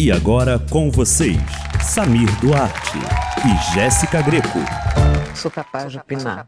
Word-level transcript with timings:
E 0.00 0.12
agora 0.12 0.60
com 0.70 0.92
vocês, 0.92 1.36
Samir 1.82 2.30
Duarte 2.38 2.98
e 3.44 3.74
Jéssica 3.74 4.22
Greco. 4.22 4.60
Sou 5.34 5.50
capaz 5.50 5.90
de 5.90 5.98
opinar. 5.98 6.46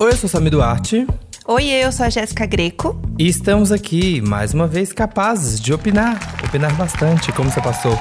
Oi, 0.00 0.10
eu 0.10 0.16
sou 0.16 0.28
Samir 0.28 0.50
Duarte. 0.50 1.06
Oi, 1.46 1.64
eu 1.64 1.92
sou 1.92 2.06
a 2.06 2.10
Jéssica 2.10 2.44
Greco. 2.44 3.00
E 3.16 3.28
estamos 3.28 3.70
aqui, 3.70 4.20
mais 4.20 4.52
uma 4.52 4.66
vez, 4.66 4.92
capazes 4.92 5.60
de 5.60 5.72
opinar. 5.72 6.18
Opinar 6.44 6.74
bastante. 6.74 7.30
Como 7.30 7.52
você 7.52 7.60
passou 7.60 7.96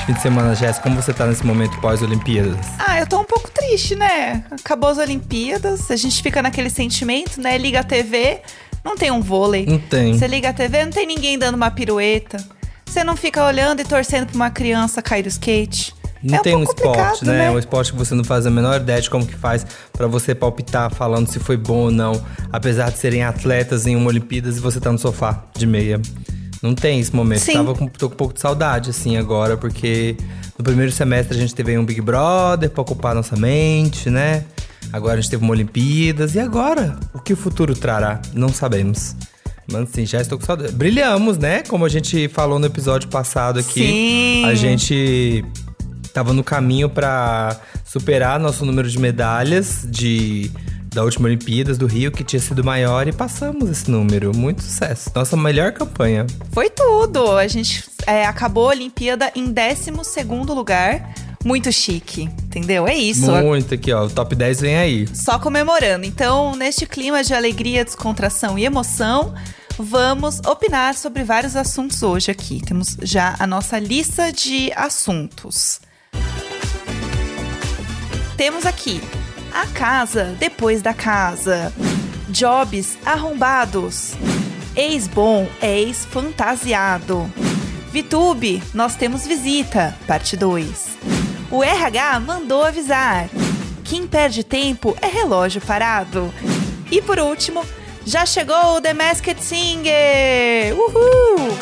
de 0.00 0.04
fim 0.04 0.12
de 0.12 0.20
semana, 0.20 0.54
Jéssica? 0.54 0.82
Como 0.82 1.00
você 1.00 1.14
tá 1.14 1.26
nesse 1.26 1.46
momento 1.46 1.80
pós-Olimpíadas? 1.80 2.66
Ah, 2.78 3.00
eu 3.00 3.06
tô 3.06 3.18
um 3.18 3.24
pouco 3.24 3.50
triste, 3.50 3.96
né? 3.96 4.44
Acabou 4.50 4.90
as 4.90 4.98
Olimpíadas, 4.98 5.90
a 5.90 5.96
gente 5.96 6.22
fica 6.22 6.42
naquele 6.42 6.68
sentimento, 6.68 7.40
né? 7.40 7.56
Liga 7.56 7.80
a 7.80 7.84
TV, 7.84 8.42
não 8.84 8.96
tem 8.96 9.10
um 9.10 9.20
vôlei. 9.20 9.66
Não 9.66 9.78
tem. 9.78 10.16
Você 10.18 10.26
liga 10.26 10.48
a 10.48 10.52
TV, 10.52 10.84
não 10.84 10.92
tem 10.92 11.06
ninguém 11.06 11.38
dando 11.38 11.54
uma 11.54 11.70
pirueta. 11.70 12.36
Você 12.86 13.02
não 13.02 13.16
fica 13.16 13.44
olhando 13.44 13.80
e 13.80 13.84
torcendo 13.84 14.26
pra 14.26 14.34
uma 14.36 14.50
criança 14.50 15.00
cair 15.00 15.22
do 15.22 15.28
skate. 15.28 15.94
Não 16.22 16.36
É 16.36 16.40
um 16.40 16.42
tem 16.42 16.54
um 16.54 16.64
pouco 16.64 16.80
esporte, 16.88 17.24
né? 17.24 17.38
né? 17.38 17.50
Um 17.50 17.58
esporte 17.58 17.92
que 17.92 17.98
você 17.98 18.14
não 18.14 18.22
faz 18.22 18.46
a 18.46 18.50
menor 18.50 18.80
ideia 18.80 19.00
de 19.00 19.10
como 19.10 19.26
que 19.26 19.34
faz 19.34 19.66
pra 19.92 20.06
você 20.06 20.34
palpitar 20.34 20.92
falando 20.92 21.28
se 21.28 21.40
foi 21.40 21.56
bom 21.56 21.84
ou 21.84 21.90
não. 21.90 22.22
Apesar 22.52 22.90
de 22.90 22.98
serem 22.98 23.24
atletas 23.24 23.86
em 23.86 23.96
uma 23.96 24.08
Olimpíadas 24.08 24.56
e 24.56 24.60
você 24.60 24.78
tá 24.78 24.92
no 24.92 24.98
sofá 24.98 25.42
de 25.56 25.66
meia. 25.66 26.00
Não 26.62 26.74
tem 26.76 27.00
esse 27.00 27.14
momento. 27.14 27.40
Sim. 27.40 27.54
Tava 27.54 27.74
com, 27.74 27.88
tô 27.88 28.08
com 28.08 28.14
um 28.14 28.16
pouco 28.16 28.34
de 28.34 28.40
saudade, 28.40 28.90
assim, 28.90 29.16
agora, 29.16 29.56
porque 29.56 30.16
no 30.56 30.62
primeiro 30.62 30.92
semestre 30.92 31.36
a 31.36 31.40
gente 31.40 31.52
teve 31.54 31.72
aí 31.72 31.78
um 31.78 31.84
Big 31.84 32.00
Brother 32.00 32.70
pra 32.70 32.82
ocupar 32.82 33.16
nossa 33.16 33.34
mente, 33.34 34.08
né? 34.08 34.44
Agora 34.92 35.14
a 35.14 35.20
gente 35.20 35.30
teve 35.30 35.42
uma 35.42 35.52
Olimpíadas. 35.52 36.34
E 36.34 36.40
agora? 36.40 36.98
O 37.14 37.18
que 37.18 37.32
o 37.32 37.36
futuro 37.36 37.74
trará? 37.74 38.20
Não 38.34 38.50
sabemos. 38.50 39.16
Mas 39.70 39.82
assim, 39.82 40.04
já 40.04 40.20
estou 40.20 40.38
com 40.38 40.44
saudade. 40.44 40.72
Brilhamos, 40.72 41.38
né? 41.38 41.62
Como 41.62 41.84
a 41.84 41.88
gente 41.88 42.28
falou 42.28 42.58
no 42.58 42.66
episódio 42.66 43.08
passado 43.08 43.58
aqui. 43.58 43.86
Sim. 43.86 44.44
A 44.44 44.54
gente 44.54 45.44
tava 46.12 46.32
no 46.32 46.44
caminho 46.44 46.90
pra 46.90 47.58
superar 47.84 48.38
nosso 48.38 48.64
número 48.64 48.88
de 48.88 48.98
medalhas 48.98 49.86
de 49.88 50.50
da 50.92 51.02
última 51.02 51.26
Olimpíadas 51.26 51.78
do 51.78 51.86
Rio, 51.86 52.12
que 52.12 52.22
tinha 52.22 52.38
sido 52.38 52.62
maior, 52.62 53.08
e 53.08 53.12
passamos 53.12 53.70
esse 53.70 53.90
número. 53.90 54.36
Muito 54.36 54.62
sucesso. 54.62 55.10
Nossa 55.14 55.36
melhor 55.36 55.72
campanha. 55.72 56.26
Foi 56.52 56.68
tudo. 56.68 57.32
A 57.36 57.48
gente 57.48 57.84
é, 58.06 58.26
acabou 58.26 58.66
a 58.66 58.72
Olimpíada 58.72 59.32
em 59.34 59.46
12 59.52 59.90
lugar. 60.48 61.14
Muito 61.44 61.72
chique, 61.72 62.22
entendeu? 62.22 62.86
É 62.86 62.94
isso. 62.94 63.30
Muito 63.30 63.74
aqui, 63.74 63.92
ó. 63.92 64.06
O 64.06 64.10
top 64.10 64.34
10 64.34 64.60
vem 64.60 64.76
aí. 64.76 65.08
Só 65.14 65.38
comemorando. 65.38 66.06
Então, 66.06 66.54
neste 66.54 66.86
clima 66.86 67.24
de 67.24 67.34
alegria, 67.34 67.84
descontração 67.84 68.58
e 68.58 68.64
emoção, 68.64 69.34
vamos 69.78 70.40
opinar 70.46 70.94
sobre 70.94 71.24
vários 71.24 71.56
assuntos 71.56 72.02
hoje 72.02 72.30
aqui. 72.30 72.60
Temos 72.64 72.96
já 73.02 73.34
a 73.38 73.46
nossa 73.46 73.78
lista 73.78 74.32
de 74.32 74.72
assuntos. 74.76 75.80
Temos 78.36 78.64
aqui 78.64 79.00
a 79.52 79.66
casa 79.66 80.34
depois 80.38 80.80
da 80.80 80.94
casa, 80.94 81.72
jobs 82.28 82.96
arrombados, 83.04 84.14
ex-bom, 84.74 85.48
ex-fantasiado. 85.60 87.30
Vitube, 87.92 88.62
nós 88.72 88.96
temos 88.96 89.26
visita, 89.26 89.94
parte 90.06 90.36
2. 90.36 91.21
O 91.52 91.62
RH 91.62 92.18
mandou 92.20 92.64
avisar. 92.64 93.28
Quem 93.84 94.06
perde 94.06 94.42
tempo 94.42 94.96
é 95.02 95.06
relógio 95.06 95.60
parado. 95.60 96.32
E 96.90 97.02
por 97.02 97.18
último, 97.18 97.62
já 98.06 98.24
chegou 98.24 98.76
o 98.76 98.80
The 98.80 98.94
Masked 98.94 99.38
Singer! 99.38 100.74
Uhul! 100.74 101.58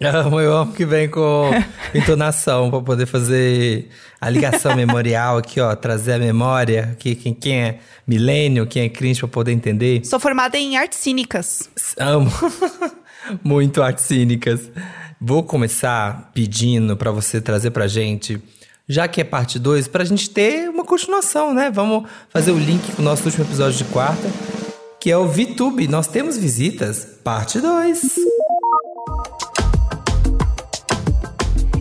Amo, 0.00 0.40
eu 0.40 0.56
amo 0.56 0.72
que 0.72 0.86
vem 0.86 1.06
com 1.06 1.50
entonação 1.94 2.70
pra 2.70 2.80
poder 2.80 3.04
fazer 3.04 3.90
a 4.18 4.30
ligação 4.30 4.74
memorial 4.74 5.36
aqui, 5.36 5.60
ó. 5.60 5.76
Trazer 5.76 6.14
a 6.14 6.18
memória 6.18 6.92
aqui, 6.92 7.14
quem, 7.14 7.34
quem 7.34 7.62
é 7.62 7.78
milênio, 8.06 8.66
quem 8.66 8.84
é 8.84 8.88
cringe 8.88 9.20
pra 9.20 9.28
poder 9.28 9.52
entender. 9.52 10.02
Sou 10.06 10.18
formada 10.18 10.56
em 10.56 10.78
artes 10.78 10.98
cínicas. 10.98 11.68
Amo. 11.98 12.32
Muito 13.44 13.82
artes 13.82 14.06
cínicas. 14.06 14.70
Vou 15.20 15.42
começar 15.42 16.30
pedindo 16.32 16.96
pra 16.96 17.10
você 17.10 17.38
trazer 17.38 17.70
pra 17.70 17.86
gente, 17.86 18.42
já 18.92 19.08
que 19.08 19.22
é 19.22 19.24
parte 19.24 19.58
2, 19.58 19.88
pra 19.88 20.04
gente 20.04 20.28
ter 20.28 20.68
uma 20.68 20.84
continuação, 20.84 21.54
né? 21.54 21.70
Vamos 21.70 22.08
fazer 22.28 22.50
o 22.50 22.58
link 22.58 22.92
com 22.94 23.00
o 23.00 23.04
nosso 23.04 23.24
último 23.24 23.44
episódio 23.44 23.78
de 23.78 23.84
quarta, 23.84 24.30
que 25.00 25.10
é 25.10 25.16
o 25.16 25.26
VTube. 25.26 25.88
Nós 25.88 26.06
temos 26.06 26.36
visitas, 26.36 27.06
parte 27.24 27.58
2. 27.58 28.02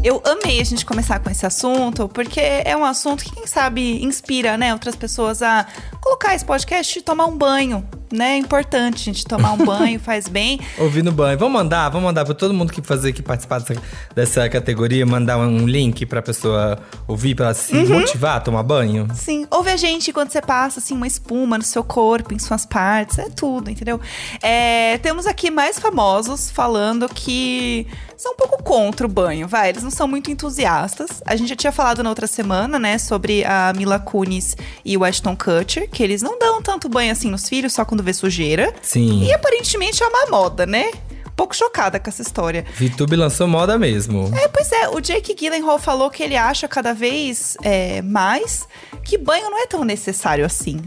Eu 0.01 0.23
amei 0.25 0.61
a 0.61 0.63
gente 0.63 0.85
começar 0.85 1.19
com 1.19 1.29
esse 1.29 1.45
assunto, 1.45 2.07
porque 2.07 2.39
é 2.39 2.75
um 2.77 2.85
assunto 2.85 3.25
que, 3.25 3.35
quem 3.35 3.45
sabe, 3.45 4.01
inspira, 4.03 4.57
né, 4.57 4.71
outras 4.71 4.95
pessoas 4.95 5.41
a 5.41 5.67
colocar 5.99 6.33
esse 6.33 6.45
podcast 6.45 6.97
e 6.97 7.01
tomar 7.01 7.25
um 7.25 7.37
banho, 7.37 7.85
né? 8.11 8.33
É 8.33 8.37
importante 8.37 9.09
a 9.09 9.13
gente 9.13 9.25
tomar 9.25 9.53
um 9.53 9.57
banho, 9.65 9.99
faz 9.99 10.27
bem. 10.27 10.59
Ouvindo 10.77 11.11
banho. 11.11 11.37
Vamos 11.37 11.53
mandar, 11.53 11.89
vamos 11.89 12.05
mandar 12.05 12.25
pra 12.25 12.33
todo 12.33 12.53
mundo 12.53 12.71
que 12.71 12.81
fazer 12.81 13.13
que 13.13 13.21
participar 13.21 13.59
dessa, 13.59 13.81
dessa 14.15 14.49
categoria, 14.49 15.05
mandar 15.05 15.37
um 15.37 15.67
link 15.67 16.05
pra 16.05 16.21
pessoa 16.21 16.79
ouvir, 17.07 17.35
pra 17.35 17.53
se 17.53 17.73
motivar 17.85 18.37
a 18.37 18.39
tomar 18.39 18.63
banho. 18.63 19.07
Sim, 19.15 19.45
ouve 19.49 19.69
a 19.69 19.77
gente 19.77 20.11
quando 20.13 20.31
você 20.31 20.41
passa, 20.41 20.79
assim, 20.79 20.93
uma 20.93 21.07
espuma 21.07 21.57
no 21.57 21.63
seu 21.63 21.83
corpo, 21.83 22.33
em 22.33 22.39
suas 22.39 22.65
partes, 22.65 23.19
é 23.19 23.29
tudo, 23.29 23.69
entendeu? 23.69 23.99
É, 24.41 24.97
temos 24.99 25.25
aqui 25.25 25.49
mais 25.49 25.79
famosos 25.79 26.49
falando 26.51 27.07
que 27.09 27.87
são 28.21 28.33
um 28.33 28.35
pouco 28.35 28.61
contra 28.61 29.07
o 29.07 29.09
banho, 29.09 29.47
vai, 29.47 29.69
eles 29.69 29.81
não 29.81 29.89
são 29.89 30.07
muito 30.07 30.29
entusiastas. 30.29 31.23
A 31.25 31.35
gente 31.35 31.49
já 31.49 31.55
tinha 31.55 31.71
falado 31.71 32.03
na 32.03 32.09
outra 32.09 32.27
semana, 32.27 32.77
né, 32.77 32.99
sobre 32.99 33.43
a 33.43 33.73
Mila 33.75 33.97
Kunis 33.97 34.55
e 34.85 34.95
o 34.95 35.03
Ashton 35.03 35.35
Kutcher, 35.35 35.89
que 35.89 36.03
eles 36.03 36.21
não 36.21 36.37
dão 36.37 36.61
tanto 36.61 36.87
banho 36.87 37.11
assim 37.11 37.31
nos 37.31 37.49
filhos, 37.49 37.73
só 37.73 37.83
quando 37.83 38.00
vê 38.03 38.13
sujeira. 38.13 38.73
Sim. 38.81 39.23
E 39.23 39.33
aparentemente 39.33 40.01
é 40.03 40.07
uma 40.07 40.27
moda, 40.27 40.65
né? 40.65 40.91
Um 41.27 41.33
pouco 41.35 41.55
chocada 41.55 41.99
com 41.99 42.09
essa 42.09 42.21
história. 42.21 42.65
VTube 42.77 43.15
lançou 43.15 43.47
moda 43.47 43.77
mesmo. 43.77 44.31
É, 44.37 44.47
pois 44.47 44.71
é, 44.71 44.89
o 44.89 44.99
Jake 44.99 45.33
Gyllenhaal 45.33 45.79
falou 45.79 46.09
que 46.09 46.21
ele 46.21 46.35
acha 46.35 46.67
cada 46.67 46.93
vez 46.93 47.57
é, 47.63 48.01
mais 48.01 48.67
que 49.03 49.17
banho 49.17 49.49
não 49.49 49.61
é 49.61 49.65
tão 49.65 49.83
necessário 49.83 50.45
assim. 50.45 50.81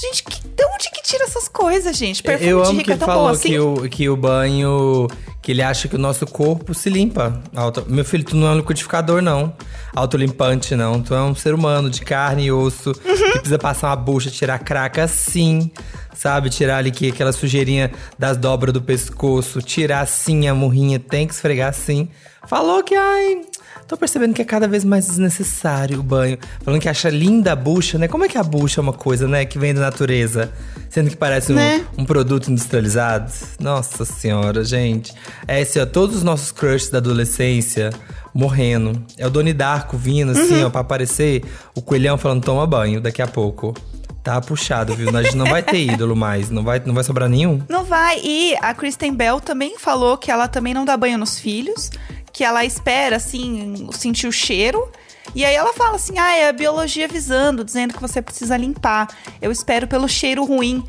Gente, 0.00 0.22
que, 0.22 0.40
de 0.46 0.64
onde 0.64 0.90
que 0.90 1.02
tira 1.02 1.24
essas 1.24 1.48
coisas, 1.48 1.96
gente? 1.96 2.22
Perfume 2.22 2.50
Eu 2.50 2.62
de 2.62 2.72
rico 2.72 2.84
que 2.84 2.92
é 2.92 2.96
tão 2.96 3.08
bom 3.08 3.14
falou 3.14 3.28
assim? 3.30 3.48
que, 3.48 3.58
o, 3.58 3.88
que 3.88 4.08
o 4.08 4.16
banho. 4.16 5.08
Que 5.48 5.52
ele 5.52 5.62
acha 5.62 5.88
que 5.88 5.96
o 5.96 5.98
nosso 5.98 6.26
corpo 6.26 6.74
se 6.74 6.90
limpa. 6.90 7.40
Auto- 7.56 7.86
Meu 7.88 8.04
filho, 8.04 8.22
tu 8.22 8.36
não 8.36 8.48
é 8.48 8.50
um 8.50 8.56
liquidificador, 8.58 9.22
não. 9.22 9.54
Autolimpante, 9.96 10.76
não. 10.76 11.00
Tu 11.00 11.14
é 11.14 11.22
um 11.22 11.34
ser 11.34 11.54
humano 11.54 11.88
de 11.88 12.02
carne 12.02 12.44
e 12.44 12.52
osso 12.52 12.90
Uhum. 12.90 13.16
que 13.16 13.32
precisa 13.38 13.58
passar 13.58 13.88
uma 13.88 13.96
bucha, 13.96 14.30
tirar 14.30 14.58
craca 14.58 15.08
sim. 15.08 15.70
Sabe? 16.14 16.50
Tirar 16.50 16.76
ali 16.76 16.90
que, 16.90 17.08
aquela 17.08 17.32
sujeirinha 17.32 17.90
das 18.18 18.36
dobras 18.36 18.74
do 18.74 18.82
pescoço. 18.82 19.62
Tirar 19.62 20.06
sim 20.06 20.46
a 20.48 20.54
murrinha, 20.54 20.98
tem 21.00 21.26
que 21.26 21.32
esfregar 21.32 21.72
sim. 21.72 22.10
Falou 22.46 22.84
que, 22.84 22.94
ai. 22.94 23.40
Tô 23.88 23.96
percebendo 23.96 24.34
que 24.34 24.42
é 24.42 24.44
cada 24.44 24.68
vez 24.68 24.84
mais 24.84 25.06
desnecessário 25.06 25.98
o 25.98 26.02
banho. 26.02 26.36
Falando 26.62 26.78
que 26.78 26.90
acha 26.90 27.08
linda 27.08 27.52
a 27.52 27.56
bucha, 27.56 27.96
né? 27.96 28.06
Como 28.06 28.22
é 28.22 28.28
que 28.28 28.36
a 28.36 28.42
bucha 28.42 28.80
é 28.80 28.82
uma 28.82 28.92
coisa, 28.92 29.26
né? 29.26 29.46
Que 29.46 29.58
vem 29.58 29.72
da 29.72 29.80
natureza. 29.80 30.52
Sendo 30.90 31.08
que 31.08 31.16
parece 31.16 31.52
um, 31.52 31.56
Né? 31.56 31.86
um 31.96 32.04
produto 32.04 32.50
industrializado. 32.50 33.32
Nossa 33.58 34.04
senhora, 34.04 34.62
gente. 34.62 35.14
É 35.46 35.62
assim, 35.62 35.80
ó, 35.80 35.86
todos 35.86 36.16
os 36.16 36.22
nossos 36.22 36.52
crushes 36.52 36.90
da 36.90 36.98
adolescência 36.98 37.88
morrendo. 38.34 39.02
É 39.16 39.26
o 39.26 39.30
Doni 39.30 39.54
Darko 39.54 39.96
vindo, 39.96 40.32
assim, 40.32 40.62
ó, 40.62 40.68
pra 40.68 40.82
aparecer. 40.82 41.42
O 41.74 41.80
coelhão 41.80 42.18
falando, 42.18 42.44
toma 42.44 42.66
banho 42.66 43.00
daqui 43.00 43.22
a 43.22 43.26
pouco. 43.26 43.74
Tá 44.22 44.38
puxado, 44.42 44.94
viu? 44.94 45.08
A 45.16 45.22
gente 45.22 45.36
não 45.36 45.46
vai 45.46 45.62
ter 45.62 45.78
ídolo 45.78 46.14
mais. 46.14 46.50
Não 46.50 46.62
vai, 46.62 46.82
não 46.84 46.92
vai 46.92 47.02
sobrar 47.02 47.28
nenhum. 47.30 47.62
Não 47.68 47.84
vai. 47.84 48.20
E 48.22 48.54
a 48.60 48.74
Kristen 48.74 49.14
Bell 49.14 49.40
também 49.40 49.78
falou 49.78 50.18
que 50.18 50.30
ela 50.30 50.46
também 50.46 50.74
não 50.74 50.84
dá 50.84 50.94
banho 50.98 51.16
nos 51.16 51.38
filhos, 51.38 51.90
que 52.38 52.44
ela 52.44 52.64
espera, 52.64 53.16
assim, 53.16 53.88
sentir 53.90 54.28
o 54.28 54.32
cheiro. 54.32 54.88
E 55.34 55.44
aí 55.44 55.56
ela 55.56 55.72
fala 55.72 55.96
assim: 55.96 56.16
ah, 56.20 56.36
é 56.36 56.48
a 56.48 56.52
biologia 56.52 57.06
avisando, 57.06 57.64
dizendo 57.64 57.92
que 57.94 58.00
você 58.00 58.22
precisa 58.22 58.56
limpar. 58.56 59.08
Eu 59.42 59.50
espero 59.50 59.88
pelo 59.88 60.08
cheiro 60.08 60.44
ruim. 60.44 60.84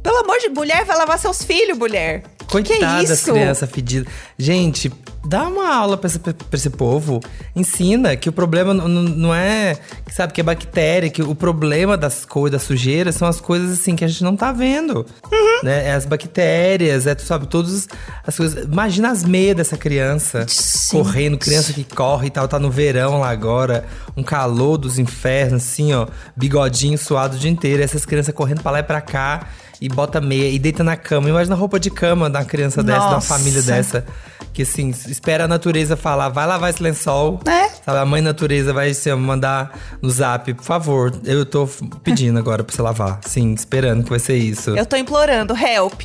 Pelo 0.00 0.18
amor 0.18 0.38
de 0.38 0.48
mulher, 0.48 0.84
vai 0.84 0.96
lavar 0.96 1.18
seus 1.18 1.42
filhos, 1.42 1.76
mulher. 1.76 2.22
Que 2.46 2.62
que 2.62 2.72
é 2.74 2.78
Coitada 2.78 3.02
isso? 3.02 3.32
crianças 3.32 3.68
fedidas. 3.68 4.12
Gente, 4.38 4.92
dá 5.24 5.46
uma 5.48 5.74
aula 5.74 5.96
pra 5.96 6.08
esse, 6.08 6.18
pra 6.18 6.34
esse 6.52 6.70
povo. 6.70 7.20
Ensina 7.54 8.16
que 8.16 8.28
o 8.28 8.32
problema 8.32 8.74
não, 8.74 9.34
é, 9.34 9.76
sabe, 10.10 10.32
que 10.32 10.40
é 10.40 10.44
bactéria, 10.44 11.08
que 11.08 11.22
o 11.22 11.34
problema 11.34 11.96
das 11.96 12.24
coisas, 12.24 12.52
das 12.52 12.62
sujeiras, 12.62 13.14
são 13.14 13.28
as 13.28 13.40
coisas 13.40 13.78
assim 13.78 13.94
que 13.94 14.04
a 14.04 14.08
gente 14.08 14.24
não 14.24 14.36
tá 14.36 14.52
vendo. 14.52 15.06
Uhum. 15.30 15.60
Né? 15.62 15.88
É 15.88 15.92
as 15.92 16.04
bactérias, 16.04 17.06
é, 17.06 17.14
tu 17.14 17.22
sabe, 17.22 17.46
todas 17.46 17.88
as 18.26 18.36
coisas. 18.36 18.64
Imagina 18.64 19.10
as 19.10 19.24
meias 19.24 19.56
dessa 19.56 19.76
criança 19.76 20.44
Sim. 20.48 20.98
correndo, 20.98 21.38
criança 21.38 21.72
que 21.72 21.84
corre 21.84 22.26
e 22.26 22.30
tal, 22.30 22.48
tá 22.48 22.58
no 22.58 22.70
verão 22.70 23.20
lá 23.20 23.30
agora, 23.30 23.84
um 24.16 24.22
calor 24.22 24.76
dos 24.76 24.98
infernos, 24.98 25.62
assim, 25.62 25.92
ó, 25.92 26.06
bigodinho 26.36 26.98
suado 26.98 27.36
o 27.36 27.38
dia 27.38 27.50
inteiro, 27.50 27.82
essas 27.82 28.04
crianças 28.04 28.34
correndo 28.34 28.62
pra 28.62 28.72
lá 28.72 28.78
e 28.80 28.82
pra 28.82 29.00
cá. 29.00 29.46
e 29.82 29.88
bota 29.88 30.20
meia 30.20 30.48
e 30.48 30.60
deita 30.60 30.84
na 30.84 30.96
cama. 30.96 31.28
Imagina 31.28 31.56
a 31.56 31.58
roupa 31.58 31.80
de 31.80 31.90
cama 31.90 32.30
da 32.30 32.44
criança 32.44 32.84
dessa, 32.84 33.00
da 33.00 33.10
Nossa. 33.14 33.36
família 33.36 33.60
dessa. 33.60 34.04
Que 34.52 34.62
assim, 34.62 34.90
espera 34.90 35.44
a 35.44 35.48
natureza 35.48 35.96
falar, 35.96 36.28
vai 36.28 36.46
lavar 36.46 36.70
esse 36.70 36.82
lençol. 36.82 37.40
É. 37.46 37.68
Sabe, 37.84 37.98
a 37.98 38.04
mãe 38.04 38.20
natureza 38.20 38.72
vai 38.72 38.90
assim, 38.90 39.12
mandar 39.14 39.78
no 40.00 40.10
zap, 40.10 40.52
por 40.52 40.64
favor, 40.64 41.12
eu 41.24 41.46
tô 41.46 41.66
pedindo 42.02 42.38
agora 42.38 42.62
pra 42.62 42.74
você 42.74 42.82
lavar. 42.82 43.20
Sim, 43.24 43.54
esperando 43.54 44.04
que 44.04 44.10
vai 44.10 44.18
ser 44.18 44.36
isso. 44.36 44.70
Eu 44.76 44.84
tô 44.84 44.96
implorando, 44.96 45.54
help. 45.56 46.02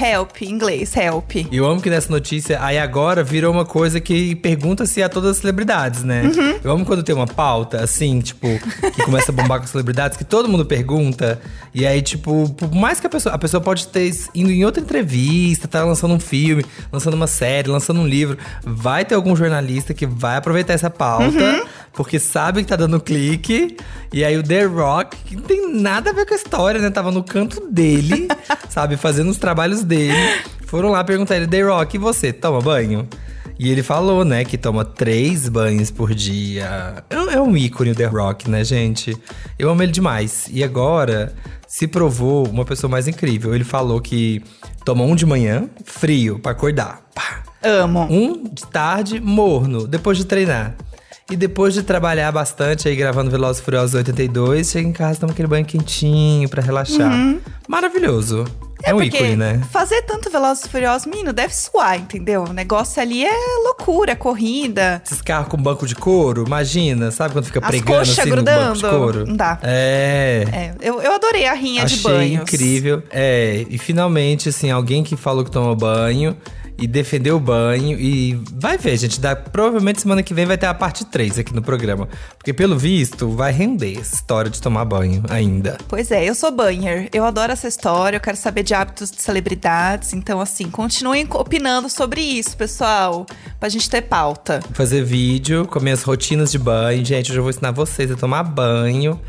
Help, 0.00 0.42
em 0.42 0.50
inglês, 0.50 0.96
help. 0.96 1.36
E 1.36 1.48
eu 1.56 1.66
amo 1.66 1.80
que 1.80 1.90
nessa 1.90 2.10
notícia, 2.10 2.58
aí 2.62 2.78
agora 2.78 3.22
virou 3.22 3.52
uma 3.52 3.64
coisa 3.64 4.00
que 4.00 4.34
pergunta-se 4.36 5.02
a 5.02 5.08
todas 5.08 5.32
as 5.32 5.36
celebridades, 5.38 6.02
né? 6.02 6.22
Uhum. 6.22 6.58
Eu 6.64 6.72
amo 6.72 6.84
quando 6.84 7.02
tem 7.02 7.14
uma 7.14 7.26
pauta, 7.26 7.82
assim, 7.82 8.20
tipo, 8.20 8.46
que 8.94 9.04
começa 9.04 9.30
a 9.30 9.34
bombar 9.34 9.60
com 9.60 9.66
celebridades, 9.66 10.16
que 10.16 10.24
todo 10.24 10.48
mundo 10.48 10.64
pergunta. 10.64 11.40
E 11.74 11.86
aí, 11.86 12.00
tipo, 12.02 12.48
por 12.56 12.72
mais 12.74 12.98
que 13.00 13.06
a 13.06 13.10
pessoa. 13.10 13.34
A 13.34 13.38
pessoa 13.38 13.60
pode 13.60 13.86
ter 13.88 14.10
indo 14.34 14.50
em 14.50 14.64
outra 14.64 14.82
entrevista, 14.82 15.68
tá 15.68 15.84
lançando 15.84 16.14
um 16.14 16.20
filme, 16.20 16.64
lançando 16.92 17.14
uma 17.14 17.26
série, 17.26 17.68
lançando 17.68 18.00
um 18.00 18.06
livro. 18.06 18.36
Vai 18.64 19.04
ter 19.04 19.14
algum 19.14 19.36
jornalista 19.36 19.92
que 19.94 20.06
vai 20.06 20.36
aproveitar 20.36 20.72
essa 20.72 20.90
pauta, 20.90 21.24
Uhum. 21.30 21.62
Porque 21.92 22.18
sabe 22.18 22.62
que 22.62 22.68
tá 22.68 22.76
dando 22.76 23.00
clique. 23.00 23.76
E 24.12 24.24
aí 24.24 24.36
o 24.36 24.42
The 24.42 24.64
Rock, 24.64 25.16
que 25.24 25.36
não 25.36 25.42
tem 25.42 25.72
nada 25.74 26.10
a 26.10 26.12
ver 26.12 26.26
com 26.26 26.34
a 26.34 26.36
história, 26.36 26.80
né? 26.80 26.90
Tava 26.90 27.10
no 27.10 27.22
canto 27.22 27.68
dele, 27.70 28.28
sabe, 28.68 28.96
fazendo 28.96 29.30
os 29.30 29.36
trabalhos 29.36 29.82
dele. 29.82 30.14
Foram 30.66 30.90
lá 30.90 31.02
perguntar 31.04 31.36
ele, 31.36 31.46
The 31.46 31.62
Rock, 31.62 31.96
e 31.96 31.98
você, 31.98 32.32
toma 32.32 32.60
banho? 32.60 33.08
E 33.58 33.70
ele 33.70 33.82
falou, 33.82 34.24
né, 34.24 34.42
que 34.42 34.56
toma 34.56 34.84
três 34.86 35.46
banhos 35.48 35.90
por 35.90 36.14
dia. 36.14 37.04
É 37.10 37.18
um- 37.18 37.30
É 37.30 37.40
um 37.40 37.54
ícone 37.56 37.90
o 37.90 37.94
The 37.94 38.06
Rock, 38.06 38.48
né, 38.48 38.64
gente? 38.64 39.14
Eu 39.58 39.68
amo 39.68 39.82
ele 39.82 39.92
demais. 39.92 40.46
E 40.50 40.64
agora 40.64 41.34
se 41.68 41.86
provou 41.86 42.48
uma 42.48 42.64
pessoa 42.64 42.90
mais 42.90 43.06
incrível. 43.06 43.54
Ele 43.54 43.62
falou 43.64 44.00
que 44.00 44.42
toma 44.82 45.04
um 45.04 45.14
de 45.14 45.26
manhã, 45.26 45.68
frio, 45.84 46.38
pra 46.38 46.52
acordar. 46.52 47.02
Pá. 47.14 47.42
Amo. 47.62 48.06
Um 48.10 48.44
de 48.44 48.66
tarde, 48.66 49.20
morno, 49.20 49.86
depois 49.86 50.16
de 50.16 50.24
treinar. 50.24 50.74
E 51.30 51.36
depois 51.36 51.72
de 51.74 51.82
trabalhar 51.84 52.32
bastante 52.32 52.88
aí 52.88 52.96
gravando 52.96 53.30
Velozes 53.30 53.62
e 53.62 53.64
Furiosos 53.64 53.94
82, 53.94 54.68
chega 54.70 54.88
em 54.88 54.92
casa, 54.92 55.20
toma 55.20 55.32
aquele 55.32 55.46
banho 55.46 55.64
quentinho 55.64 56.48
pra 56.48 56.60
relaxar. 56.60 57.10
Maravilhoso. 57.68 58.44
É, 58.82 58.92
um 58.92 58.96
Uhum. 58.96 59.02
Porque 59.02 59.16
ícone, 59.18 59.36
né? 59.36 59.60
fazer 59.70 60.02
tanto 60.02 60.30
Velozes 60.30 60.64
e 60.64 60.68
Furiosos, 60.68 61.06
menino, 61.06 61.32
deve 61.32 61.54
suar, 61.54 61.98
entendeu? 62.00 62.44
O 62.48 62.52
negócio 62.52 63.00
ali 63.00 63.24
é 63.24 63.30
loucura, 63.62 64.16
corrida. 64.16 65.02
Esses 65.04 65.20
carros 65.20 65.48
com 65.48 65.56
banco 65.58 65.86
de 65.86 65.94
couro, 65.94 66.44
imagina, 66.46 67.10
sabe 67.10 67.32
quando 67.34 67.44
fica 67.44 67.60
As 67.60 67.66
pregando 67.68 68.00
assim 68.00 68.12
no 68.12 68.16
banco 68.16 68.74
de 68.74 68.80
grudando. 68.80 68.88
couro? 68.98 69.26
Não 69.26 69.36
dá. 69.36 69.58
É. 69.62 70.44
É, 70.50 70.74
eu, 70.80 71.00
eu 71.00 71.12
adorei 71.14 71.46
a 71.46 71.52
rinha 71.52 71.84
de 71.84 71.94
Achei 71.94 72.10
banhos. 72.10 72.42
incrível. 72.42 73.02
É, 73.10 73.66
e 73.68 73.76
finalmente, 73.78 74.48
assim, 74.48 74.70
alguém 74.70 75.04
que 75.04 75.14
falou 75.14 75.44
que 75.44 75.50
toma 75.50 75.76
banho 75.76 76.34
e 76.80 76.86
defendeu 76.86 77.36
o 77.36 77.40
banho. 77.40 77.98
E 78.00 78.34
vai 78.52 78.78
ver, 78.78 78.96
gente. 78.96 79.20
Dá, 79.20 79.36
provavelmente 79.36 80.00
semana 80.00 80.22
que 80.22 80.32
vem 80.32 80.46
vai 80.46 80.56
ter 80.56 80.66
a 80.66 80.74
parte 80.74 81.04
3 81.04 81.38
aqui 81.38 81.54
no 81.54 81.62
programa. 81.62 82.08
Porque, 82.36 82.52
pelo 82.52 82.76
visto, 82.78 83.28
vai 83.30 83.52
render 83.52 83.98
essa 83.98 84.14
história 84.14 84.50
de 84.50 84.60
tomar 84.60 84.84
banho 84.84 85.22
ainda. 85.28 85.76
Pois 85.86 86.10
é, 86.10 86.24
eu 86.24 86.34
sou 86.34 86.50
banher. 86.50 87.08
Eu 87.12 87.24
adoro 87.24 87.52
essa 87.52 87.68
história, 87.68 88.16
eu 88.16 88.20
quero 88.20 88.36
saber 88.36 88.62
de 88.62 88.74
hábitos 88.74 89.10
de 89.10 89.20
celebridades. 89.20 90.14
Então, 90.14 90.40
assim, 90.40 90.70
continuem 90.70 91.28
opinando 91.30 91.88
sobre 91.88 92.20
isso, 92.20 92.56
pessoal. 92.56 93.26
Pra 93.58 93.68
gente 93.68 93.88
ter 93.88 94.02
pauta. 94.02 94.60
Fazer 94.72 95.04
vídeo 95.04 95.66
com 95.66 95.80
minhas 95.80 96.02
rotinas 96.02 96.50
de 96.50 96.58
banho. 96.58 97.04
Gente, 97.04 97.30
hoje 97.30 97.38
eu 97.38 97.42
vou 97.42 97.50
ensinar 97.50 97.72
vocês 97.72 98.10
a 98.10 98.16
tomar 98.16 98.42
banho. 98.42 99.20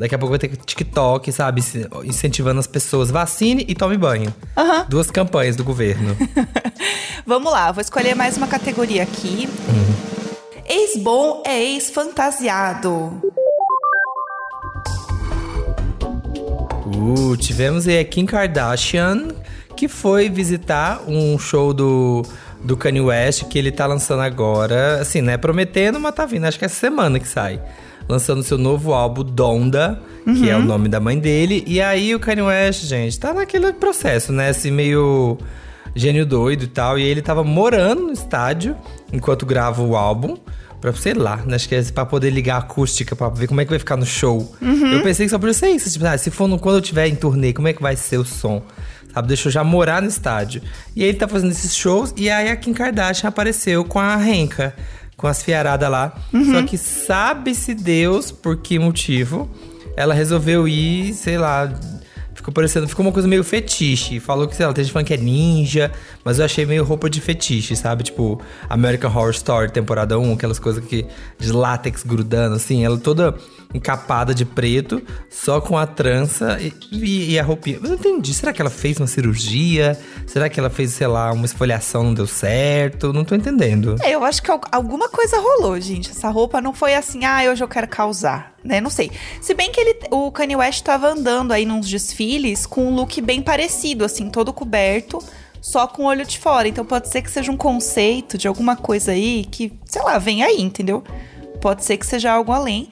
Daqui 0.00 0.14
a 0.14 0.18
pouco 0.18 0.30
vai 0.30 0.38
ter 0.38 0.56
TikTok, 0.56 1.30
sabe? 1.30 1.62
Incentivando 2.04 2.58
as 2.58 2.66
pessoas. 2.66 3.10
Vacine 3.10 3.66
e 3.68 3.74
tome 3.74 3.98
banho. 3.98 4.34
Aham. 4.56 4.86
Duas 4.88 5.10
campanhas 5.10 5.56
do 5.56 5.62
governo. 5.62 6.16
Vamos 7.26 7.52
lá, 7.52 7.70
vou 7.70 7.82
escolher 7.82 8.14
mais 8.14 8.38
uma 8.38 8.46
categoria 8.46 9.02
aqui. 9.02 9.46
Ex-bom 10.66 11.42
é 11.44 11.62
ex-fantasiado. 11.62 13.20
Uh, 16.86 17.36
tivemos 17.36 17.86
aí 17.86 17.98
a 17.98 18.04
Kim 18.04 18.24
Kardashian, 18.24 19.28
que 19.76 19.86
foi 19.86 20.30
visitar 20.30 21.02
um 21.06 21.38
show 21.38 21.74
do, 21.74 22.22
do 22.64 22.74
Kanye 22.74 23.02
West, 23.02 23.44
que 23.44 23.58
ele 23.58 23.70
tá 23.70 23.84
lançando 23.84 24.22
agora. 24.22 24.98
Assim, 24.98 25.20
né? 25.20 25.36
Prometendo, 25.36 26.00
mas 26.00 26.14
tá 26.14 26.24
vindo. 26.24 26.46
Acho 26.46 26.58
que 26.58 26.64
é 26.64 26.66
essa 26.66 26.80
semana 26.80 27.20
que 27.20 27.28
sai. 27.28 27.60
Lançando 28.10 28.42
seu 28.42 28.58
novo 28.58 28.92
álbum, 28.92 29.22
Donda, 29.22 30.02
que 30.24 30.50
é 30.50 30.56
o 30.56 30.62
nome 30.62 30.88
da 30.88 30.98
mãe 30.98 31.16
dele. 31.16 31.62
E 31.64 31.80
aí 31.80 32.12
o 32.12 32.18
Kanye 32.18 32.42
West, 32.42 32.84
gente, 32.84 33.18
tá 33.20 33.32
naquele 33.32 33.72
processo, 33.72 34.32
né? 34.32 34.48
Assim, 34.48 34.72
meio 34.72 35.38
gênio 35.94 36.26
doido 36.26 36.64
e 36.64 36.66
tal. 36.66 36.98
E 36.98 37.02
ele 37.04 37.22
tava 37.22 37.44
morando 37.44 38.02
no 38.02 38.12
estádio 38.12 38.76
enquanto 39.12 39.46
grava 39.46 39.80
o 39.80 39.94
álbum. 39.94 40.36
Pra, 40.80 40.92
sei 40.92 41.14
lá, 41.14 41.36
né? 41.46 41.54
Acho 41.54 41.68
que 41.68 41.74
é 41.76 41.82
pra 41.84 42.04
poder 42.04 42.30
ligar 42.30 42.56
a 42.56 42.58
acústica, 42.58 43.14
pra 43.14 43.28
ver 43.28 43.46
como 43.46 43.60
é 43.60 43.64
que 43.64 43.70
vai 43.70 43.78
ficar 43.78 43.96
no 43.96 44.06
show. 44.06 44.56
Eu 44.92 45.02
pensei 45.02 45.26
que 45.26 45.30
só 45.30 45.38
podia 45.38 45.54
ser 45.54 45.68
isso. 45.68 45.88
Tipo, 45.88 46.06
ah, 46.06 46.18
se 46.18 46.32
for 46.32 46.48
no, 46.48 46.58
quando 46.58 46.76
eu 46.76 46.82
tiver 46.82 47.06
em 47.06 47.14
turnê, 47.14 47.52
como 47.52 47.68
é 47.68 47.72
que 47.72 47.80
vai 47.80 47.94
ser 47.94 48.16
o 48.18 48.24
som? 48.24 48.60
Sabe? 49.14 49.28
Deixa 49.28 49.48
eu 49.48 49.52
já 49.52 49.62
morar 49.62 50.02
no 50.02 50.08
estádio. 50.08 50.62
E 50.96 51.02
aí 51.02 51.10
ele 51.10 51.18
tá 51.18 51.28
fazendo 51.28 51.50
esses 51.52 51.76
shows, 51.76 52.12
e 52.16 52.28
aí 52.30 52.48
a 52.48 52.56
Kim 52.56 52.72
Kardashian 52.72 53.28
apareceu 53.28 53.84
com 53.84 53.98
a 53.98 54.16
Renka, 54.16 54.74
com 55.20 55.26
as 55.26 55.42
fiaradas 55.42 55.90
lá. 55.90 56.14
Só 56.50 56.62
que 56.62 56.78
sabe-se 56.78 57.74
Deus 57.74 58.32
por 58.32 58.56
que 58.56 58.78
motivo 58.78 59.50
ela 59.94 60.14
resolveu 60.14 60.66
ir, 60.66 61.12
sei 61.12 61.36
lá. 61.36 61.70
Ficou 62.34 62.54
parecendo, 62.54 62.88
ficou 62.88 63.04
uma 63.04 63.12
coisa 63.12 63.28
meio 63.28 63.44
fetiche. 63.44 64.18
Falou 64.18 64.48
que, 64.48 64.56
sei 64.56 64.64
lá, 64.64 64.72
tem 64.72 64.82
gente 64.82 64.94
falando 64.94 65.06
que 65.06 65.12
é 65.12 65.18
ninja, 65.18 65.92
mas 66.24 66.38
eu 66.38 66.46
achei 66.46 66.64
meio 66.64 66.84
roupa 66.84 67.10
de 67.10 67.20
fetiche, 67.20 67.76
sabe? 67.76 68.02
Tipo, 68.02 68.40
American 68.66 69.10
Horror 69.10 69.32
Story, 69.32 69.70
temporada 69.70 70.18
1, 70.18 70.32
aquelas 70.32 70.58
coisas 70.58 70.82
que 70.82 71.04
de 71.38 71.52
látex 71.52 72.02
grudando, 72.02 72.56
assim. 72.56 72.82
Ela 72.82 72.96
toda 72.96 73.34
encapada 73.72 74.34
de 74.34 74.44
preto, 74.44 75.00
só 75.28 75.60
com 75.60 75.78
a 75.78 75.86
trança 75.86 76.58
e, 76.60 77.32
e- 77.34 77.38
a 77.38 77.42
roupinha. 77.42 77.76
Eu 77.76 77.82
não 77.88 77.94
entendi. 77.94 78.34
Será 78.34 78.52
que 78.52 78.60
ela 78.60 78.70
fez 78.70 78.96
uma 78.98 79.06
cirurgia? 79.06 79.98
Será 80.26 80.48
que 80.48 80.58
ela 80.58 80.68
fez, 80.70 80.92
sei 80.92 81.06
lá, 81.06 81.32
uma 81.32 81.44
esfoliação 81.46 82.02
não 82.02 82.14
deu 82.14 82.26
certo? 82.26 83.12
Não 83.12 83.24
tô 83.24 83.34
entendendo. 83.34 83.96
É, 84.02 84.10
eu 84.14 84.24
acho 84.24 84.42
que 84.42 84.50
al- 84.50 84.60
alguma 84.72 85.08
coisa 85.08 85.38
rolou, 85.38 85.80
gente. 85.80 86.10
Essa 86.10 86.28
roupa 86.30 86.60
não 86.60 86.72
foi 86.74 86.94
assim, 86.94 87.24
ah, 87.24 87.42
hoje 87.50 87.62
eu 87.62 87.68
quero 87.68 87.86
causar, 87.88 88.54
né? 88.64 88.80
Não 88.80 88.90
sei. 88.90 89.10
Se 89.40 89.54
bem 89.54 89.70
que 89.70 89.80
ele, 89.80 89.96
o 90.10 90.30
Kanye 90.32 90.56
West 90.56 90.82
tava 90.82 91.08
andando 91.08 91.52
aí 91.52 91.64
nos 91.64 91.88
desfiles 91.88 92.66
com 92.66 92.86
um 92.86 92.94
look 92.94 93.20
bem 93.20 93.40
parecido, 93.40 94.04
assim, 94.04 94.28
todo 94.30 94.52
coberto, 94.52 95.22
só 95.60 95.86
com 95.86 96.02
o 96.02 96.06
olho 96.06 96.24
de 96.26 96.38
fora. 96.38 96.66
Então 96.66 96.84
pode 96.84 97.08
ser 97.08 97.22
que 97.22 97.30
seja 97.30 97.52
um 97.52 97.56
conceito 97.56 98.36
de 98.36 98.48
alguma 98.48 98.74
coisa 98.76 99.12
aí 99.12 99.44
que, 99.50 99.72
sei 99.84 100.02
lá, 100.02 100.18
vem 100.18 100.42
aí, 100.42 100.60
entendeu? 100.60 101.04
Pode 101.60 101.84
ser 101.84 101.96
que 101.98 102.06
seja 102.06 102.32
algo 102.32 102.50
além. 102.52 102.88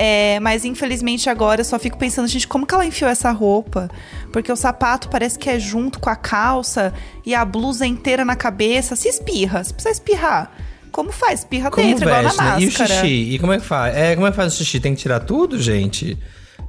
É, 0.00 0.38
mas 0.40 0.64
infelizmente 0.64 1.28
agora 1.28 1.60
eu 1.60 1.64
só 1.64 1.78
fico 1.78 1.98
pensando, 1.98 2.28
gente, 2.28 2.46
como 2.46 2.64
que 2.64 2.72
ela 2.72 2.86
enfiou 2.86 3.10
essa 3.10 3.32
roupa? 3.32 3.90
Porque 4.32 4.52
o 4.52 4.54
sapato 4.56 5.08
parece 5.08 5.36
que 5.38 5.50
é 5.50 5.58
junto 5.58 5.98
com 5.98 6.08
a 6.08 6.14
calça 6.14 6.94
e 7.26 7.34
a 7.34 7.44
blusa 7.44 7.84
inteira 7.84 8.24
na 8.24 8.36
cabeça. 8.36 8.94
Se 8.94 9.08
espirra, 9.08 9.64
se 9.64 9.72
precisa 9.74 9.92
espirrar. 9.92 10.52
Como 10.92 11.10
faz? 11.12 11.40
Espirra 11.40 11.70
Como 11.70 11.86
dentro, 11.86 12.04
igual 12.04 12.22
na 12.22 12.28
veste, 12.28 12.42
né? 12.42 12.50
máscara. 12.50 12.62
E 12.64 12.66
o 12.68 12.70
xixi? 12.70 13.34
E 13.34 13.38
como 13.40 13.52
é 13.52 13.58
que 13.58 13.64
faz? 13.64 13.96
É, 13.96 14.14
como 14.14 14.26
é 14.26 14.30
que 14.30 14.36
faz 14.36 14.54
o 14.54 14.56
xixi? 14.56 14.78
Tem 14.80 14.94
que 14.94 15.02
tirar 15.02 15.20
tudo, 15.20 15.60
gente? 15.60 16.16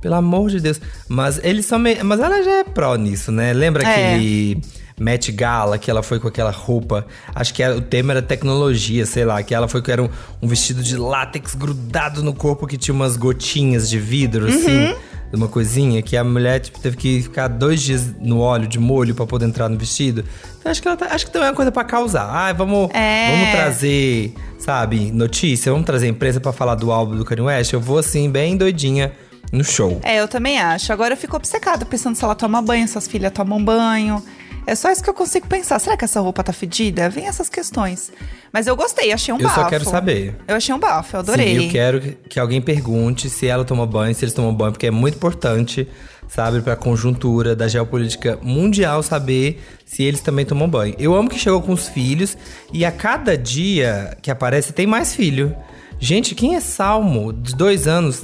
Pelo 0.01 0.15
amor 0.15 0.49
de 0.49 0.59
Deus. 0.59 0.81
Mas 1.07 1.39
eles 1.43 1.65
são 1.65 1.77
meio... 1.77 2.03
Mas 2.05 2.19
ela 2.19 2.41
já 2.43 2.51
é 2.59 2.63
pró 2.63 2.95
nisso, 2.95 3.31
né? 3.31 3.53
Lembra 3.53 3.83
É. 3.83 4.13
aquele 4.15 4.61
Met 4.99 5.31
Gala, 5.31 5.77
que 5.77 5.89
ela 5.89 6.03
foi 6.03 6.19
com 6.19 6.27
aquela 6.27 6.51
roupa... 6.51 7.05
Acho 7.33 7.53
que 7.53 7.63
era- 7.63 7.75
o 7.77 7.81
tema 7.81 8.13
era 8.13 8.21
tecnologia, 8.21 9.05
sei 9.05 9.23
lá. 9.25 9.41
Que 9.41 9.55
ela 9.55 9.67
foi 9.67 9.81
com 9.81 9.89
era 9.91 10.03
um, 10.03 10.09
um 10.41 10.47
vestido 10.47 10.83
de 10.83 10.97
látex 10.97 11.55
grudado 11.55 12.21
no 12.21 12.33
corpo 12.33 12.67
que 12.67 12.77
tinha 12.77 12.93
umas 12.93 13.15
gotinhas 13.15 13.89
de 13.89 13.97
vidro, 13.99 14.45
Uhum. 14.47 14.55
assim. 14.55 14.95
Uma 15.31 15.47
coisinha 15.47 16.01
que 16.01 16.17
a 16.17 16.23
mulher 16.23 16.59
tipo, 16.59 16.79
teve 16.79 16.97
que 16.97 17.21
ficar 17.21 17.47
dois 17.47 17.81
dias 17.83 18.07
no 18.19 18.39
óleo 18.39 18.67
de 18.67 18.79
molho 18.79 19.13
pra 19.13 19.27
poder 19.27 19.45
entrar 19.45 19.69
no 19.69 19.77
vestido. 19.77 20.25
Então 20.59 20.71
acho 20.71 20.81
que 20.81 20.87
ela 20.87 20.97
tá, 20.97 21.05
acho 21.11 21.27
que 21.27 21.31
também 21.31 21.47
é 21.47 21.51
uma 21.51 21.55
coisa 21.55 21.71
pra 21.71 21.83
causar. 21.83 22.23
Ah, 22.23 22.51
vamos, 22.51 22.89
É. 22.95 23.29
vamos 23.31 23.51
trazer, 23.51 24.33
sabe, 24.57 25.11
notícia, 25.11 25.71
vamos 25.71 25.85
trazer 25.85 26.07
a 26.07 26.09
imprensa 26.09 26.39
pra 26.39 26.51
falar 26.51 26.73
do 26.73 26.91
álbum 26.91 27.15
do 27.15 27.23
Kanye 27.23 27.43
West. 27.43 27.71
Eu 27.73 27.79
vou 27.79 27.99
assim, 27.99 28.27
bem 28.27 28.57
doidinha 28.57 29.11
no 29.51 29.63
show. 29.63 29.99
É, 30.01 30.19
eu 30.19 30.27
também 30.27 30.57
acho. 30.59 30.91
Agora 30.91 31.13
eu 31.13 31.17
fico 31.17 31.37
obcecada 31.37 31.85
pensando 31.85 32.15
se 32.15 32.23
ela 32.23 32.33
toma 32.33 32.59
banho, 32.59 32.87
se 32.87 32.97
as 32.97 33.07
filhas 33.07 33.31
tomam 33.31 33.63
banho. 33.63 34.23
É 34.67 34.75
só 34.75 34.91
isso 34.91 35.03
que 35.03 35.09
eu 35.09 35.13
consigo 35.13 35.47
pensar. 35.47 35.79
Será 35.79 35.97
que 35.97 36.05
essa 36.05 36.19
roupa 36.19 36.43
tá 36.43 36.53
fedida? 36.53 37.09
Vem 37.09 37.27
essas 37.27 37.49
questões. 37.49 38.11
Mas 38.51 38.67
eu 38.67 38.75
gostei, 38.75 39.11
achei 39.11 39.33
um 39.33 39.37
Eu 39.37 39.43
bafo. 39.47 39.61
só 39.61 39.67
quero 39.67 39.85
saber. 39.85 40.35
Eu 40.47 40.55
achei 40.55 40.73
um 40.73 40.79
bafo, 40.79 41.15
eu 41.15 41.19
adorei. 41.21 41.57
Sim, 41.59 41.65
eu 41.65 41.71
quero 41.71 42.01
que, 42.29 42.39
alguém 42.39 42.61
pergunte 42.61 43.29
se 43.29 43.47
ela 43.47 43.65
toma 43.65 43.85
banho, 43.85 44.13
se 44.13 44.23
eles 44.25 44.33
tomam 44.33 44.53
banho, 44.53 44.71
porque 44.71 44.87
é 44.87 44.91
muito 44.91 45.15
importante, 45.15 45.87
sabe, 46.27 46.61
pra 46.61 46.75
conjuntura 46.75 47.55
da 47.55 47.67
geopolítica 47.67 48.37
mundial 48.41 49.01
saber 49.01 49.61
se 49.85 50.03
eles 50.03 50.21
também 50.21 50.45
tomam 50.45 50.69
banho. 50.69 50.95
Eu 50.99 51.15
amo 51.15 51.29
que 51.29 51.39
chegou 51.39 51.61
com 51.61 51.73
os 51.73 51.87
filhos 51.87 52.37
e 52.71 52.85
a 52.85 52.91
cada 52.91 53.37
dia 53.37 54.17
que 54.21 54.29
aparece 54.29 54.71
tem 54.73 54.85
mais 54.85 55.15
filho. 55.15 55.55
Gente, 56.01 56.33
quem 56.33 56.55
é 56.55 56.61
Salmo, 56.61 57.33
de 57.33 57.53
dois 57.55 57.85
anos? 57.85 58.23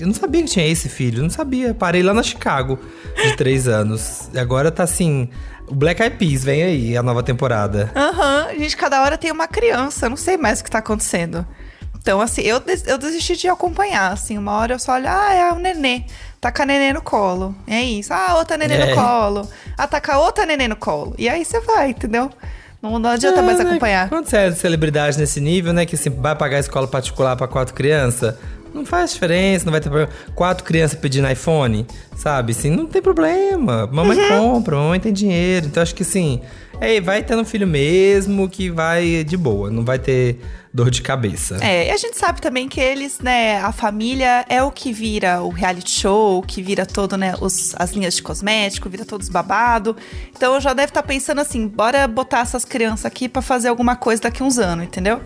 Eu 0.00 0.06
não 0.06 0.14
sabia 0.14 0.42
que 0.42 0.48
tinha 0.48 0.66
esse 0.66 0.88
filho, 0.88 1.22
não 1.22 1.28
sabia. 1.28 1.74
Parei 1.74 2.02
lá 2.02 2.14
na 2.14 2.22
Chicago, 2.22 2.78
de 3.22 3.36
três 3.36 3.68
anos. 3.68 4.30
E 4.32 4.38
agora 4.38 4.70
tá 4.70 4.82
assim. 4.84 5.28
O 5.72 5.74
Black 5.74 6.02
Eyed 6.02 6.16
Peas 6.18 6.44
vem 6.44 6.62
aí, 6.62 6.96
a 6.98 7.02
nova 7.02 7.22
temporada. 7.22 7.90
Aham, 7.96 8.48
uhum. 8.50 8.58
gente, 8.58 8.76
cada 8.76 9.00
hora 9.00 9.16
tem 9.16 9.32
uma 9.32 9.48
criança, 9.48 10.04
eu 10.04 10.10
não 10.10 10.18
sei 10.18 10.36
mais 10.36 10.60
o 10.60 10.64
que 10.64 10.70
tá 10.70 10.80
acontecendo. 10.80 11.46
Então, 11.98 12.20
assim, 12.20 12.42
eu, 12.42 12.60
eu 12.84 12.98
desisti 12.98 13.36
de 13.36 13.48
acompanhar, 13.48 14.12
assim, 14.12 14.36
uma 14.36 14.52
hora 14.52 14.74
eu 14.74 14.78
só 14.78 14.92
olho, 14.92 15.06
ah, 15.08 15.32
é 15.32 15.50
o 15.50 15.58
nenê, 15.58 16.04
tá 16.38 16.52
com 16.52 16.60
a 16.60 16.66
nenê 16.66 16.92
no 16.92 17.00
colo. 17.00 17.54
É 17.66 17.80
isso, 17.80 18.12
ah, 18.12 18.34
outra 18.36 18.58
nenê 18.58 18.74
é. 18.74 18.86
no 18.86 18.94
colo. 18.94 19.48
Ah, 19.78 19.86
tá 19.86 19.98
com 19.98 20.12
a 20.12 20.18
outra 20.18 20.44
nenê 20.44 20.68
no 20.68 20.76
colo. 20.76 21.14
E 21.16 21.26
aí 21.26 21.42
você 21.42 21.58
vai, 21.60 21.88
entendeu? 21.88 22.30
Não, 22.82 22.98
não 22.98 23.08
adianta 23.08 23.38
é, 23.38 23.42
mais 23.42 23.58
né? 23.58 23.64
acompanhar. 23.64 24.10
Quando 24.10 24.26
você 24.26 24.36
é 24.36 24.52
celebridade 24.52 25.16
nesse 25.16 25.40
nível, 25.40 25.72
né? 25.72 25.86
Que 25.86 25.94
assim, 25.94 26.10
vai 26.10 26.36
pagar 26.36 26.58
escola 26.58 26.86
particular 26.86 27.34
para 27.34 27.48
quatro 27.48 27.72
crianças, 27.72 28.34
não 28.74 28.84
faz 28.86 29.12
diferença, 29.12 29.64
não 29.64 29.72
vai 29.72 29.80
ter 29.80 29.88
problema. 29.88 30.12
Quatro 30.34 30.64
crianças 30.64 30.98
pedindo 30.98 31.30
iPhone, 31.30 31.86
sabe? 32.16 32.52
Assim, 32.52 32.70
não 32.70 32.86
tem 32.86 33.02
problema. 33.02 33.86
Mamãe 33.86 34.18
uhum. 34.18 34.28
compra, 34.28 34.76
mamãe 34.76 35.00
tem 35.00 35.12
dinheiro. 35.12 35.66
Então 35.66 35.82
acho 35.82 35.94
que 35.94 36.02
assim, 36.02 36.40
é, 36.80 37.00
vai 37.00 37.22
tendo 37.22 37.44
filho 37.44 37.66
mesmo 37.66 38.48
que 38.48 38.68
vai 38.70 39.22
de 39.22 39.36
boa, 39.36 39.70
não 39.70 39.84
vai 39.84 39.98
ter 39.98 40.40
dor 40.74 40.90
de 40.90 41.02
cabeça. 41.02 41.58
É, 41.60 41.88
e 41.88 41.90
a 41.90 41.96
gente 41.96 42.18
sabe 42.18 42.40
também 42.40 42.68
que 42.68 42.80
eles, 42.80 43.20
né, 43.20 43.60
a 43.60 43.70
família 43.70 44.44
é 44.48 44.62
o 44.62 44.70
que 44.70 44.92
vira 44.92 45.42
o 45.42 45.50
reality 45.50 45.90
show, 45.90 46.42
que 46.42 46.62
vira 46.62 46.84
todo, 46.84 47.16
né, 47.16 47.34
os, 47.40 47.74
as 47.78 47.92
linhas 47.92 48.16
de 48.16 48.22
cosmético, 48.22 48.88
vira 48.88 49.04
todos 49.04 49.28
babado. 49.28 49.96
Então 50.34 50.60
já 50.60 50.72
deve 50.72 50.88
estar 50.90 51.02
tá 51.02 51.06
pensando 51.06 51.40
assim, 51.40 51.68
bora 51.68 52.08
botar 52.08 52.40
essas 52.40 52.64
crianças 52.64 53.06
aqui 53.06 53.28
para 53.28 53.42
fazer 53.42 53.68
alguma 53.68 53.94
coisa 53.94 54.22
daqui 54.22 54.42
uns 54.42 54.58
anos, 54.58 54.84
entendeu? 54.84 55.20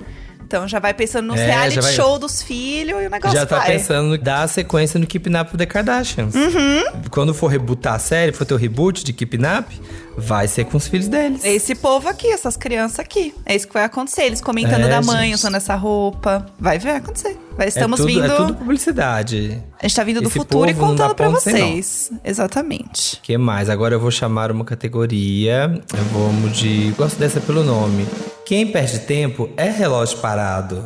Então 0.46 0.68
já 0.68 0.78
vai 0.78 0.94
pensando 0.94 1.26
nos 1.26 1.40
é, 1.40 1.46
reality 1.46 1.80
vai... 1.80 1.92
show 1.92 2.20
dos 2.20 2.40
filhos 2.40 3.02
e 3.02 3.06
o 3.06 3.10
negócio 3.10 3.36
Já 3.36 3.44
tá 3.44 3.58
vai. 3.58 3.72
pensando 3.72 4.14
em 4.14 4.18
dar 4.18 4.44
a 4.44 4.48
sequência 4.48 4.98
no 4.98 5.04
Keep 5.04 5.28
Up 5.28 5.58
The 5.58 5.66
Kardashians. 5.66 6.36
Uhum. 6.36 6.84
Quando 7.10 7.34
for 7.34 7.48
rebootar 7.48 7.94
a 7.94 7.98
série, 7.98 8.32
for 8.32 8.46
ter 8.46 8.54
o 8.54 8.56
reboot 8.56 9.02
de 9.02 9.12
Keep 9.12 9.38
Up, 9.38 9.80
vai 10.16 10.46
ser 10.46 10.64
com 10.64 10.76
os 10.76 10.86
filhos 10.86 11.08
deles. 11.08 11.44
É 11.44 11.52
esse 11.52 11.74
povo 11.74 12.08
aqui, 12.08 12.28
essas 12.28 12.56
crianças 12.56 13.00
aqui. 13.00 13.34
É 13.44 13.56
isso 13.56 13.66
que 13.66 13.74
vai 13.74 13.82
acontecer. 13.82 14.22
Eles 14.22 14.40
comentando 14.40 14.84
é, 14.84 14.88
da 14.88 15.02
mãe 15.02 15.30
gente. 15.30 15.34
usando 15.34 15.56
essa 15.56 15.74
roupa. 15.74 16.46
Vai 16.60 16.78
ver 16.78 16.90
acontecer. 16.90 17.36
Vai, 17.56 17.66
estamos 17.66 17.98
é 17.98 18.02
tudo, 18.04 18.12
vindo. 18.14 18.32
É 18.32 18.36
tudo 18.36 18.54
publicidade. 18.54 19.60
A 19.80 19.82
gente 19.88 19.96
tá 19.96 20.04
vindo 20.04 20.20
do 20.20 20.28
Esse 20.28 20.38
futuro 20.38 20.70
e 20.70 20.74
contando 20.74 21.14
pra 21.16 21.28
vocês. 21.28 22.12
Exatamente. 22.24 23.18
que 23.20 23.36
mais? 23.36 23.68
Agora 23.68 23.96
eu 23.96 24.00
vou 24.00 24.12
chamar 24.12 24.52
uma 24.52 24.64
categoria. 24.64 25.82
Eu 25.92 26.04
vou 26.12 26.30
de. 26.50 26.94
Gosto 26.96 27.18
dessa 27.18 27.40
pelo 27.40 27.64
nome. 27.64 28.06
Quem 28.46 28.64
perde 28.70 29.00
tempo 29.00 29.50
é 29.56 29.68
relógio 29.68 30.18
parado. 30.18 30.84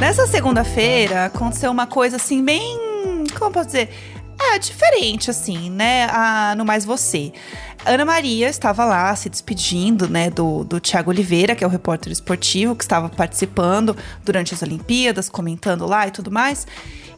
Nessa 0.00 0.26
segunda-feira 0.26 1.26
aconteceu 1.26 1.70
uma 1.70 1.86
coisa 1.86 2.16
assim 2.16 2.42
bem, 2.42 2.78
como 3.38 3.50
posso 3.50 3.66
dizer, 3.66 3.90
é 4.38 4.58
diferente 4.58 5.30
assim, 5.30 5.70
né? 5.70 6.06
A, 6.10 6.54
no 6.56 6.64
mais 6.64 6.84
você. 6.84 7.32
Ana 7.84 8.04
Maria 8.04 8.48
estava 8.48 8.84
lá 8.84 9.14
se 9.16 9.28
despedindo, 9.28 10.08
né, 10.08 10.30
do, 10.30 10.62
do 10.62 10.78
Tiago 10.78 11.10
Oliveira, 11.10 11.56
que 11.56 11.64
é 11.64 11.66
o 11.66 11.70
repórter 11.70 12.12
esportivo 12.12 12.76
que 12.76 12.84
estava 12.84 13.08
participando 13.08 13.96
durante 14.24 14.54
as 14.54 14.62
Olimpíadas, 14.62 15.28
comentando 15.28 15.84
lá 15.86 16.06
e 16.06 16.10
tudo 16.10 16.30
mais. 16.30 16.66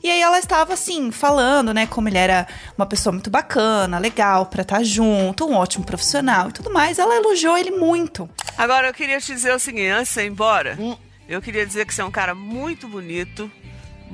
E 0.02 0.10
aí 0.10 0.20
ela 0.20 0.38
estava 0.38 0.74
assim, 0.74 1.10
falando, 1.10 1.72
né, 1.72 1.86
como 1.86 2.08
ele 2.08 2.18
era 2.18 2.46
uma 2.76 2.86
pessoa 2.86 3.12
muito 3.12 3.30
bacana, 3.30 3.98
legal 3.98 4.46
para 4.46 4.62
estar 4.62 4.76
tá 4.76 4.82
junto, 4.82 5.46
um 5.46 5.54
ótimo 5.54 5.84
profissional 5.84 6.48
e 6.48 6.52
tudo 6.52 6.70
mais. 6.70 6.98
Ela 6.98 7.16
elogiou 7.16 7.56
ele 7.56 7.70
muito. 7.70 8.28
Agora 8.56 8.88
eu 8.88 8.94
queria 8.94 9.18
te 9.18 9.32
dizer 9.32 9.54
o 9.54 9.58
seguinte, 9.58 9.88
antes 9.88 10.12
de 10.12 10.20
ir 10.20 10.26
embora, 10.26 10.76
hum. 10.78 10.96
eu 11.28 11.40
queria 11.40 11.66
dizer 11.66 11.86
que 11.86 11.94
você 11.94 12.02
é 12.02 12.04
um 12.04 12.10
cara 12.10 12.34
muito 12.34 12.86
bonito, 12.86 13.50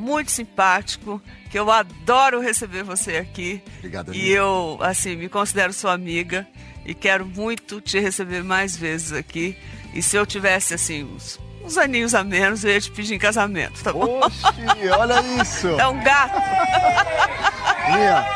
muito 0.01 0.31
simpático, 0.31 1.21
que 1.51 1.59
eu 1.59 1.71
adoro 1.71 2.41
receber 2.41 2.83
você 2.83 3.17
aqui. 3.19 3.63
Obrigado. 3.79 4.15
E 4.15 4.31
eu, 4.31 4.79
assim, 4.81 5.17
me 5.17 5.29
considero 5.29 5.73
sua 5.73 5.93
amiga 5.93 6.47
e 6.85 6.95
quero 6.95 7.27
muito 7.27 7.81
te 7.81 8.01
receber 8.01 8.43
mais 8.43 8.77
vezes 8.77 9.13
aqui. 9.13 9.57
E 9.95 10.03
se 10.03 10.17
eu 10.17 10.25
tivesse, 10.25 10.75
assim, 10.75 11.05
uns 11.05 11.39
uns 11.63 11.77
aninhos 11.77 12.15
a 12.15 12.25
menos, 12.25 12.65
eu 12.65 12.71
ia 12.71 12.81
te 12.81 12.91
pedir 12.91 13.15
em 13.15 13.19
casamento, 13.19 13.83
tá 13.83 13.93
bom? 13.93 14.21
Oxi, 14.21 14.89
olha 14.99 15.21
isso! 15.43 15.69
É 15.69 15.87
um 15.87 16.03
gato! 16.03 16.41
Minha, 17.93 18.27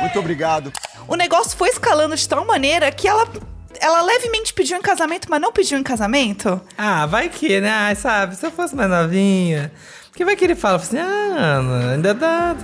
muito 0.00 0.18
obrigado. 0.18 0.72
O 1.06 1.14
negócio 1.14 1.56
foi 1.56 1.68
escalando 1.68 2.16
de 2.16 2.28
tal 2.28 2.44
maneira 2.44 2.90
que 2.90 3.06
ela 3.06 3.26
ela 3.80 4.02
levemente 4.02 4.52
pediu 4.52 4.76
em 4.76 4.82
casamento, 4.82 5.28
mas 5.30 5.40
não 5.40 5.52
pediu 5.52 5.78
em 5.78 5.82
casamento? 5.82 6.60
Ah, 6.76 7.06
vai 7.06 7.30
que, 7.30 7.60
né? 7.60 7.94
sabe, 7.94 8.36
se 8.36 8.44
eu 8.46 8.50
fosse 8.50 8.76
mais 8.76 8.90
novinha. 8.90 9.72
Porque 10.10 10.24
vai 10.24 10.36
que 10.36 10.44
ele 10.44 10.54
fala 10.54 10.76
assim, 10.76 10.98
ah, 10.98 11.92
ainda 11.92 12.12
dá, 12.12 12.54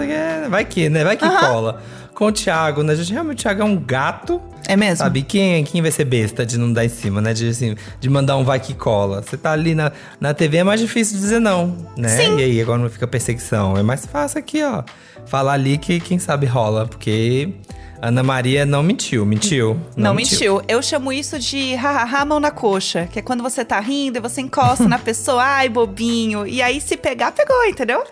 vai 0.51 0.65
que, 0.65 0.89
né? 0.89 1.05
Vai 1.05 1.17
que 1.17 1.29
cola 1.29 1.81
com 2.17 2.27
o 2.27 2.33
Thiago, 2.33 2.83
né? 2.83 2.95
A 2.95 2.97
gente 2.97 3.13
realmente 3.13 3.41
o 3.41 3.43
Thiago 3.43 3.61
é 3.61 3.65
um 3.65 3.77
gato. 3.77 4.41
É 4.67 4.75
mesmo? 4.75 4.97
Sabe? 4.97 5.23
Quem, 5.23 5.63
quem 5.65 5.83
vai 5.83 5.91
ser 5.91 6.07
besta 6.07 6.47
de 6.47 6.59
não 6.59 6.73
dar 6.73 6.85
em 6.85 6.89
cima, 6.89 7.21
né? 7.21 7.35
De, 7.35 7.47
assim, 7.49 7.77
de 8.01 8.11
mandar 8.11 8.37
um 8.37 8.43
vai 8.43 8.59
que 8.59 8.73
cola. 8.73 9.23
Você 9.23 9.37
tá 9.37 9.53
ali 9.53 9.75
na, 9.75 9.93
na 10.19 10.33
TV, 10.33 10.57
é 10.57 10.65
mais 10.65 10.81
difícil 10.81 11.19
dizer 11.19 11.39
não, 11.39 11.77
né? 11.97 12.09
Sim. 12.09 12.39
E 12.39 12.43
aí 12.43 12.61
agora 12.61 12.79
não 12.79 12.89
fica 12.89 13.07
perseguição. 13.07 13.77
É 13.77 13.83
mais 13.83 14.07
fácil 14.07 14.39
aqui, 14.39 14.65
ó. 14.65 14.83
Falar 15.27 15.53
ali 15.53 15.77
que 15.77 16.01
quem 16.01 16.19
sabe 16.19 16.47
rola. 16.47 16.87
Porque 16.87 17.53
Ana 18.01 18.23
Maria 18.23 18.67
não 18.67 18.83
mentiu, 18.83 19.25
mentiu. 19.25 19.75
Não, 19.97 20.11
não 20.11 20.15
mentiu. 20.15 20.57
mentiu. 20.57 20.65
Eu 20.69 20.83
chamo 20.83 21.13
isso 21.13 21.39
de 21.39 21.75
hahaha 21.75 22.25
mão 22.25 22.41
na 22.41 22.51
coxa, 22.51 23.09
que 23.11 23.19
é 23.19 23.23
quando 23.23 23.43
você 23.43 23.65
tá 23.65 23.81
rindo 23.81 24.19
e 24.19 24.21
você 24.21 24.41
encosta 24.41 24.87
na 24.89 24.99
pessoa, 25.01 25.43
ai, 25.43 25.69
bobinho. 25.69 26.47
E 26.47 26.61
aí 26.63 26.81
se 26.81 26.97
pegar, 26.97 27.33
pegou, 27.33 27.65
entendeu? 27.65 28.05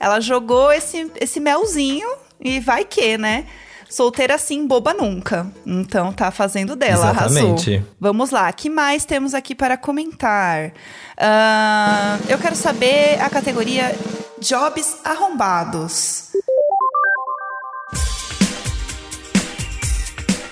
Ela 0.00 0.20
jogou 0.20 0.72
esse, 0.72 1.10
esse 1.20 1.40
melzinho 1.40 2.08
e 2.40 2.60
vai 2.60 2.84
que, 2.84 3.18
né? 3.18 3.44
Solteira 3.88 4.34
assim, 4.34 4.66
boba 4.66 4.92
nunca. 4.92 5.46
Então 5.66 6.12
tá 6.12 6.30
fazendo 6.30 6.76
dela, 6.76 7.10
Exatamente. 7.10 7.70
arrasou. 7.70 7.88
Vamos 7.98 8.30
lá, 8.30 8.52
que 8.52 8.68
mais 8.68 9.04
temos 9.04 9.34
aqui 9.34 9.54
para 9.54 9.76
comentar? 9.76 10.68
Uh, 10.68 12.24
eu 12.28 12.38
quero 12.38 12.54
saber 12.54 13.20
a 13.20 13.30
categoria 13.30 13.94
Jobs 14.40 14.98
Arrombados. 15.04 16.28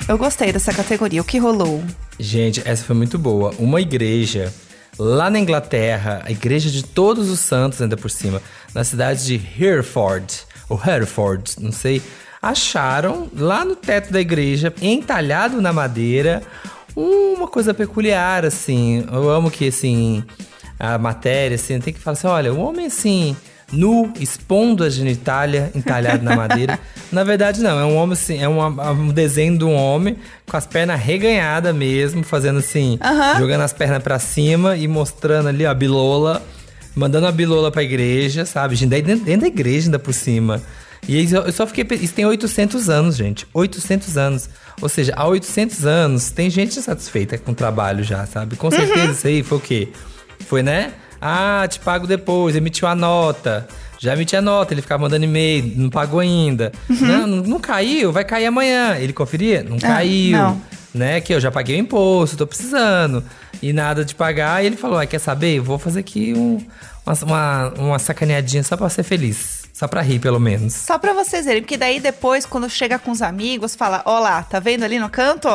Eu 0.08 0.16
gostei 0.16 0.52
dessa 0.52 0.72
categoria. 0.72 1.20
O 1.20 1.25
que 1.25 1.38
rolou? 1.38 1.82
Gente, 2.18 2.62
essa 2.64 2.84
foi 2.84 2.94
muito 2.94 3.18
boa. 3.18 3.52
Uma 3.58 3.80
igreja 3.80 4.54
lá 4.96 5.28
na 5.28 5.38
Inglaterra, 5.38 6.22
a 6.25 6.30
igreja 6.30 6.70
de 6.70 6.84
todos 6.84 7.28
os 7.28 7.40
santos, 7.40 7.82
ainda 7.82 7.96
por 7.96 8.08
cima, 8.08 8.40
na 8.72 8.84
cidade 8.84 9.25
de 9.25 9.34
Hereford 9.34 10.44
ou 10.68 10.80
Hereford, 10.84 11.56
não 11.60 11.72
sei, 11.72 12.00
acharam 12.40 13.28
lá 13.36 13.64
no 13.64 13.75
teto 13.75 14.12
da 14.12 14.20
igreja, 14.20 14.72
entalhado 14.80 15.60
na 15.60 15.72
madeira, 15.72 16.42
uma 16.94 17.48
coisa 17.48 17.75
peculiar, 17.75 18.44
assim. 18.44 19.04
Eu 19.12 19.28
amo 19.28 19.50
que, 19.50 19.68
assim, 19.68 20.25
a 20.78 20.96
matéria, 20.98 21.56
assim, 21.56 21.78
tem 21.80 21.92
que 21.92 22.00
falar 22.00 22.12
assim: 22.12 22.26
olha, 22.26 22.54
o 22.54 22.60
homem, 22.60 22.86
assim, 22.86 23.36
nu, 23.73 24.12
expondo 24.20 24.85
a 24.85 24.90
genitália 24.90 25.70
entalhado 25.75 26.23
na 26.23 26.37
madeira. 26.37 26.78
Na 27.11 27.25
verdade, 27.25 27.61
não, 27.62 27.78
é 27.78 27.85
um 27.85 27.96
homem 27.96 28.12
assim, 28.14 28.38
é 28.38 28.49
um, 28.49 28.61
um 28.64 29.08
desenho 29.08 29.56
de 29.58 29.64
um 29.64 29.75
homem 29.75 30.16
com 30.49 30.56
as 30.56 30.66
pernas 30.66 31.00
reganhadas 31.00 31.75
mesmo, 31.75 32.23
fazendo 32.25 32.58
assim, 32.58 32.99
jogando 33.38 33.62
as 33.62 33.73
pernas 33.73 34.02
para 34.02 34.18
cima 34.18 34.76
e 34.76 34.88
mostrando 34.88 35.49
ali 35.49 35.64
ó, 35.64 35.70
a 35.70 35.75
bilola 35.75 36.42
mandando 36.96 37.26
a 37.26 37.32
bilola 37.32 37.70
pra 37.70 37.82
igreja, 37.82 38.46
sabe? 38.46 38.75
Dentro, 38.87 39.16
dentro 39.18 39.42
da 39.42 39.46
igreja 39.46 39.88
ainda 39.88 39.99
por 39.99 40.14
cima. 40.14 40.62
E 41.06 41.16
aí 41.16 41.30
eu 41.30 41.52
só 41.52 41.66
fiquei. 41.66 41.87
Isso 41.99 42.14
tem 42.14 42.25
800 42.25 42.88
anos, 42.88 43.16
gente. 43.16 43.46
800 43.52 44.16
anos. 44.16 44.49
Ou 44.80 44.88
seja, 44.88 45.12
há 45.14 45.26
800 45.26 45.87
anos 45.87 46.30
tem 46.30 46.50
gente 46.50 46.80
satisfeita 46.82 47.38
com 47.38 47.52
o 47.52 47.54
trabalho 47.54 48.02
já, 48.02 48.26
sabe? 48.26 48.56
Com 48.56 48.70
certeza 48.70 49.04
uhum. 49.04 49.12
isso 49.12 49.26
aí 49.26 49.42
foi 49.42 49.58
o 49.58 49.61
quê? 49.61 49.88
Foi, 50.40 50.62
né? 50.62 50.92
Ah, 51.28 51.66
te 51.66 51.80
pago 51.80 52.06
depois, 52.06 52.54
emitiu 52.54 52.87
a 52.87 52.95
nota. 52.95 53.66
Já 53.99 54.12
emitiu 54.12 54.38
a 54.38 54.42
nota, 54.42 54.73
ele 54.73 54.83
ficava 54.83 55.02
mandando 55.02 55.25
e-mail, 55.25 55.73
não 55.76 55.90
pagou 55.90 56.21
ainda. 56.21 56.71
Uhum. 56.88 56.97
Não, 57.00 57.26
não, 57.26 57.37
não, 57.42 57.61
caiu, 57.61 58.12
vai 58.12 58.25
cair 58.25 58.47
amanhã. 58.47 58.97
Ele 58.97 59.12
conferia? 59.12 59.64
Não 59.64 59.76
ah, 59.78 59.80
caiu. 59.80 60.38
Não. 60.38 60.62
Né? 60.95 61.21
Que 61.21 61.35
eu 61.35 61.40
já 61.40 61.50
paguei 61.50 61.76
o 61.76 61.80
imposto, 61.80 62.37
tô 62.37 62.47
precisando 62.47 63.25
e 63.61 63.73
nada 63.73 64.04
de 64.04 64.14
pagar. 64.14 64.62
E 64.62 64.66
ele 64.66 64.76
falou: 64.76 64.99
ah, 64.99 65.06
quer 65.06 65.18
saber? 65.18 65.59
Vou 65.61 65.78
fazer 65.78 66.00
aqui 66.00 66.33
um, 66.37 66.64
uma, 67.26 67.68
uma 67.76 67.99
sacaneadinha 67.99 68.62
só 68.62 68.76
pra 68.76 68.88
ser 68.88 69.02
feliz. 69.02 69.64
Só 69.73 69.87
pra 69.87 70.00
rir, 70.00 70.18
pelo 70.18 70.40
menos. 70.40 70.73
Só 70.73 70.99
pra 70.99 71.12
vocês 71.12 71.45
verem, 71.45 71.61
porque 71.61 71.76
daí 71.76 72.00
depois, 72.00 72.47
quando 72.47 72.71
chega 72.71 72.99
com 72.99 73.11
os 73.11 73.21
amigos, 73.21 73.75
fala: 73.75 74.02
Ó 74.04 74.18
lá, 74.18 74.42
tá 74.42 74.61
vendo 74.61 74.85
ali 74.85 74.99
no 74.99 75.11
canto? 75.11 75.49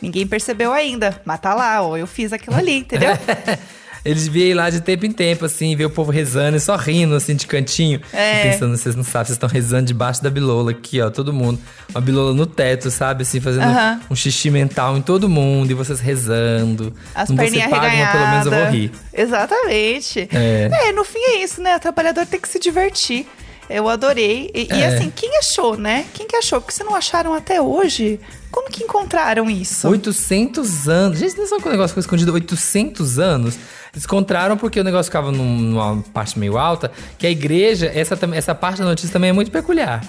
Ninguém 0.00 0.26
percebeu 0.26 0.72
ainda, 0.72 1.20
mas 1.24 1.40
tá 1.40 1.54
lá, 1.54 1.82
ó, 1.82 1.96
eu 1.96 2.06
fiz 2.06 2.30
aquilo 2.32 2.56
ali, 2.56 2.78
entendeu? 2.78 3.12
Eles 4.04 4.26
ir 4.50 4.54
lá 4.54 4.68
de 4.68 4.80
tempo 4.82 5.06
em 5.06 5.10
tempo, 5.12 5.46
assim, 5.46 5.74
ver 5.74 5.86
o 5.86 5.90
povo 5.90 6.10
rezando 6.12 6.56
e 6.56 6.60
só 6.60 6.76
rindo, 6.76 7.14
assim, 7.14 7.34
de 7.34 7.46
cantinho. 7.46 8.00
É. 8.12 8.40
E 8.46 8.50
pensando, 8.50 8.76
vocês 8.76 8.94
não 8.94 9.02
sabem, 9.02 9.26
vocês 9.26 9.36
estão 9.36 9.48
rezando 9.48 9.86
debaixo 9.86 10.22
da 10.22 10.28
bilola 10.28 10.72
aqui, 10.72 11.00
ó, 11.00 11.08
todo 11.10 11.32
mundo. 11.32 11.58
Uma 11.90 12.00
bilola 12.02 12.34
no 12.34 12.44
teto, 12.44 12.90
sabe? 12.90 13.22
Assim, 13.22 13.40
fazendo 13.40 13.64
Aham. 13.64 14.00
um 14.10 14.14
xixi 14.14 14.50
mental 14.50 14.96
em 14.98 15.00
todo 15.02 15.26
mundo 15.28 15.70
e 15.70 15.74
vocês 15.74 16.00
rezando. 16.00 16.92
As 17.14 17.30
não 17.30 17.36
você 17.36 17.42
perninhas 17.44 17.70
paga, 17.70 17.88
mas 17.96 18.12
pelo 18.12 18.26
menos 18.28 18.46
eu 18.46 18.52
vou 18.52 18.64
rir. 18.66 18.92
Exatamente. 19.12 20.28
É. 20.32 20.92
no 20.92 21.04
fim 21.04 21.18
é 21.20 21.42
isso, 21.42 21.62
né? 21.62 21.76
O 21.76 21.80
trabalhador 21.80 22.26
tem 22.26 22.38
que 22.40 22.48
se 22.48 22.58
divertir. 22.58 23.26
Eu 23.70 23.88
adorei. 23.88 24.50
E, 24.54 24.68
e, 24.70 24.82
É. 24.82 24.86
assim, 24.88 25.10
quem 25.14 25.38
achou, 25.38 25.76
né? 25.78 26.04
Quem 26.12 26.26
que 26.26 26.36
achou? 26.36 26.60
Porque 26.60 26.74
se 26.74 26.84
não 26.84 26.94
acharam 26.94 27.32
até 27.32 27.60
hoje, 27.62 28.20
como 28.50 28.68
que 28.70 28.84
encontraram 28.84 29.48
isso? 29.48 29.88
800 29.88 30.88
anos. 30.88 31.18
Gente, 31.18 31.38
não 31.38 31.46
sabe 31.46 31.62
que 31.62 31.68
o 31.68 31.72
negócio 31.72 31.88
ficou 31.88 32.00
escondido 32.02 32.32
800 32.34 33.18
anos? 33.18 33.58
Eles 33.94 34.04
encontraram 34.04 34.56
porque 34.56 34.80
o 34.80 34.84
negócio 34.84 35.04
ficava 35.04 35.30
num- 35.30 35.58
numa 35.60 36.02
parte 36.12 36.38
meio 36.38 36.58
alta, 36.58 36.90
que 37.16 37.26
a 37.26 37.30
igreja, 37.30 37.90
essa, 37.94 38.18
essa 38.34 38.54
parte 38.54 38.78
da 38.80 38.84
notícia 38.84 39.10
também 39.12 39.30
é 39.30 39.32
muito 39.32 39.50
peculiar. 39.50 40.04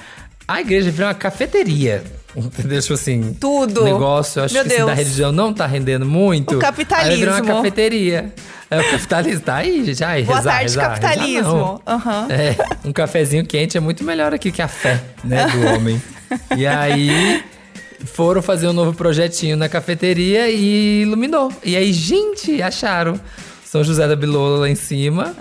A 0.47 0.59
igreja 0.61 0.91
virou 0.91 1.07
uma 1.07 1.13
cafeteria. 1.13 2.03
Entendeu? 2.35 2.81
Tipo 2.81 2.93
assim. 2.95 3.33
Tudo. 3.39 3.81
O 3.81 3.83
negócio, 3.85 4.39
eu 4.39 4.43
acho 4.45 4.53
Meu 4.53 4.65
que 4.65 4.73
assim, 4.73 4.85
da 4.85 4.93
religião 4.93 5.31
não 5.31 5.53
tá 5.53 5.65
rendendo 5.65 6.05
muito. 6.05 6.55
O 6.57 6.59
capitalismo. 6.59 7.11
Aí 7.13 7.19
virou 7.19 7.33
uma 7.35 7.41
cafeteria. 7.41 8.33
É, 8.69 8.79
o 8.79 8.91
capitalismo 8.91 9.41
tá 9.41 9.55
aí, 9.57 9.85
gente. 9.85 10.03
Ai, 10.03 10.23
Boa 10.23 10.37
rezar, 10.39 10.51
tarde, 10.51 10.65
rezar, 10.75 10.89
rezar 10.95 10.99
capitalismo. 11.01 11.53
não. 11.53 11.81
Aham. 11.85 12.27
É, 12.29 12.55
um 12.87 12.91
cafezinho 12.91 13.45
quente 13.45 13.77
é 13.77 13.79
muito 13.79 14.03
melhor 14.03 14.33
aqui 14.33 14.51
que 14.51 14.61
a 14.61 14.67
fé, 14.67 14.99
né, 15.23 15.45
do 15.47 15.65
homem. 15.67 16.01
E 16.57 16.65
aí 16.67 17.43
foram 18.05 18.41
fazer 18.41 18.67
um 18.67 18.73
novo 18.73 18.93
projetinho 18.93 19.55
na 19.55 19.69
cafeteria 19.69 20.49
e 20.49 21.03
iluminou. 21.03 21.51
E 21.63 21.75
aí, 21.75 21.93
gente, 21.93 22.61
acharam 22.61 23.19
São 23.75 23.83
José 23.83 24.07
da 24.07 24.15
Bilola 24.15 24.59
lá 24.59 24.69
em 24.69 24.75
cima. 24.75 25.35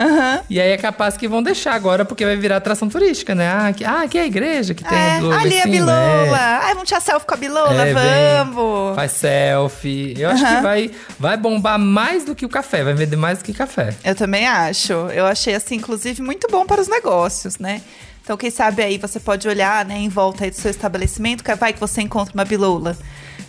E 0.50 0.60
aí 0.60 0.70
é 0.72 0.76
capaz 0.76 1.16
que 1.16 1.28
vão 1.28 1.40
deixar 1.40 1.72
agora, 1.74 2.04
porque 2.04 2.24
vai 2.24 2.34
virar 2.36 2.56
atração 2.56 2.88
turística, 2.88 3.32
né? 3.32 3.46
Ah, 3.48 3.68
aqui, 3.68 3.84
ah, 3.84 4.02
aqui 4.02 4.18
é 4.18 4.22
a 4.22 4.26
igreja 4.26 4.74
que 4.74 4.82
tem 4.82 4.98
a 4.98 5.00
É, 5.00 5.16
Bilola 5.18 5.36
ali 5.36 5.54
em 5.54 5.60
a 5.60 5.66
Bilola. 5.66 6.36
é. 6.36 6.58
Ai, 6.64 6.74
vamos 6.74 6.88
tirar 6.88 7.00
selfie 7.00 7.26
com 7.26 7.34
a 7.34 7.36
Bilola? 7.36 7.86
É, 7.86 7.94
vem, 7.94 8.52
vamos. 8.52 8.96
Faz 8.96 9.12
selfie. 9.12 10.14
Eu 10.18 10.30
acho 10.30 10.44
Aham. 10.44 10.56
que 10.56 10.62
vai, 10.62 10.90
vai 11.16 11.36
bombar 11.36 11.78
mais 11.78 12.24
do 12.24 12.34
que 12.34 12.44
o 12.44 12.48
café. 12.48 12.82
Vai 12.82 12.94
vender 12.94 13.14
mais 13.16 13.38
do 13.38 13.44
que 13.44 13.52
café. 13.52 13.94
Eu 14.04 14.16
também 14.16 14.48
acho. 14.48 14.92
Eu 14.92 15.26
achei, 15.26 15.54
assim, 15.54 15.76
inclusive, 15.76 16.20
muito 16.20 16.48
bom 16.50 16.66
para 16.66 16.80
os 16.80 16.88
negócios, 16.88 17.58
né? 17.58 17.82
Então, 18.24 18.36
quem 18.36 18.50
sabe 18.50 18.82
aí 18.82 18.98
você 18.98 19.20
pode 19.20 19.46
olhar, 19.46 19.84
né, 19.84 19.96
em 19.98 20.08
volta 20.08 20.42
aí 20.44 20.50
do 20.50 20.56
seu 20.56 20.70
estabelecimento, 20.72 21.44
que 21.44 21.54
vai 21.54 21.72
que 21.72 21.78
você 21.78 22.00
encontra 22.00 22.34
uma 22.34 22.44
bilola. 22.44 22.96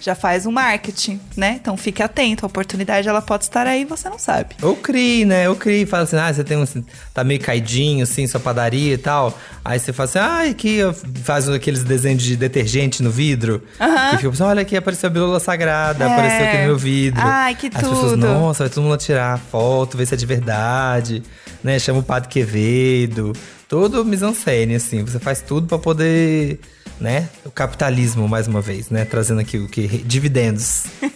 Já 0.02 0.14
faz 0.16 0.46
um 0.46 0.52
marketing, 0.52 1.20
né? 1.36 1.58
Então 1.60 1.76
fique 1.78 2.02
atento, 2.04 2.46
a 2.46 2.48
oportunidade 2.48 3.08
ela 3.08 3.22
pode 3.22 3.44
estar 3.46 3.66
aí, 3.66 3.86
você 3.86 4.08
não 4.10 4.20
sabe. 4.20 4.56
Ou 4.62 4.76
CRI, 4.76 5.26
né? 5.26 5.50
Ou 5.50 5.56
CRI, 5.56 5.86
fala 5.86 6.04
assim, 6.04 6.16
ah, 6.18 6.32
você 6.32 6.44
tem 6.44 6.58
um. 6.58 6.66
Tá 7.14 7.24
meio 7.24 7.40
caidinho, 7.40 8.04
assim, 8.04 8.28
sua 8.28 8.40
padaria 8.40 8.94
e 8.94 8.98
tal. 8.98 9.38
Aí 9.64 9.80
você 9.80 9.92
fala 9.92 10.10
assim, 10.10 10.20
ah, 10.20 10.50
aqui 10.52 10.80
faz 11.24 11.50
aqueles 11.50 11.84
desenhos 11.84 12.22
de 12.22 12.36
detergente 12.36 13.02
no 13.02 13.10
vidro. 13.10 13.64
Que 14.12 14.18
fica 14.18 14.30
assim, 14.30 14.44
olha 14.44 14.62
aqui, 14.62 14.78
apareceu 14.78 15.08
a 15.08 15.14
bilula 15.14 15.40
sagrada, 15.40 16.04
É. 16.06 16.08
apareceu 16.08 16.46
aqui 16.48 16.58
no 16.58 16.64
meu 16.66 16.78
vidro. 16.78 17.22
Ai, 17.24 17.56
que 17.56 17.68
As 17.68 17.74
pessoas, 17.74 18.12
tudo. 18.12 18.18
nossa, 18.28 18.64
vai 18.66 18.70
todo 18.74 18.84
mundo 18.84 18.98
tirar 18.98 19.40
foto, 19.40 19.98
ver 19.98 20.06
se 20.06 20.14
é 20.14 20.18
de 20.18 20.26
verdade. 20.26 21.24
Né? 21.64 21.80
Chama 21.80 22.00
o 22.00 22.04
Padre 22.04 22.30
Quevedo. 22.30 23.34
Todo 23.68 24.06
mise-en-scène, 24.06 24.76
assim. 24.76 25.04
Você 25.04 25.18
faz 25.20 25.42
tudo 25.42 25.66
pra 25.68 25.80
poder. 25.80 26.60
Né? 27.00 27.28
O 27.44 27.52
capitalismo, 27.52 28.28
mais 28.28 28.48
uma 28.48 28.62
vez, 28.62 28.90
né? 28.90 29.04
Trazendo 29.04 29.42
aqui 29.42 29.58
o 29.58 29.68
que? 29.68 29.88
Dividendos. 30.00 30.86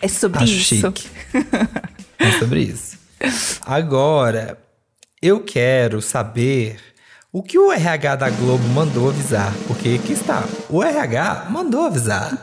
É 0.00 0.06
sobre 0.06 0.44
Acho 0.44 0.52
isso. 0.52 0.64
chique. 0.76 1.08
é 2.18 2.30
sobre 2.38 2.60
isso. 2.60 2.96
Agora, 3.66 4.56
eu 5.20 5.40
quero 5.40 6.00
saber 6.00 6.76
o 7.32 7.42
que 7.42 7.58
o 7.58 7.72
RH 7.72 8.14
da 8.16 8.30
Globo 8.30 8.62
mandou 8.68 9.08
avisar. 9.10 9.52
Porque 9.66 9.98
aqui 10.00 10.12
está. 10.12 10.44
O 10.70 10.84
RH 10.84 11.48
mandou 11.50 11.84
avisar. 11.86 12.38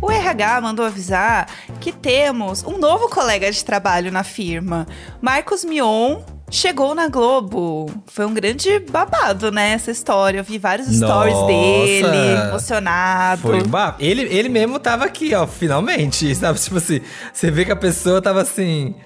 O 0.00 0.10
RH 0.10 0.60
mandou 0.60 0.84
avisar 0.84 1.48
que 1.86 1.92
temos 1.92 2.64
um 2.64 2.78
novo 2.78 3.08
colega 3.08 3.48
de 3.48 3.64
trabalho 3.64 4.10
na 4.10 4.24
firma. 4.24 4.88
Marcos 5.22 5.64
Mion 5.64 6.20
chegou 6.50 6.96
na 6.96 7.06
Globo. 7.06 7.86
Foi 8.08 8.26
um 8.26 8.34
grande 8.34 8.80
babado, 8.90 9.52
né, 9.52 9.70
essa 9.70 9.92
história. 9.92 10.40
Eu 10.40 10.42
vi 10.42 10.58
vários 10.58 10.88
stories 10.88 11.36
Nossa! 11.36 11.46
dele, 11.46 12.48
emocionado. 12.48 13.42
Foi 13.42 13.62
um 13.62 13.68
bafo. 13.68 14.02
Ele, 14.02 14.22
ele 14.22 14.48
mesmo 14.48 14.80
tava 14.80 15.04
aqui, 15.04 15.32
ó, 15.32 15.46
finalmente. 15.46 16.34
Sabe? 16.34 16.58
Tipo 16.58 16.78
assim, 16.78 17.00
você 17.32 17.52
vê 17.52 17.64
que 17.64 17.70
a 17.70 17.76
pessoa 17.76 18.20
tava 18.20 18.42
assim. 18.42 18.96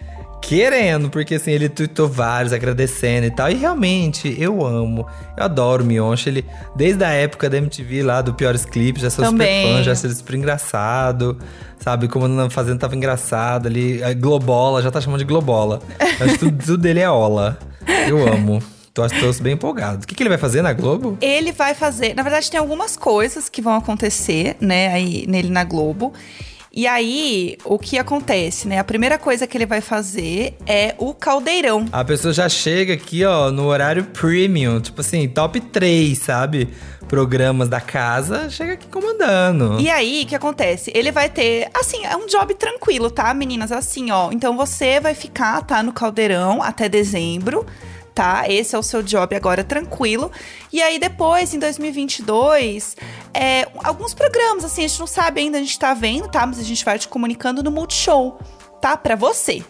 Querendo, 0.41 1.11
porque 1.11 1.35
assim, 1.37 1.51
ele 1.53 1.69
tweetou 1.69 2.09
vários 2.09 2.53
agradecendo 2.53 3.27
e 3.27 3.31
tal. 3.31 3.51
E 3.51 3.55
realmente, 3.55 4.35
eu 4.39 4.65
amo. 4.65 5.07
Eu 5.37 5.45
adoro 5.45 5.85
o 5.85 5.87
Mionche. 5.87 6.29
Ele, 6.29 6.45
desde 6.75 7.05
a 7.05 7.11
época 7.11 7.49
da 7.49 7.59
MTV 7.59 8.03
lá, 8.03 8.23
do 8.23 8.35
Piores 8.35 8.65
Clipes, 8.65 9.03
já 9.03 9.11
sou 9.11 9.25
Também. 9.25 9.63
super 9.63 9.77
fã, 9.77 9.95
já 9.95 10.07
ele 10.07 10.15
super 10.15 10.35
engraçado. 10.35 11.39
Sabe? 11.79 12.09
Como 12.09 12.27
na 12.27 12.51
Fazenda 12.51 12.79
tava 12.81 12.97
engraçado 12.97 13.67
ali. 13.67 14.01
Globola, 14.15 14.83
já 14.83 14.91
tá 14.91 15.01
chamando 15.01 15.21
de 15.21 15.25
Globola. 15.27 15.81
Que 16.19 16.39
tudo, 16.39 16.65
tudo 16.65 16.79
dele 16.79 17.01
é 17.01 17.11
Ola. 17.11 17.59
Eu 18.09 18.27
amo. 18.27 18.63
Tô, 18.93 19.07
tô 19.09 19.43
bem 19.43 19.55
empolgado. 19.55 20.03
O 20.03 20.07
que, 20.07 20.15
que 20.15 20.23
ele 20.23 20.29
vai 20.29 20.39
fazer 20.39 20.63
na 20.63 20.73
Globo? 20.73 21.17
Ele 21.21 21.53
vai 21.53 21.75
fazer. 21.75 22.15
Na 22.15 22.23
verdade, 22.23 22.51
tem 22.51 22.59
algumas 22.59 22.97
coisas 22.97 23.49
que 23.49 23.63
vão 23.63 23.75
acontecer, 23.75 24.57
né, 24.61 24.89
aí 24.89 25.27
nele 25.29 25.49
na 25.49 25.63
Globo. 25.65 26.13
E 26.73 26.87
aí, 26.87 27.59
o 27.65 27.79
que 27.79 27.99
acontece, 27.99 28.69
né? 28.69 28.79
A 28.79 28.85
primeira 28.85 29.19
coisa 29.19 29.45
que 29.45 29.57
ele 29.57 29.67
vai 29.67 29.81
fazer 29.81 30.57
é 30.65 30.95
o 30.99 31.13
caldeirão. 31.13 31.87
A 31.91 32.05
pessoa 32.05 32.33
já 32.33 32.49
chega 32.49 32.95
aqui, 32.95 33.25
ó, 33.25 33.51
no 33.51 33.67
horário 33.67 34.05
premium, 34.05 34.81
tipo 34.81 35.01
assim, 35.01 35.27
top 35.29 35.61
3, 35.61 36.17
sabe? 36.17 36.69
Programas 37.09 37.69
da 37.69 37.81
casa, 37.81 38.49
chega 38.49 38.75
aqui 38.75 38.87
comandando. 38.87 39.81
E 39.81 39.91
aí, 39.91 40.23
o 40.23 40.27
que 40.29 40.37
acontece? 40.37 40.93
Ele 40.95 41.11
vai 41.11 41.29
ter, 41.29 41.69
assim, 41.75 42.07
é 42.07 42.17
um 42.17 42.27
job 42.27 42.55
tranquilo, 42.55 43.11
tá, 43.11 43.35
meninas? 43.35 43.73
Assim, 43.73 44.13
ó. 44.13 44.31
Então 44.31 44.57
você 44.57 45.01
vai 45.01 45.15
ficar, 45.15 45.63
tá, 45.63 45.83
no 45.83 45.93
caldeirão 45.93 46.63
até 46.63 46.89
dezembro. 46.89 47.67
Tá, 48.15 48.45
esse 48.49 48.75
é 48.75 48.79
o 48.79 48.83
seu 48.83 49.03
job 49.03 49.35
agora 49.35 49.63
tranquilo. 49.63 50.31
E 50.73 50.83
aí 50.83 50.99
depois, 50.99 51.55
em 51.55 51.59
2022, 51.59 52.97
é, 53.33 53.69
alguns 53.85 54.13
programas, 54.15 54.65
assim, 54.65 54.85
a 54.85 54.89
gente 54.89 55.01
não 55.01 55.07
sabe 55.07 55.41
ainda, 55.41 55.59
a 55.59 55.61
gente 55.61 55.79
tá 55.79 55.95
vendo, 55.95 56.29
tá? 56.29 56.45
Mas 56.45 56.59
a 56.59 56.65
gente 56.65 56.85
vai 56.85 56.99
te 56.99 57.09
comunicando 57.09 57.63
no 57.63 57.71
Multishow, 57.71 58.39
tá? 58.81 58.97
Pra 58.97 59.17
você. 59.17 59.65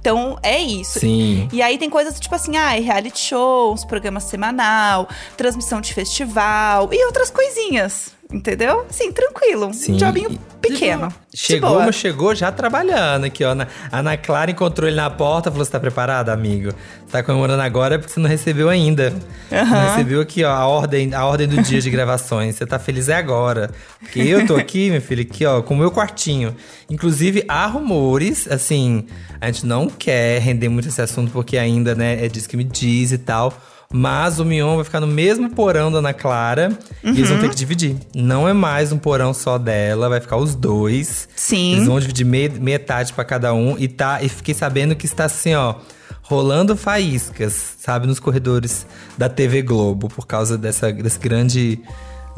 Então, 0.00 0.38
é 0.42 0.58
isso. 0.58 1.00
Sim. 1.00 1.48
E 1.52 1.60
aí 1.60 1.76
tem 1.76 1.90
coisas 1.90 2.18
tipo 2.18 2.34
assim, 2.34 2.56
ah, 2.56 2.70
reality 2.70 3.18
shows, 3.18 3.84
programa 3.84 4.18
semanal, 4.18 5.08
transmissão 5.36 5.80
de 5.80 5.92
festival 5.92 6.88
e 6.92 7.04
outras 7.04 7.30
coisinhas. 7.30 8.12
Entendeu? 8.32 8.86
Sim, 8.90 9.10
tranquilo. 9.10 9.74
Sim. 9.74 9.94
Um 9.94 9.98
jobinho 9.98 10.38
pequeno. 10.60 11.12
Chegou, 11.34 11.92
chegou 11.92 12.34
já 12.34 12.52
trabalhando 12.52 13.24
aqui, 13.24 13.42
ó. 13.44 13.52
A 13.90 13.98
Ana 13.98 14.16
Clara 14.16 14.50
encontrou 14.50 14.88
ele 14.88 14.96
na 14.96 15.10
porta 15.10 15.50
falou: 15.50 15.64
Você 15.64 15.70
tá 15.70 15.80
preparado, 15.80 16.28
amigo? 16.28 16.70
Você 17.04 17.12
tá 17.12 17.22
comemorando 17.22 17.62
agora 17.62 17.98
porque 17.98 18.12
você 18.12 18.20
não 18.20 18.28
recebeu 18.28 18.68
ainda. 18.68 19.12
Não 19.50 19.90
recebeu 19.90 20.20
aqui, 20.20 20.44
ó, 20.44 20.50
a 20.50 20.66
ordem, 20.66 21.12
a 21.12 21.24
ordem 21.26 21.48
do 21.48 21.60
dia 21.60 21.80
de 21.80 21.90
gravações. 21.90 22.54
Você 22.54 22.64
tá 22.64 22.78
feliz 22.78 23.08
é 23.08 23.14
agora. 23.14 23.70
Porque 23.98 24.20
eu 24.20 24.46
tô 24.46 24.54
aqui, 24.54 24.90
meu 24.90 25.00
filho, 25.00 25.22
aqui, 25.22 25.44
ó, 25.44 25.60
com 25.60 25.74
o 25.74 25.76
meu 25.76 25.90
quartinho. 25.90 26.54
Inclusive, 26.88 27.44
há 27.48 27.66
rumores, 27.66 28.46
assim, 28.48 29.06
a 29.40 29.46
gente 29.46 29.66
não 29.66 29.88
quer 29.88 30.40
render 30.40 30.68
muito 30.68 30.88
esse 30.88 31.02
assunto 31.02 31.32
porque 31.32 31.58
ainda, 31.58 31.94
né, 31.94 32.24
é 32.24 32.28
diz 32.28 32.46
que 32.46 32.56
me 32.56 32.64
diz 32.64 33.10
e 33.10 33.18
tal. 33.18 33.52
Mas 33.92 34.38
o 34.38 34.44
Mion 34.44 34.76
vai 34.76 34.84
ficar 34.84 35.00
no 35.00 35.06
mesmo 35.08 35.50
porão 35.50 35.90
da 35.90 35.98
Ana 35.98 36.14
Clara 36.14 36.78
e 37.02 37.08
eles 37.08 37.28
vão 37.28 37.40
ter 37.40 37.48
que 37.50 37.56
dividir. 37.56 37.96
Não 38.14 38.48
é 38.48 38.52
mais 38.52 38.92
um 38.92 38.98
porão 38.98 39.34
só 39.34 39.58
dela, 39.58 40.08
vai 40.08 40.20
ficar 40.20 40.36
os 40.36 40.54
dois. 40.54 41.28
Sim. 41.34 41.72
Eles 41.74 41.86
vão 41.88 41.98
dividir 41.98 42.24
me- 42.24 42.48
metade 42.48 43.12
pra 43.12 43.24
cada 43.24 43.52
um 43.52 43.76
e 43.76 43.88
tá 43.88 44.22
e 44.22 44.28
fiquei 44.28 44.54
sabendo 44.54 44.94
que 44.94 45.06
está 45.06 45.24
assim, 45.24 45.54
ó, 45.56 45.74
rolando 46.22 46.76
faíscas, 46.76 47.74
sabe, 47.80 48.06
nos 48.06 48.20
corredores 48.20 48.86
da 49.18 49.28
TV 49.28 49.60
Globo 49.60 50.08
por 50.08 50.24
causa 50.24 50.56
dessa 50.56 50.92
desse 50.92 51.18
grande 51.18 51.80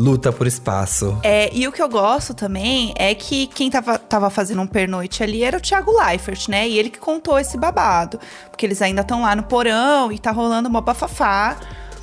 luta 0.03 0.33
por 0.33 0.49
espaço. 0.49 1.17
É, 1.23 1.49
e 1.55 1.69
o 1.69 1.73
que 1.73 1.81
eu 1.81 1.88
gosto 1.88 2.35
também 2.35 2.93
é 2.97 3.15
que 3.15 3.47
quem 3.47 3.71
tava, 3.71 3.97
tava 3.99 4.29
fazendo 4.31 4.61
um 4.61 4.67
pernoite 4.67 5.23
ali 5.23 5.45
era 5.45 5.57
o 5.57 5.61
Thiago 5.61 5.93
Leifert, 5.97 6.49
né? 6.49 6.69
E 6.69 6.77
ele 6.77 6.91
que 6.91 6.99
contou 6.99 7.38
esse 7.38 7.57
babado. 7.57 8.19
Porque 8.51 8.67
eles 8.67 8.83
ainda 8.83 9.03
estão 9.03 9.23
lá 9.23 9.37
no 9.37 9.45
porão 9.45 10.11
e 10.11 10.19
tá 10.19 10.33
rolando 10.33 10.69
uma 10.69 10.81
bafafá. 10.81 11.57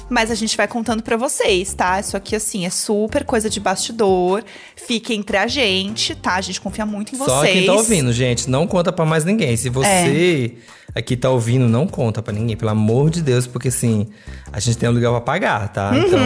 Mas 0.09 0.31
a 0.31 0.35
gente 0.35 0.57
vai 0.57 0.67
contando 0.67 1.03
pra 1.03 1.15
vocês, 1.15 1.73
tá? 1.73 1.99
Isso 1.99 2.17
aqui, 2.17 2.35
assim, 2.35 2.65
é 2.65 2.69
super 2.69 3.23
coisa 3.23 3.49
de 3.49 3.59
bastidor. 3.59 4.43
Fique 4.75 5.13
entre 5.13 5.37
a 5.37 5.47
gente, 5.47 6.15
tá? 6.15 6.35
A 6.35 6.41
gente 6.41 6.59
confia 6.59 6.85
muito 6.85 7.13
em 7.13 7.17
vocês. 7.17 7.37
Só 7.37 7.43
quem 7.43 7.65
tá 7.65 7.73
ouvindo, 7.73 8.11
gente, 8.11 8.49
não 8.49 8.65
conta 8.65 8.91
pra 8.91 9.05
mais 9.05 9.23
ninguém. 9.23 9.55
Se 9.55 9.69
você 9.69 10.55
aqui 10.95 11.15
tá 11.15 11.29
ouvindo, 11.29 11.67
não 11.67 11.85
conta 11.85 12.21
pra 12.21 12.33
ninguém, 12.33 12.57
pelo 12.57 12.71
amor 12.71 13.09
de 13.09 13.21
Deus, 13.21 13.45
porque 13.45 13.67
assim, 13.67 14.07
a 14.51 14.59
gente 14.59 14.77
tem 14.77 14.89
um 14.89 14.93
lugar 14.93 15.11
pra 15.11 15.21
pagar, 15.21 15.67
tá? 15.71 15.91
Uhum. 15.91 15.99
Então, 15.99 16.19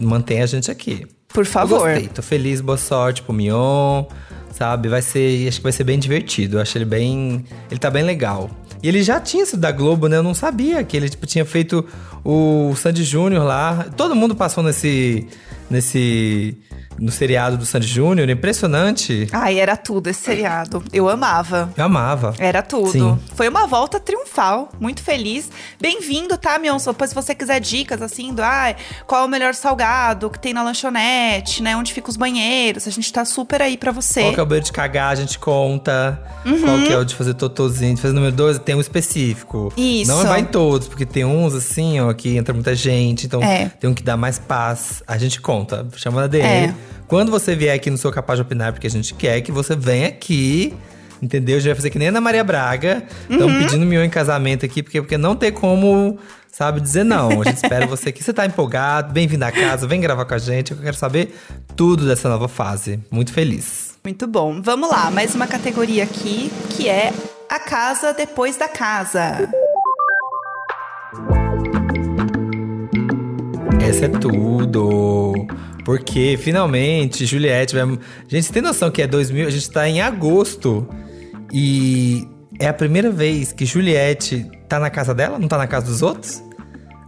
mantém 0.00 0.42
a 0.42 0.46
gente 0.46 0.70
aqui. 0.70 1.06
Por 1.28 1.44
Eu 1.44 1.50
favor. 1.50 1.88
gostei, 1.88 2.08
tô 2.08 2.20
feliz, 2.22 2.60
boa 2.60 2.76
sorte 2.76 3.22
pro 3.22 3.32
Mion, 3.32 4.04
sabe? 4.52 4.88
Vai 4.90 5.00
ser, 5.00 5.48
acho 5.48 5.56
que 5.58 5.62
vai 5.62 5.72
ser 5.72 5.84
bem 5.84 5.98
divertido. 5.98 6.58
Eu 6.58 6.60
acho 6.60 6.76
ele 6.76 6.84
bem, 6.84 7.44
ele 7.70 7.80
tá 7.80 7.90
bem 7.90 8.02
legal. 8.02 8.50
E 8.82 8.88
ele 8.88 9.02
já 9.02 9.18
tinha 9.20 9.46
sido 9.46 9.60
da 9.60 9.70
Globo, 9.70 10.08
né? 10.08 10.16
Eu 10.16 10.22
não 10.22 10.34
sabia 10.34 10.82
que 10.84 10.96
ele 10.96 11.08
tipo, 11.08 11.24
tinha 11.24 11.44
feito 11.44 11.86
o 12.24 12.74
Sandy 12.76 13.04
Júnior 13.04 13.44
lá. 13.44 13.86
Todo 13.96 14.14
mundo 14.14 14.34
passou 14.34 14.62
nesse 14.62 15.26
nesse 15.70 16.56
no 16.98 17.10
seriado 17.10 17.56
do 17.56 17.64
Sandy 17.66 17.86
Júnior, 17.86 18.28
impressionante. 18.30 19.28
Ai, 19.32 19.58
era 19.58 19.76
tudo 19.76 20.08
esse 20.08 20.20
seriado. 20.20 20.82
Eu 20.92 21.08
amava. 21.08 21.70
Eu 21.76 21.84
amava. 21.84 22.34
Era 22.38 22.62
tudo. 22.62 22.90
Sim. 22.90 23.18
Foi 23.34 23.48
uma 23.48 23.66
volta 23.66 23.98
triunfal, 23.98 24.70
muito 24.80 25.02
feliz. 25.02 25.50
Bem-vindo, 25.80 26.36
tá, 26.36 26.58
Mionson? 26.58 26.92
Depois, 26.92 27.10
se 27.10 27.14
você 27.14 27.34
quiser 27.34 27.60
dicas, 27.60 28.00
assim, 28.02 28.32
do 28.34 28.42
ah, 28.42 28.74
qual 29.06 29.22
é 29.22 29.24
o 29.24 29.28
melhor 29.28 29.54
salgado 29.54 30.30
que 30.30 30.38
tem 30.38 30.52
na 30.52 30.62
lanchonete, 30.62 31.62
né? 31.62 31.76
Onde 31.76 31.92
ficam 31.92 32.10
os 32.10 32.16
banheiros, 32.16 32.86
a 32.86 32.90
gente 32.90 33.12
tá 33.12 33.24
super 33.24 33.60
aí 33.62 33.76
pra 33.76 33.90
você. 33.92 34.22
Qual 34.22 34.34
que 34.34 34.40
é 34.40 34.42
o 34.42 34.46
banheiro 34.46 34.66
de 34.66 34.72
cagar, 34.72 35.12
a 35.12 35.14
gente 35.14 35.38
conta. 35.38 36.20
Qual 36.42 36.78
que 36.86 36.92
é 36.92 36.98
o 36.98 37.04
de 37.04 37.14
fazer 37.14 37.34
totozinho, 37.34 37.94
de 37.94 38.00
fazer 38.02 38.14
número 38.14 38.34
12, 38.34 38.60
tem 38.60 38.74
um 38.74 38.80
específico. 38.80 39.72
Isso. 39.76 40.10
Não 40.10 40.24
vai 40.24 40.40
em 40.40 40.44
todos, 40.44 40.88
porque 40.88 41.06
tem 41.06 41.24
uns 41.24 41.54
assim, 41.54 42.00
ó, 42.00 42.12
que 42.12 42.36
entra 42.36 42.52
muita 42.54 42.74
gente, 42.74 43.26
então 43.26 43.42
É. 43.42 43.70
tem 43.80 43.88
um 43.90 43.94
que 43.94 44.02
dá 44.02 44.16
mais 44.16 44.38
paz. 44.38 45.02
A 45.06 45.16
gente 45.18 45.40
conta, 45.40 45.86
chama 45.96 46.20
na 46.22 46.26
DM. 46.26 46.46
É. 46.46 46.74
Quando 47.08 47.30
você 47.30 47.54
vier 47.54 47.74
aqui 47.74 47.90
no 47.90 47.98
seu 47.98 48.10
Capaz 48.10 48.38
de 48.38 48.42
Opinar, 48.42 48.72
porque 48.72 48.86
a 48.86 48.90
gente 48.90 49.12
quer 49.14 49.40
que 49.40 49.52
você 49.52 49.74
venha 49.76 50.08
aqui. 50.08 50.74
Entendeu? 51.20 51.56
A 51.56 51.60
gente 51.60 51.68
vai 51.68 51.76
fazer 51.76 51.90
que 51.90 51.98
nem 52.00 52.08
a 52.08 52.10
Ana 52.10 52.20
Maria 52.20 52.42
Braga. 52.42 53.04
Estão 53.30 53.46
Uhum. 53.46 53.58
pedindo 53.60 53.86
meu 53.86 54.04
em 54.04 54.10
casamento 54.10 54.66
aqui, 54.66 54.82
porque, 54.82 55.00
porque 55.00 55.16
não 55.16 55.36
tem 55.36 55.52
como, 55.52 56.18
sabe, 56.50 56.80
dizer 56.80 57.04
não. 57.04 57.42
A 57.42 57.44
gente 57.44 57.58
espera 57.62 57.86
você 57.86 58.08
aqui. 58.08 58.24
Você 58.24 58.32
tá 58.32 58.44
empolgado, 58.44 59.12
bem-vindo 59.12 59.44
à 59.44 59.52
casa, 59.52 59.86
vem 59.86 60.00
gravar 60.00 60.24
com 60.24 60.34
a 60.34 60.38
gente. 60.38 60.72
Eu 60.72 60.78
quero 60.78 60.96
saber 60.96 61.32
tudo 61.76 62.06
dessa 62.08 62.28
nova 62.28 62.48
fase. 62.48 62.98
Muito 63.08 63.32
feliz. 63.32 63.92
Muito 64.02 64.26
bom. 64.26 64.60
Vamos 64.60 64.90
lá, 64.90 65.12
mais 65.12 65.32
uma 65.32 65.46
categoria 65.46 66.02
aqui, 66.02 66.50
que 66.70 66.88
é 66.88 67.12
a 67.48 67.60
casa 67.60 68.12
depois 68.12 68.56
da 68.56 68.66
casa. 68.66 69.48
Essa 73.80 74.06
é 74.06 74.08
tudo. 74.08 75.32
Porque 75.84 76.38
finalmente 76.40 77.26
Juliette 77.26 77.74
vai. 77.74 77.98
Gente, 78.28 78.46
você 78.46 78.52
tem 78.52 78.62
noção 78.62 78.90
que 78.90 79.02
é 79.02 79.06
2000? 79.06 79.46
A 79.46 79.50
gente 79.50 79.70
tá 79.70 79.88
em 79.88 80.00
agosto. 80.00 80.88
E 81.52 82.26
é 82.58 82.68
a 82.68 82.72
primeira 82.72 83.10
vez 83.10 83.52
que 83.52 83.66
Juliette 83.66 84.48
tá 84.68 84.78
na 84.78 84.90
casa 84.90 85.14
dela, 85.14 85.38
não 85.38 85.48
tá 85.48 85.58
na 85.58 85.66
casa 85.66 85.86
dos 85.86 86.02
outros? 86.02 86.42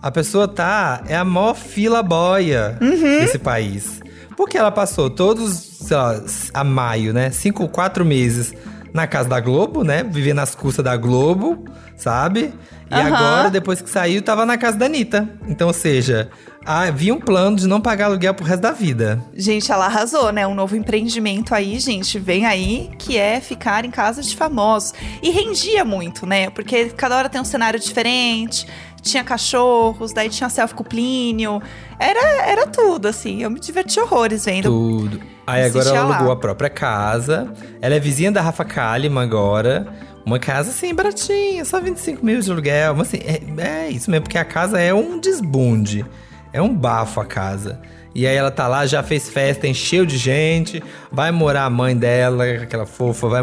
A 0.02 0.10
pessoa 0.10 0.46
tá. 0.46 1.02
É 1.06 1.16
a 1.16 1.24
maior 1.24 1.54
fila 1.54 2.02
boia 2.02 2.78
desse 3.20 3.38
país. 3.38 4.00
Porque 4.36 4.58
ela 4.58 4.70
passou 4.72 5.08
todos, 5.08 5.52
sei 5.52 5.96
lá, 5.96 6.22
a 6.52 6.64
maio, 6.64 7.12
né? 7.12 7.30
Cinco, 7.30 7.68
quatro 7.68 8.04
meses 8.04 8.52
na 8.94 9.08
casa 9.08 9.28
da 9.28 9.40
Globo, 9.40 9.82
né? 9.82 10.04
Vivendo 10.04 10.36
nas 10.36 10.54
custas 10.54 10.84
da 10.84 10.96
Globo, 10.96 11.64
sabe? 11.96 12.54
E 12.88 12.94
Aham. 12.94 13.12
agora, 13.12 13.50
depois 13.50 13.82
que 13.82 13.90
saiu, 13.90 14.22
tava 14.22 14.46
na 14.46 14.56
casa 14.56 14.78
da 14.78 14.86
Anitta. 14.86 15.28
Então, 15.48 15.66
ou 15.66 15.74
seja, 15.74 16.30
havia 16.64 17.12
um 17.12 17.18
plano 17.18 17.56
de 17.56 17.66
não 17.66 17.80
pagar 17.80 18.06
aluguel 18.06 18.32
pro 18.34 18.44
resto 18.46 18.62
da 18.62 18.70
vida. 18.70 19.20
Gente, 19.34 19.72
ela 19.72 19.86
arrasou, 19.86 20.30
né? 20.30 20.46
Um 20.46 20.54
novo 20.54 20.76
empreendimento 20.76 21.52
aí, 21.56 21.80
gente, 21.80 22.20
vem 22.20 22.46
aí, 22.46 22.88
que 22.96 23.18
é 23.18 23.40
ficar 23.40 23.84
em 23.84 23.90
casa 23.90 24.22
de 24.22 24.36
famosos. 24.36 24.92
E 25.20 25.28
rendia 25.30 25.84
muito, 25.84 26.24
né? 26.24 26.48
Porque 26.50 26.84
cada 26.90 27.16
hora 27.16 27.28
tem 27.28 27.40
um 27.40 27.44
cenário 27.44 27.80
diferente. 27.80 28.64
Tinha 29.02 29.24
cachorros, 29.24 30.12
daí 30.12 30.30
tinha 30.30 30.48
selfie 30.48 30.76
com 30.76 30.84
o 30.84 30.86
Plínio. 30.86 31.60
Era, 31.98 32.46
era 32.46 32.66
tudo, 32.68 33.08
assim. 33.08 33.42
Eu 33.42 33.50
me 33.50 33.58
diverti 33.58 33.98
horrores 33.98 34.44
vendo. 34.44 34.68
Tudo. 34.68 35.33
Aí 35.46 35.64
agora 35.64 35.88
ela 35.90 36.14
alugou 36.16 36.32
a 36.32 36.36
própria 36.36 36.70
casa. 36.70 37.52
Ela 37.80 37.94
é 37.94 38.00
vizinha 38.00 38.32
da 38.32 38.40
Rafa 38.40 38.64
Kalimann 38.64 39.24
agora. 39.24 39.86
Uma 40.24 40.38
casa 40.38 40.70
assim, 40.70 40.94
baratinha, 40.94 41.64
só 41.66 41.80
25 41.80 42.24
mil 42.24 42.40
de 42.40 42.50
aluguel. 42.50 42.94
Mas 42.96 43.08
assim, 43.08 43.18
é, 43.24 43.40
é 43.84 43.90
isso 43.90 44.10
mesmo, 44.10 44.22
porque 44.24 44.38
a 44.38 44.44
casa 44.44 44.80
é 44.80 44.92
um 44.94 45.18
desbunde. 45.18 46.04
É 46.52 46.62
um 46.62 46.74
bafo 46.74 47.20
a 47.20 47.24
casa. 47.26 47.80
E 48.14 48.26
aí 48.28 48.36
ela 48.36 48.50
tá 48.50 48.68
lá, 48.68 48.86
já 48.86 49.02
fez 49.02 49.28
festa, 49.28 49.66
encheu 49.66 50.06
de 50.06 50.16
gente. 50.16 50.82
Vai 51.10 51.30
morar 51.32 51.64
a 51.64 51.70
mãe 51.70 51.96
dela, 51.96 52.44
aquela 52.44 52.86
fofa. 52.86 53.28
Vai, 53.28 53.42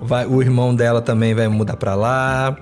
vai- 0.00 0.26
o 0.26 0.42
irmão 0.42 0.74
dela 0.74 1.00
também 1.00 1.34
vai 1.34 1.48
mudar 1.48 1.76
pra 1.76 1.94
lá. 1.94 2.54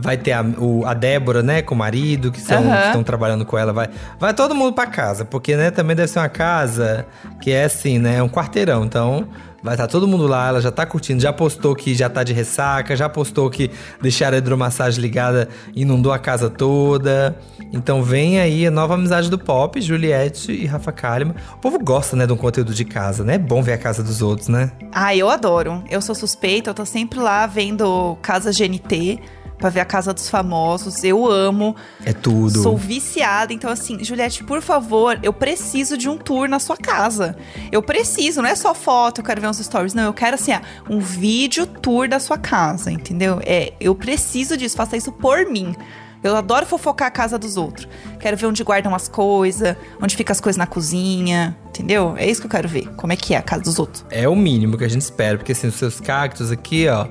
Vai 0.00 0.16
ter 0.16 0.32
a, 0.32 0.42
o- 0.42 0.84
a 0.86 0.94
Débora, 0.94 1.42
né, 1.42 1.60
com 1.60 1.74
o 1.74 1.78
marido, 1.78 2.30
que 2.30 2.38
estão 2.38 3.02
trabalhando 3.02 3.44
com 3.44 3.58
ela. 3.58 3.72
Vai, 3.72 3.88
vai 4.18 4.32
todo 4.32 4.54
mundo 4.54 4.72
pra 4.72 4.86
casa, 4.86 5.24
porque, 5.24 5.56
né, 5.56 5.70
também 5.70 5.96
deve 5.96 6.08
ser 6.08 6.20
uma 6.20 6.28
casa 6.28 7.04
que 7.40 7.50
é 7.50 7.64
assim, 7.64 7.98
né, 7.98 8.22
um 8.22 8.28
quarteirão. 8.28 8.84
Então, 8.84 9.26
vai 9.60 9.74
estar 9.74 9.88
todo 9.88 10.06
mundo 10.06 10.26
lá, 10.28 10.48
ela 10.48 10.60
já 10.60 10.70
tá 10.70 10.86
curtindo, 10.86 11.20
já 11.20 11.32
postou 11.32 11.74
que 11.74 11.94
já 11.96 12.08
tá 12.08 12.22
de 12.22 12.32
ressaca, 12.32 12.94
já 12.94 13.08
postou 13.08 13.50
que 13.50 13.70
deixaram 14.00 14.36
a 14.36 14.38
hidromassagem 14.38 15.00
ligada 15.02 15.48
inundou 15.74 16.12
a 16.12 16.18
casa 16.18 16.48
toda. 16.48 17.36
Então 17.72 18.02
vem 18.02 18.38
aí 18.40 18.66
a 18.66 18.70
nova 18.70 18.94
amizade 18.94 19.28
do 19.28 19.36
pop, 19.38 19.80
Juliette 19.80 20.52
e 20.52 20.64
Rafa 20.64 20.92
Kalimann. 20.92 21.34
O 21.54 21.58
povo 21.58 21.78
gosta, 21.78 22.14
né, 22.16 22.24
de 22.24 22.32
um 22.32 22.36
conteúdo 22.36 22.72
de 22.72 22.84
casa, 22.84 23.24
né? 23.24 23.34
É 23.34 23.38
bom 23.38 23.62
ver 23.62 23.72
a 23.72 23.78
casa 23.78 24.02
dos 24.02 24.22
outros, 24.22 24.46
né? 24.48 24.70
Ah, 24.92 25.14
eu 25.14 25.28
adoro. 25.28 25.82
Eu 25.90 26.00
sou 26.00 26.14
suspeita, 26.14 26.70
eu 26.70 26.74
tô 26.74 26.86
sempre 26.86 27.18
lá 27.18 27.46
vendo 27.46 28.16
Casa 28.22 28.50
GNT 28.52 29.18
pra 29.58 29.68
ver 29.68 29.80
a 29.80 29.84
casa 29.84 30.14
dos 30.14 30.30
famosos. 30.30 31.02
Eu 31.04 31.26
amo. 31.30 31.74
É 32.04 32.12
tudo. 32.12 32.62
Sou 32.62 32.76
viciada. 32.76 33.52
Então, 33.52 33.70
assim, 33.70 34.02
Juliette, 34.02 34.44
por 34.44 34.62
favor, 34.62 35.18
eu 35.22 35.32
preciso 35.32 35.98
de 35.98 36.08
um 36.08 36.16
tour 36.16 36.48
na 36.48 36.58
sua 36.58 36.76
casa. 36.76 37.36
Eu 37.70 37.82
preciso, 37.82 38.40
não 38.40 38.48
é 38.48 38.54
só 38.54 38.74
foto, 38.74 39.20
eu 39.20 39.24
quero 39.24 39.40
ver 39.40 39.48
uns 39.48 39.58
stories. 39.58 39.94
Não, 39.94 40.04
eu 40.04 40.14
quero, 40.14 40.36
assim, 40.36 40.52
ah, 40.52 40.62
um 40.88 41.00
vídeo 41.00 41.66
tour 41.66 42.08
da 42.08 42.20
sua 42.20 42.38
casa, 42.38 42.90
entendeu? 42.90 43.40
É, 43.44 43.72
eu 43.80 43.94
preciso 43.94 44.56
disso, 44.56 44.76
faça 44.76 44.96
isso 44.96 45.12
por 45.12 45.46
mim. 45.46 45.74
Eu 46.22 46.36
adoro 46.36 46.66
fofocar 46.66 47.08
a 47.08 47.10
casa 47.10 47.38
dos 47.38 47.56
outros. 47.56 47.88
Quero 48.18 48.36
ver 48.36 48.46
onde 48.46 48.64
guardam 48.64 48.92
as 48.92 49.08
coisas, 49.08 49.76
onde 50.02 50.16
ficam 50.16 50.32
as 50.32 50.40
coisas 50.40 50.56
na 50.56 50.66
cozinha, 50.66 51.56
entendeu? 51.68 52.14
É 52.16 52.28
isso 52.28 52.40
que 52.40 52.46
eu 52.46 52.50
quero 52.50 52.68
ver. 52.68 52.88
Como 52.96 53.12
é 53.12 53.16
que 53.16 53.34
é 53.34 53.36
a 53.36 53.42
casa 53.42 53.62
dos 53.62 53.78
outros. 53.78 54.04
É 54.10 54.28
o 54.28 54.34
mínimo 54.34 54.76
que 54.76 54.84
a 54.84 54.88
gente 54.88 55.02
espera, 55.02 55.38
porque 55.38 55.52
assim, 55.52 55.68
os 55.68 55.76
seus 55.76 56.00
cactos 56.00 56.50
aqui, 56.50 56.88
ó, 56.88 57.06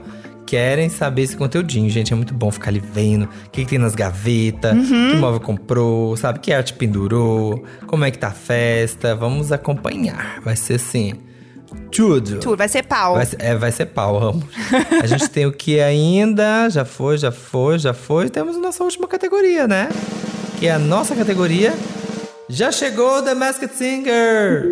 querem 0.47 0.87
saber 0.89 1.23
esse 1.23 1.35
conteúdinho, 1.35 1.89
gente. 1.89 2.11
É 2.13 2.15
muito 2.15 2.33
bom 2.33 2.49
ficar 2.49 2.69
ali 2.69 2.79
vendo 2.79 3.23
o 3.25 3.49
que, 3.51 3.63
que 3.63 3.69
tem 3.71 3.77
nas 3.77 3.93
gavetas, 3.93 4.73
Uhum. 4.75 5.11
que 5.11 5.15
móvel 5.17 5.39
comprou, 5.41 6.15
sabe? 6.15 6.39
Que 6.39 6.53
arte 6.53 6.73
pendurou, 6.73 7.63
como 7.85 8.05
é 8.05 8.09
que 8.11 8.17
tá 8.17 8.29
a 8.29 8.31
festa. 8.31 9.13
Vamos 9.15 9.51
acompanhar. 9.51 10.39
Vai 10.41 10.55
ser 10.55 10.75
assim, 10.75 11.13
tudo. 11.91 12.39
Tour, 12.39 12.55
vai 12.55 12.69
ser 12.69 12.83
pau. 12.83 13.15
Vai 13.15 13.25
ser, 13.25 13.37
é, 13.41 13.55
vai 13.55 13.71
ser 13.71 13.87
pau, 13.87 14.17
amo. 14.23 14.47
A 15.03 15.05
gente 15.05 15.29
tem 15.29 15.45
o 15.45 15.51
que 15.51 15.79
ainda? 15.81 16.69
Já 16.69 16.85
foi, 16.85 17.17
já 17.17 17.31
foi, 17.31 17.77
já 17.77 17.93
foi. 17.93 18.29
Temos 18.29 18.55
a 18.55 18.59
nossa 18.59 18.83
última 18.83 19.07
categoria, 19.07 19.67
né? 19.67 19.89
Que 20.59 20.67
é 20.67 20.71
a 20.71 20.79
nossa 20.79 21.13
categoria. 21.13 21.73
Já 22.49 22.71
chegou 22.71 23.21
The 23.21 23.33
Masked 23.33 23.73
Singer! 23.75 24.71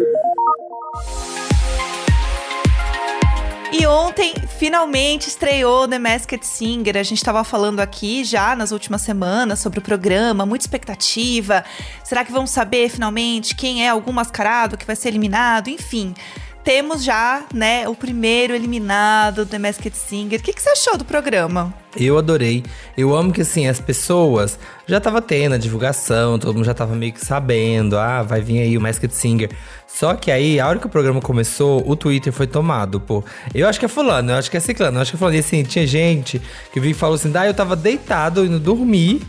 E 3.77 3.85
ontem, 3.85 4.33
finalmente, 4.57 5.27
estreou 5.27 5.87
The 5.87 5.99
Masked 5.99 6.45
Singer. 6.45 6.97
A 6.97 7.03
gente 7.03 7.17
estava 7.17 7.43
falando 7.43 7.79
aqui 7.79 8.23
já 8.23 8.55
nas 8.55 8.71
últimas 8.71 9.01
semanas 9.01 9.59
sobre 9.59 9.79
o 9.79 9.81
programa, 9.81 10.45
muita 10.45 10.63
expectativa. 10.63 11.63
Será 12.03 12.23
que 12.23 12.31
vamos 12.31 12.51
saber 12.51 12.89
finalmente 12.89 13.55
quem 13.55 13.85
é 13.85 13.89
algum 13.89 14.11
mascarado 14.11 14.77
que 14.77 14.85
vai 14.85 14.95
ser 14.95 15.09
eliminado? 15.09 15.69
Enfim, 15.69 16.13
temos 16.63 17.03
já, 17.03 17.43
né, 17.53 17.87
o 17.87 17.95
primeiro 17.95 18.53
eliminado 18.53 19.45
do 19.45 19.45
The 19.45 19.59
Masked 19.59 19.95
Singer. 19.95 20.39
O 20.39 20.43
que, 20.43 20.53
que 20.53 20.61
você 20.61 20.69
achou 20.69 20.97
do 20.97 21.05
programa? 21.05 21.84
Eu 21.97 22.17
adorei. 22.17 22.63
Eu 22.97 23.15
amo 23.15 23.31
que, 23.31 23.41
assim, 23.41 23.67
as 23.67 23.79
pessoas 23.79 24.59
já 24.87 24.99
tava 24.99 25.21
tendo 25.21 25.55
a 25.55 25.57
divulgação, 25.57 26.37
todo 26.37 26.55
mundo 26.55 26.65
já 26.65 26.73
tava 26.73 26.95
meio 26.95 27.13
que 27.13 27.25
sabendo. 27.25 27.97
Ah, 27.97 28.21
vai 28.21 28.41
vir 28.41 28.59
aí 28.59 28.77
o 28.77 28.81
Masked 28.81 29.13
Singer. 29.13 29.49
Só 29.87 30.13
que 30.13 30.29
aí, 30.29 30.59
a 30.59 30.67
hora 30.67 30.77
que 30.77 30.85
o 30.85 30.89
programa 30.89 31.21
começou, 31.21 31.81
o 31.89 31.95
Twitter 31.95 32.33
foi 32.33 32.47
tomado, 32.47 32.99
pô. 32.99 33.23
Eu 33.53 33.67
acho 33.67 33.79
que 33.79 33.85
é 33.85 33.87
fulano, 33.87 34.31
eu 34.31 34.35
acho 34.35 34.51
que 34.51 34.57
é 34.57 34.59
ciclano, 34.59 34.97
eu 34.97 35.01
acho 35.01 35.11
que 35.11 35.15
é 35.15 35.19
fulano. 35.19 35.37
E 35.37 35.39
assim, 35.39 35.63
tinha 35.63 35.87
gente 35.87 36.41
que 36.73 36.79
veio 36.81 36.91
e 36.91 36.93
falou 36.93 37.15
assim, 37.15 37.31
ah, 37.33 37.47
eu 37.47 37.53
tava 37.53 37.75
deitado, 37.77 38.45
indo 38.45 38.59
dormir, 38.59 39.21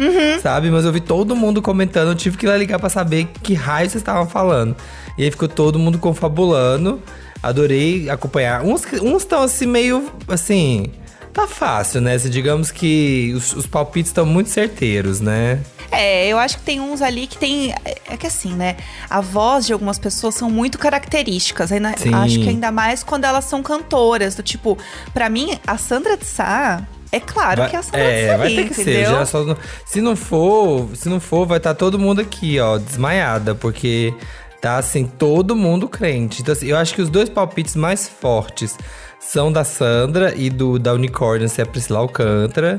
sabe? 0.43 0.69
Mas 0.71 0.85
eu 0.85 0.93
vi 0.93 1.01
todo 1.01 1.37
mundo 1.37 1.63
comentando, 1.63 2.09
eu 2.09 2.15
tive 2.17 2.37
que 2.37 2.47
ir 2.47 2.49
lá 2.49 2.57
ligar 2.57 2.81
pra 2.81 2.89
saber 2.89 3.29
que 3.43 3.55
raio 3.55 3.89
vocês 3.89 4.01
estavam 4.01 4.27
falando. 4.27 4.75
E 5.17 5.23
aí 5.23 5.31
ficou 5.31 5.47
todo 5.49 5.79
mundo 5.79 5.99
confabulando. 5.99 7.01
Adorei 7.43 8.11
acompanhar. 8.11 8.65
Uns 8.65 8.83
estão 9.23 9.43
assim, 9.43 9.67
meio, 9.67 10.11
assim... 10.27 10.91
Tá 11.37 11.46
fácil, 11.46 12.01
né? 12.01 12.18
Se 12.18 12.31
digamos 12.31 12.70
que 12.70 13.31
os, 13.37 13.53
os 13.53 13.66
palpites 13.66 14.09
estão 14.09 14.25
muito 14.25 14.49
certeiros, 14.49 15.20
né? 15.20 15.61
É, 15.92 16.27
eu 16.29 16.38
acho 16.38 16.57
que 16.57 16.64
tem 16.64 16.81
uns 16.81 17.03
ali 17.03 17.27
que 17.27 17.37
tem. 17.37 17.75
É 18.09 18.16
que 18.16 18.27
assim, 18.27 18.55
né? 18.55 18.75
A 19.11 19.20
voz 19.20 19.66
de 19.66 19.75
algumas 19.75 19.99
pessoas 19.99 20.35
são 20.35 20.49
muito 20.49 20.79
características. 20.79 21.70
Ainda, 21.72 21.90
acho 21.90 22.40
que 22.40 22.49
ainda 22.49 22.72
mais 22.72 23.03
quando 23.03 23.25
elas 23.27 23.44
são 23.44 23.62
cantoras. 23.62 24.35
Do 24.35 24.42
tipo, 24.42 24.79
pra 25.12 25.29
mim, 25.29 25.59
a 25.66 25.77
Sandra 25.77 26.16
de 26.16 26.25
Sá. 26.25 26.83
É 27.12 27.20
claro 27.20 27.61
vai, 27.61 27.68
que 27.70 27.77
é 27.77 27.79
a 27.81 27.83
Sandra 27.83 28.01
é, 28.01 28.22
de 28.22 28.31
Sá. 28.31 28.37
vai 28.38 28.55
ter 28.55 28.68
que 28.68 28.75
ser. 28.75 28.81
entendeu? 28.81 29.11
já 29.11 29.27
só- 29.27 29.57
se 29.85 30.01
não 30.01 30.16
for, 30.16 30.88
se 30.94 31.11
não 31.11 31.20
for, 31.20 31.46
vai 31.46 31.59
estar 31.59 31.75
todo 31.75 31.99
mundo 31.99 32.22
aqui, 32.22 32.59
ó, 32.59 32.79
desmaiada, 32.79 33.55
porque 33.55 34.14
Tá 34.67 34.79
assim, 34.79 35.07
todo 35.07 35.55
mundo 35.55 35.89
crente. 35.89 36.43
Então, 36.43 36.53
assim, 36.53 36.67
eu 36.67 36.77
acho 36.77 36.93
que 36.93 37.01
os 37.01 37.09
dois 37.09 37.29
palpites 37.29 37.77
mais 37.77 38.09
fortes 38.09 38.77
são 39.21 39.53
da 39.53 39.63
Sandra 39.63 40.35
e 40.35 40.51
do 40.51 40.77
da 40.77 40.93
Unicórnio, 40.93 41.49
se 41.49 41.61
é 41.61 41.65
a 41.65 41.67
Priscila 41.69 42.01
Alcântara. 42.01 42.77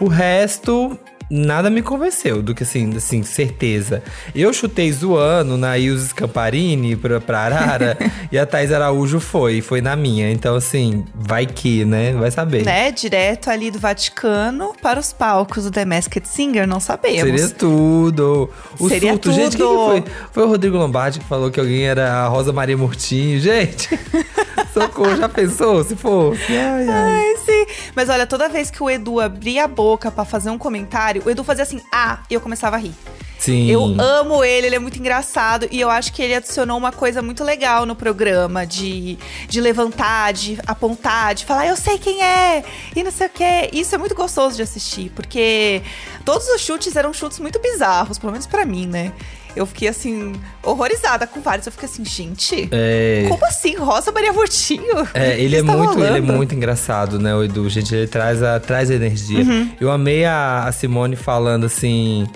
O 0.00 0.08
resto, 0.08 0.98
nada 1.30 1.68
me 1.70 1.82
convenceu 1.82 2.42
do 2.42 2.54
que 2.54 2.62
assim, 2.62 2.96
assim, 2.96 3.22
certeza. 3.22 4.02
Eu 4.34 4.52
chutei 4.52 4.90
zoando 4.92 5.56
na 5.56 5.78
Ilse 5.78 6.08
Scamparini 6.08 6.96
pra, 6.96 7.20
pra 7.20 7.40
Arara 7.40 7.98
e 8.30 8.38
a 8.38 8.46
Thais 8.46 8.72
Araújo 8.72 9.20
foi, 9.20 9.60
foi 9.60 9.80
na 9.80 9.96
minha. 9.96 10.30
Então, 10.30 10.54
assim, 10.54 11.04
vai 11.14 11.46
que, 11.46 11.84
né? 11.84 12.12
Vai 12.12 12.30
saber. 12.30 12.64
Né? 12.64 12.90
Direto 12.90 13.50
ali 13.50 13.70
do 13.70 13.78
Vaticano 13.78 14.72
para 14.80 14.98
os 14.98 15.12
palcos 15.12 15.64
do 15.64 15.70
The 15.70 15.84
Masked 15.84 16.28
Singer, 16.28 16.66
não 16.66 16.80
sabemos. 16.80 17.20
Seria 17.20 17.48
tudo. 17.48 18.50
O 18.78 18.88
Seria 18.88 19.12
surto, 19.12 19.32
gente, 19.32 19.56
quem 19.56 19.66
que 19.66 19.74
tudo. 19.74 19.86
foi? 19.86 20.04
Foi 20.32 20.44
o 20.44 20.48
Rodrigo 20.48 20.76
Lombardi 20.76 21.18
que 21.18 21.24
falou 21.24 21.50
que 21.50 21.60
alguém 21.60 21.84
era 21.84 22.12
a 22.12 22.28
Rosa 22.28 22.52
Maria 22.52 22.76
Murtinho. 22.76 23.40
Gente, 23.46 23.88
socorro, 24.74 25.16
já 25.16 25.28
pensou 25.28 25.82
se 25.84 25.94
fosse? 25.94 26.40
Ai, 26.52 26.88
ai. 26.88 26.88
Ai, 26.88 27.36
sim. 27.44 27.66
Mas 27.94 28.08
olha, 28.08 28.26
toda 28.26 28.48
vez 28.48 28.70
que 28.70 28.82
o 28.82 28.90
Edu 28.90 29.20
abria 29.20 29.64
a 29.64 29.68
boca 29.68 30.10
pra 30.10 30.24
fazer 30.24 30.50
um 30.50 30.58
comentário, 30.58 31.15
o 31.24 31.30
Edu 31.30 31.44
fazia 31.44 31.62
assim, 31.62 31.80
ah, 31.92 32.20
e 32.30 32.34
eu 32.34 32.40
começava 32.40 32.76
a 32.76 32.78
rir. 32.78 32.94
Sim. 33.38 33.70
Eu 33.70 33.82
amo 34.00 34.42
ele, 34.42 34.66
ele 34.66 34.76
é 34.76 34.78
muito 34.78 34.98
engraçado 34.98 35.68
e 35.70 35.80
eu 35.80 35.90
acho 35.90 36.12
que 36.12 36.22
ele 36.22 36.34
adicionou 36.34 36.76
uma 36.76 36.90
coisa 36.90 37.20
muito 37.20 37.44
legal 37.44 37.84
no 37.84 37.94
programa 37.94 38.66
de, 38.66 39.18
de 39.46 39.60
levantar, 39.60 40.32
de 40.32 40.58
apontar, 40.66 41.34
de 41.34 41.44
falar, 41.44 41.66
eu 41.66 41.76
sei 41.76 41.98
quem 41.98 42.22
é 42.22 42.64
e 42.94 43.02
não 43.02 43.10
sei 43.10 43.26
o 43.26 43.30
quê. 43.30 43.70
Isso 43.72 43.94
é 43.94 43.98
muito 43.98 44.14
gostoso 44.14 44.56
de 44.56 44.62
assistir, 44.62 45.10
porque 45.14 45.82
todos 46.24 46.48
os 46.48 46.60
chutes 46.60 46.96
eram 46.96 47.12
chutes 47.12 47.38
muito 47.38 47.60
bizarros, 47.60 48.18
pelo 48.18 48.32
menos 48.32 48.46
pra 48.46 48.64
mim, 48.64 48.86
né? 48.86 49.12
Eu 49.56 49.66
fiquei 49.66 49.88
assim, 49.88 50.34
horrorizada 50.62 51.26
com 51.26 51.40
vários. 51.40 51.66
Eu 51.66 51.72
fiquei 51.72 51.88
assim, 51.88 52.04
gente, 52.04 52.68
É, 52.70 53.24
como 53.28 53.44
assim? 53.46 53.74
Rosa 53.76 54.12
Maria 54.12 54.32
Murtinho? 54.32 55.08
é, 55.14 55.40
ele 55.40 55.56
é 55.56 55.62
muito, 55.62 55.98
ele 55.98 56.04
é 56.04 56.10
rolando? 56.10 56.32
muito 56.34 56.54
engraçado, 56.54 57.18
né, 57.18 57.34
o 57.34 57.42
Edu? 57.42 57.68
Gente, 57.70 57.94
ele 57.94 58.06
traz 58.06 58.42
a, 58.42 58.60
traz 58.60 58.90
a 58.90 58.94
energia. 58.94 59.40
Uhum. 59.42 59.70
Eu 59.80 59.90
amei 59.90 60.24
a, 60.24 60.64
a 60.64 60.72
Simone 60.72 61.16
falando 61.16 61.64
assim. 61.66 62.26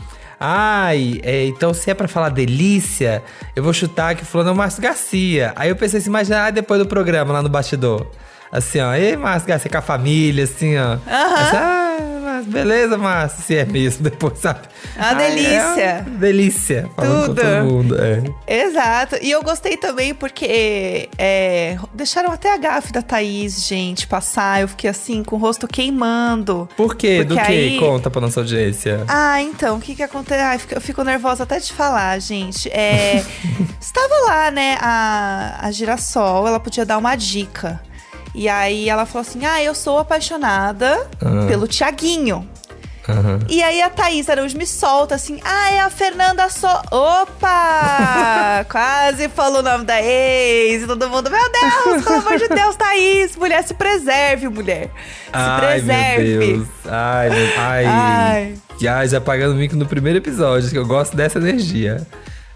Ai, 0.43 1.21
é, 1.23 1.45
então 1.45 1.75
se 1.75 1.91
é 1.91 1.95
pra 1.95 2.09
falar 2.09 2.31
delícia, 2.31 3.23
eu 3.55 3.63
vou 3.63 3.75
chutar 3.75 4.15
que 4.15 4.25
fulano 4.25 4.49
é 4.49 4.53
o 4.55 4.57
Márcio 4.57 4.81
Garcia. 4.83 5.53
Aí 5.55 5.69
eu 5.69 5.77
pensei 5.77 6.01
assim, 6.01 6.09
imagina 6.09 6.47
ah, 6.47 6.51
depois 6.51 6.81
do 6.81 6.87
programa 6.87 7.35
lá 7.35 7.43
no 7.43 7.49
bastidor. 7.51 8.07
Assim, 8.51 8.81
ó, 8.81 8.95
ei, 8.95 9.17
Márcio 9.17 9.47
Garcia 9.49 9.71
com 9.71 9.77
a 9.79 9.83
família, 9.83 10.45
assim, 10.45 10.79
ó. 10.79 10.95
Assim, 10.95 11.57
ah, 11.57 11.80
Beleza, 12.47 12.97
Márcio, 12.99 13.43
se 13.45 13.57
é 13.57 13.65
mesmo, 13.65 14.03
depois, 14.05 14.39
sabe? 14.39 14.61
Ah, 14.99 15.15
delícia. 15.15 15.51
é 15.81 16.05
uma 16.07 16.19
delícia. 16.19 16.91
Falando 16.97 17.27
Tudo. 17.27 17.41
com 17.41 17.47
todo 17.49 17.65
mundo, 17.73 17.97
é. 18.01 18.23
Exato. 18.65 19.17
E 19.21 19.31
eu 19.31 19.43
gostei 19.43 19.77
também 19.77 20.15
porque 20.15 21.09
é, 21.19 21.77
deixaram 21.95 22.33
até 22.33 22.53
a 22.53 22.57
gafe 22.57 22.93
da 22.93 23.03
Thaís, 23.03 23.67
gente, 23.67 24.07
passar. 24.07 24.61
Eu 24.63 24.69
fiquei 24.69 24.91
assim, 24.91 25.23
com 25.23 25.37
o 25.37 25.39
rosto 25.39 25.67
queimando. 25.69 26.69
Por 26.77 26.95
quê? 26.97 27.25
Do 27.25 27.35
que? 27.35 27.41
aí- 27.41 27.79
Conta 27.79 28.11
pra 28.11 28.21
nossa 28.21 28.41
audiência. 28.41 29.05
Ah, 29.09 29.41
então, 29.43 29.77
o 29.77 29.81
que 29.81 29.95
que 29.95 30.03
aconteceu? 30.03 30.31
Eu 30.71 30.81
fico 30.81 31.03
nervosa 31.05 31.43
até 31.45 31.59
de 31.59 31.73
falar, 31.73 32.19
gente. 32.21 32.69
É, 32.71 33.25
estava 33.81 34.15
lá, 34.27 34.51
né, 34.51 34.77
a, 34.81 35.59
a 35.67 35.71
Girassol, 35.71 36.47
ela 36.47 36.61
podia 36.61 36.85
dar 36.85 36.99
uma 36.99 37.17
dica. 37.17 37.81
E 38.35 38.49
aí 38.49 38.89
ela 38.89 39.05
falou 39.07 39.23
assim: 39.23 39.45
Ah, 39.45 39.63
eu 39.63 39.75
sou 39.75 39.99
apaixonada 39.99 41.07
pelo 41.49 41.67
Tiaguinho. 41.67 42.49
Aham. 43.09 43.41
E 43.49 43.61
aí 43.63 43.83
a 43.83 43.91
Thaís 43.91 44.29
Araújo 44.29 44.57
me 44.57 44.67
solta 44.67 45.17
assim, 45.17 45.41
ah, 45.45 45.71
é 45.73 45.81
a 45.81 45.91
Fernanda 45.91 46.49
So... 46.49 46.69
Opa! 46.93 48.65
Quase 48.71 49.29
falou 49.29 49.61
o 49.61 49.63
nome 49.63 49.85
da 49.85 50.01
ex, 50.01 50.83
e 50.83 50.87
todo 50.87 51.09
mundo, 51.09 51.29
meu 51.31 51.41
Deus, 51.51 52.05
pelo 52.05 52.17
amor 52.17 52.39
de 52.39 52.47
Deus, 52.49 52.77
Thaís, 52.77 53.35
mulher, 53.37 53.65
se 53.65 53.75
preserve, 53.75 54.49
mulher. 54.49 54.85
Se 55.27 55.31
Ai, 55.33 55.61
preserve. 55.61 56.23
meu 56.25 56.39
Deus. 56.59 56.69
Ai, 56.87 57.31
meu, 57.31 57.49
ai. 57.59 57.85
Ai. 57.87 58.55
Já, 58.81 59.05
já 59.07 59.19
apagando 59.19 59.55
o 59.55 59.57
mico 59.57 59.75
no 59.75 59.87
primeiro 59.87 60.19
episódio, 60.19 60.71
que 60.71 60.79
eu 60.79 60.87
gosto 60.87 61.17
dessa 61.17 61.39
energia. 61.39 62.07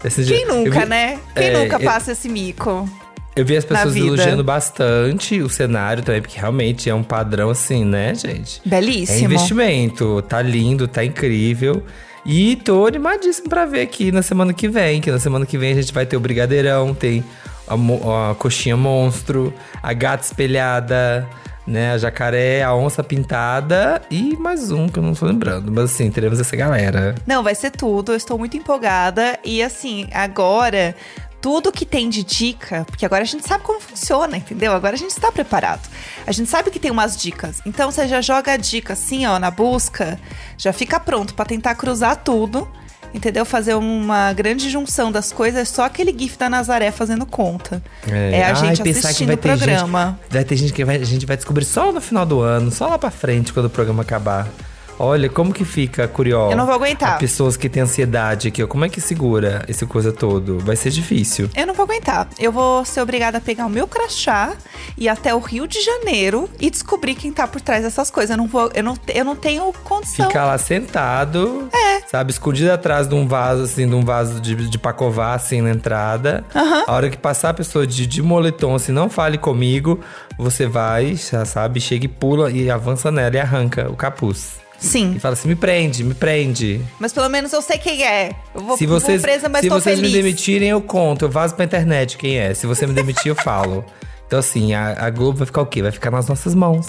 Quem 0.01 0.11
energia. 0.21 0.45
Eu 0.47 0.55
nunca, 0.55 0.79
vi- 0.81 0.85
né? 0.85 1.19
Quem 1.35 1.47
é, 1.47 1.63
nunca 1.63 1.75
eu- 1.77 1.83
passa 1.83 2.11
esse 2.13 2.29
mico? 2.29 2.87
Eu 3.35 3.43
vi 3.43 3.57
as 3.57 3.65
pessoas 3.65 3.95
elogiando 3.95 4.43
bastante 4.43 5.41
o 5.41 5.49
cenário 5.49 6.01
também, 6.01 6.21
porque 6.21 6.39
realmente 6.39 6.89
é 6.89 6.95
um 6.95 7.03
padrão 7.03 7.49
assim, 7.49 7.83
né, 7.83 8.15
gente? 8.15 8.61
É 8.65 8.69
Belíssimo. 8.69 9.25
investimento, 9.25 10.21
tá 10.21 10.41
lindo, 10.41 10.87
tá 10.87 11.03
incrível. 11.03 11.83
E 12.25 12.55
tô 12.55 12.87
animadíssimo 12.87 13.49
pra 13.49 13.65
ver 13.65 13.81
aqui 13.81 14.11
na 14.11 14.21
semana 14.21 14.53
que 14.53 14.69
vem, 14.69 15.01
que 15.01 15.11
na 15.11 15.19
semana 15.19 15.45
que 15.45 15.57
vem 15.57 15.73
a 15.73 15.75
gente 15.75 15.93
vai 15.93 16.05
ter 16.05 16.15
o 16.15 16.19
Brigadeirão, 16.19 16.93
tem 16.93 17.23
a, 17.67 18.31
a 18.31 18.35
coxinha 18.35 18.77
monstro, 18.77 19.53
a 19.83 19.91
gata 19.91 20.23
espelhada, 20.23 21.27
né, 21.67 21.91
a 21.91 21.97
jacaré, 21.97 22.63
a 22.63 22.73
onça 22.73 23.03
pintada 23.03 24.01
e 24.09 24.35
mais 24.37 24.71
um 24.71 24.87
que 24.87 24.97
eu 24.97 25.03
não 25.03 25.13
tô 25.13 25.25
lembrando. 25.25 25.71
Mas 25.71 25.85
assim, 25.85 26.09
teremos 26.09 26.39
essa 26.39 26.55
galera. 26.55 27.15
Não, 27.27 27.43
vai 27.43 27.53
ser 27.53 27.71
tudo. 27.71 28.13
Eu 28.13 28.15
estou 28.15 28.37
muito 28.37 28.55
empolgada. 28.55 29.37
E 29.43 29.61
assim, 29.61 30.07
agora, 30.13 30.95
tudo 31.41 31.71
que 31.71 31.85
tem 31.85 32.09
de 32.09 32.23
dica, 32.23 32.85
porque 32.85 33.05
agora 33.05 33.21
a 33.21 33.25
gente 33.25 33.47
sabe 33.47 33.63
como 33.63 33.79
funciona, 33.79 34.35
entendeu? 34.37 34.73
Agora 34.73 34.95
a 34.95 34.97
gente 34.97 35.11
está 35.11 35.31
preparado. 35.31 35.87
A 36.25 36.31
gente 36.31 36.49
sabe 36.49 36.71
que 36.71 36.79
tem 36.79 36.89
umas 36.91 37.15
dicas. 37.15 37.61
Então 37.65 37.91
você 37.91 38.07
já 38.07 38.19
joga 38.21 38.53
a 38.53 38.57
dica 38.57 38.93
assim, 38.93 39.25
ó, 39.25 39.37
na 39.37 39.51
busca, 39.51 40.19
já 40.57 40.73
fica 40.73 40.99
pronto 40.99 41.33
para 41.35 41.45
tentar 41.45 41.75
cruzar 41.75 42.15
tudo. 42.17 42.67
Entendeu? 43.13 43.45
Fazer 43.45 43.75
uma 43.75 44.33
grande 44.33 44.69
junção 44.69 45.09
das 45.09 45.31
coisas, 45.31 45.69
só 45.69 45.85
aquele 45.85 46.11
GIF 46.11 46.37
da 46.37 46.49
Nazaré 46.49 46.91
fazendo 46.91 47.25
conta. 47.25 47.81
É, 48.05 48.43
a 48.43 48.47
Ai, 48.49 48.55
gente 48.55 48.83
que 48.83 48.89
assistindo 48.89 49.31
o 49.31 49.37
programa. 49.37 50.19
Gente, 50.23 50.33
vai 50.33 50.43
ter 50.43 50.55
gente 50.57 50.73
que 50.73 50.83
vai- 50.83 50.97
a 50.97 51.05
gente 51.05 51.25
vai 51.25 51.37
descobrir 51.37 51.63
só 51.63 51.93
no 51.93 52.01
final 52.01 52.25
do 52.25 52.41
ano, 52.41 52.69
só 52.71 52.87
lá 52.87 52.99
pra 52.99 53.09
frente, 53.09 53.53
quando 53.53 53.67
o 53.67 53.69
programa 53.69 54.01
acabar. 54.01 54.49
Olha, 54.97 55.29
como 55.29 55.53
que 55.53 55.65
fica 55.65 56.07
curioso. 56.07 56.51
Eu 56.51 56.57
não 56.57 56.65
vou 56.65 56.75
aguentar. 56.75 57.17
Pessoas 57.17 57.57
que 57.57 57.67
têm 57.67 57.83
ansiedade 57.83 58.47
aqui, 58.47 58.63
ó. 58.63 58.67
Como 58.67 58.85
é 58.85 58.89
que 58.89 59.01
segura 59.01 59.63
esse 59.67 59.85
coisa 59.85 60.11
todo? 60.11 60.59
Vai 60.59 60.75
ser 60.75 60.89
difícil. 60.89 61.49
Eu 61.55 61.67
não 61.67 61.73
vou 61.73 61.83
aguentar. 61.83 62.27
Eu 62.39 62.51
vou 62.51 62.85
ser 62.85 63.01
obrigada 63.01 63.37
a 63.37 63.41
pegar 63.41 63.65
o 63.65 63.69
meu 63.69 63.87
crachá 63.87 64.53
e 64.97 65.05
ir 65.05 65.09
até 65.09 65.33
o 65.33 65.39
Rio 65.39 65.67
de 65.67 65.81
Janeiro 65.81 66.49
e 66.59 66.69
descobrir 66.69 67.15
quem 67.15 67.31
tá 67.31 67.47
por 67.47 67.61
trás 67.61 67.83
dessas 67.83 68.09
coisas. 68.09 68.31
Eu 68.31 68.37
não 68.37 68.47
vou, 68.47 68.71
eu 68.73 68.83
não, 68.83 68.97
eu 69.13 69.25
não 69.25 69.35
tenho 69.35 69.71
condição. 69.83 70.27
Ficar 70.27 70.45
lá 70.45 70.57
sentado, 70.57 71.69
sabe, 72.09 72.31
escondido 72.31 72.71
atrás 72.71 73.07
de 73.07 73.15
um 73.15 73.27
vaso, 73.27 73.63
assim, 73.63 73.87
de 73.87 73.95
um 73.95 74.03
vaso 74.03 74.39
de, 74.39 74.55
de 74.55 74.77
pacovar, 74.77 75.35
assim, 75.35 75.61
na 75.61 75.71
entrada. 75.71 76.43
A 76.87 76.93
hora 76.93 77.09
que 77.09 77.17
passar 77.17 77.49
a 77.49 77.53
pessoa 77.53 77.85
de, 77.85 78.07
de 78.07 78.21
moletom, 78.21 78.75
assim, 78.75 78.91
não 78.91 79.09
fale 79.09 79.37
comigo, 79.37 79.99
você 80.37 80.65
vai, 80.65 81.15
já 81.15 81.45
sabe, 81.45 81.79
chega 81.81 82.05
e 82.05 82.09
pula 82.09 82.51
e 82.51 82.69
avança 82.69 83.11
nela 83.11 83.35
e 83.35 83.39
arranca 83.39 83.89
o 83.89 83.95
capuz. 83.95 84.64
Sim, 84.77 85.13
E 85.15 85.19
fala 85.19 85.33
assim, 85.33 85.47
me 85.47 85.55
prende, 85.55 86.03
me 86.03 86.13
prende. 86.13 86.81
mas 86.99 87.11
pelo 87.13 87.29
menos 87.29 87.51
eu 87.53 87.61
sei 87.61 87.77
quem 87.77 88.03
é. 88.03 88.31
Eu 88.53 88.61
vou, 88.61 88.77
se 88.77 88.85
vou 88.85 88.99
vocês, 88.99 89.21
presa, 89.21 89.47
mas 89.49 89.61
se 89.61 89.69
vocês 89.69 89.97
feliz. 89.99 90.11
me 90.13 90.17
demitirem, 90.21 90.69
eu 90.69 90.81
conto. 90.81 91.25
Eu 91.25 91.29
vazo 91.29 91.55
pra 91.55 91.65
internet 91.65 92.17
quem 92.17 92.37
é. 92.37 92.53
Se 92.53 92.67
você 92.67 92.85
me 92.85 92.93
demitir, 92.93 93.27
eu 93.27 93.35
falo. 93.35 93.83
Então, 94.27 94.39
assim, 94.39 94.73
a, 94.73 95.05
a 95.05 95.09
Globo 95.09 95.37
vai 95.39 95.45
ficar 95.47 95.61
o 95.61 95.65
quê? 95.65 95.81
Vai 95.81 95.91
ficar 95.91 96.11
nas 96.11 96.27
nossas 96.27 96.53
mãos. 96.55 96.87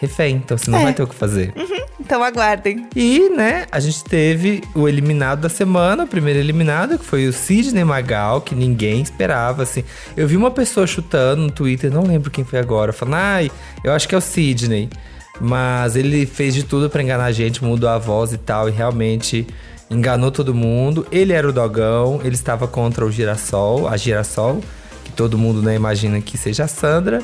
Refém. 0.00 0.36
Então, 0.36 0.56
você 0.58 0.70
não 0.70 0.78
É. 0.80 0.82
vai 0.84 0.94
ter 0.94 1.02
o 1.02 1.06
que 1.06 1.14
fazer. 1.14 1.52
Então 1.98 2.22
aguardem. 2.22 2.86
E, 2.94 3.28
né, 3.30 3.66
a 3.72 3.80
gente 3.80 4.04
teve 4.04 4.62
o 4.74 4.86
eliminado 4.88 5.40
da 5.40 5.48
semana, 5.48 6.04
o 6.04 6.06
primeiro 6.06 6.38
eliminado, 6.38 6.98
que 6.98 7.04
foi 7.04 7.26
o 7.26 7.32
Sidney 7.32 7.82
Magal, 7.84 8.40
que 8.42 8.54
ninguém 8.54 9.00
esperava, 9.00 9.62
assim. 9.64 9.82
Eu 10.16 10.28
vi 10.28 10.36
uma 10.36 10.50
pessoa 10.50 10.86
chutando 10.86 11.42
no 11.42 11.50
Twitter, 11.50 11.90
não 11.90 12.02
lembro 12.04 12.30
quem 12.30 12.44
foi 12.44 12.58
agora, 12.60 12.92
falando, 12.92 13.14
ai, 13.14 13.50
eu 13.82 13.92
acho 13.92 14.06
que 14.06 14.14
é 14.14 14.18
o 14.18 14.20
Sidney. 14.20 14.88
Mas 15.40 15.96
ele 15.96 16.24
fez 16.26 16.54
de 16.54 16.62
tudo 16.62 16.88
pra 16.88 17.02
enganar 17.02 17.26
a 17.26 17.32
gente, 17.32 17.62
mudou 17.62 17.88
a 17.88 17.98
voz 17.98 18.32
e 18.32 18.38
tal, 18.38 18.68
e 18.68 18.72
realmente 18.72 19.46
enganou 19.90 20.30
todo 20.30 20.54
mundo. 20.54 21.06
Ele 21.10 21.32
era 21.32 21.48
o 21.48 21.52
dogão, 21.52 22.20
ele 22.24 22.34
estava 22.34 22.66
contra 22.66 23.04
o 23.04 23.10
girassol, 23.10 23.88
a 23.88 23.96
girassol, 23.96 24.60
que 25.04 25.12
todo 25.12 25.36
mundo, 25.38 25.62
né, 25.62 25.74
imagina 25.74 26.20
que 26.20 26.38
seja 26.38 26.64
a 26.64 26.68
Sandra. 26.68 27.22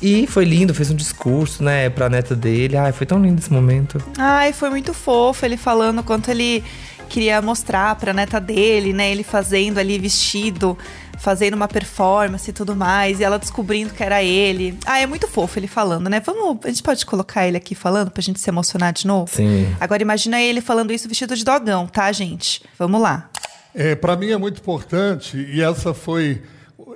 E 0.00 0.28
foi 0.28 0.44
lindo, 0.44 0.72
fez 0.72 0.92
um 0.92 0.94
discurso, 0.94 1.62
né, 1.62 1.90
pra 1.90 2.08
neta 2.08 2.36
dele. 2.36 2.76
Ai, 2.76 2.92
foi 2.92 3.04
tão 3.04 3.20
lindo 3.20 3.40
esse 3.40 3.52
momento. 3.52 4.00
Ai, 4.16 4.52
foi 4.52 4.70
muito 4.70 4.94
fofo 4.94 5.44
ele 5.44 5.56
falando 5.56 6.04
quanto 6.04 6.30
ele 6.30 6.62
queria 7.08 7.42
mostrar 7.42 7.96
pra 7.96 8.12
neta 8.12 8.40
dele, 8.40 8.92
né? 8.92 9.10
Ele 9.10 9.24
fazendo 9.24 9.78
ali 9.78 9.98
vestido, 9.98 10.78
fazendo 11.18 11.54
uma 11.54 11.66
performance 11.66 12.48
e 12.48 12.52
tudo 12.52 12.76
mais, 12.76 13.20
e 13.20 13.24
ela 13.24 13.38
descobrindo 13.38 13.92
que 13.92 14.02
era 14.02 14.22
ele. 14.22 14.78
Ah, 14.86 15.00
é 15.00 15.06
muito 15.06 15.26
fofo 15.26 15.58
ele 15.58 15.66
falando, 15.66 16.08
né? 16.08 16.20
Vamos, 16.20 16.58
a 16.64 16.68
gente 16.68 16.82
pode 16.82 17.04
colocar 17.04 17.46
ele 17.46 17.56
aqui 17.56 17.74
falando 17.74 18.10
pra 18.10 18.22
gente 18.22 18.40
se 18.40 18.48
emocionar 18.48 18.92
de 18.92 19.06
novo? 19.06 19.30
Sim. 19.34 19.74
Agora 19.80 20.02
imagina 20.02 20.40
ele 20.40 20.60
falando 20.60 20.92
isso 20.92 21.08
vestido 21.08 21.34
de 21.34 21.44
dogão, 21.44 21.86
tá, 21.86 22.10
gente? 22.12 22.62
Vamos 22.78 23.00
lá. 23.00 23.28
É, 23.74 23.94
Para 23.94 24.16
mim 24.16 24.30
é 24.30 24.36
muito 24.36 24.60
importante 24.60 25.36
e 25.36 25.60
essa 25.60 25.92
foi 25.92 26.42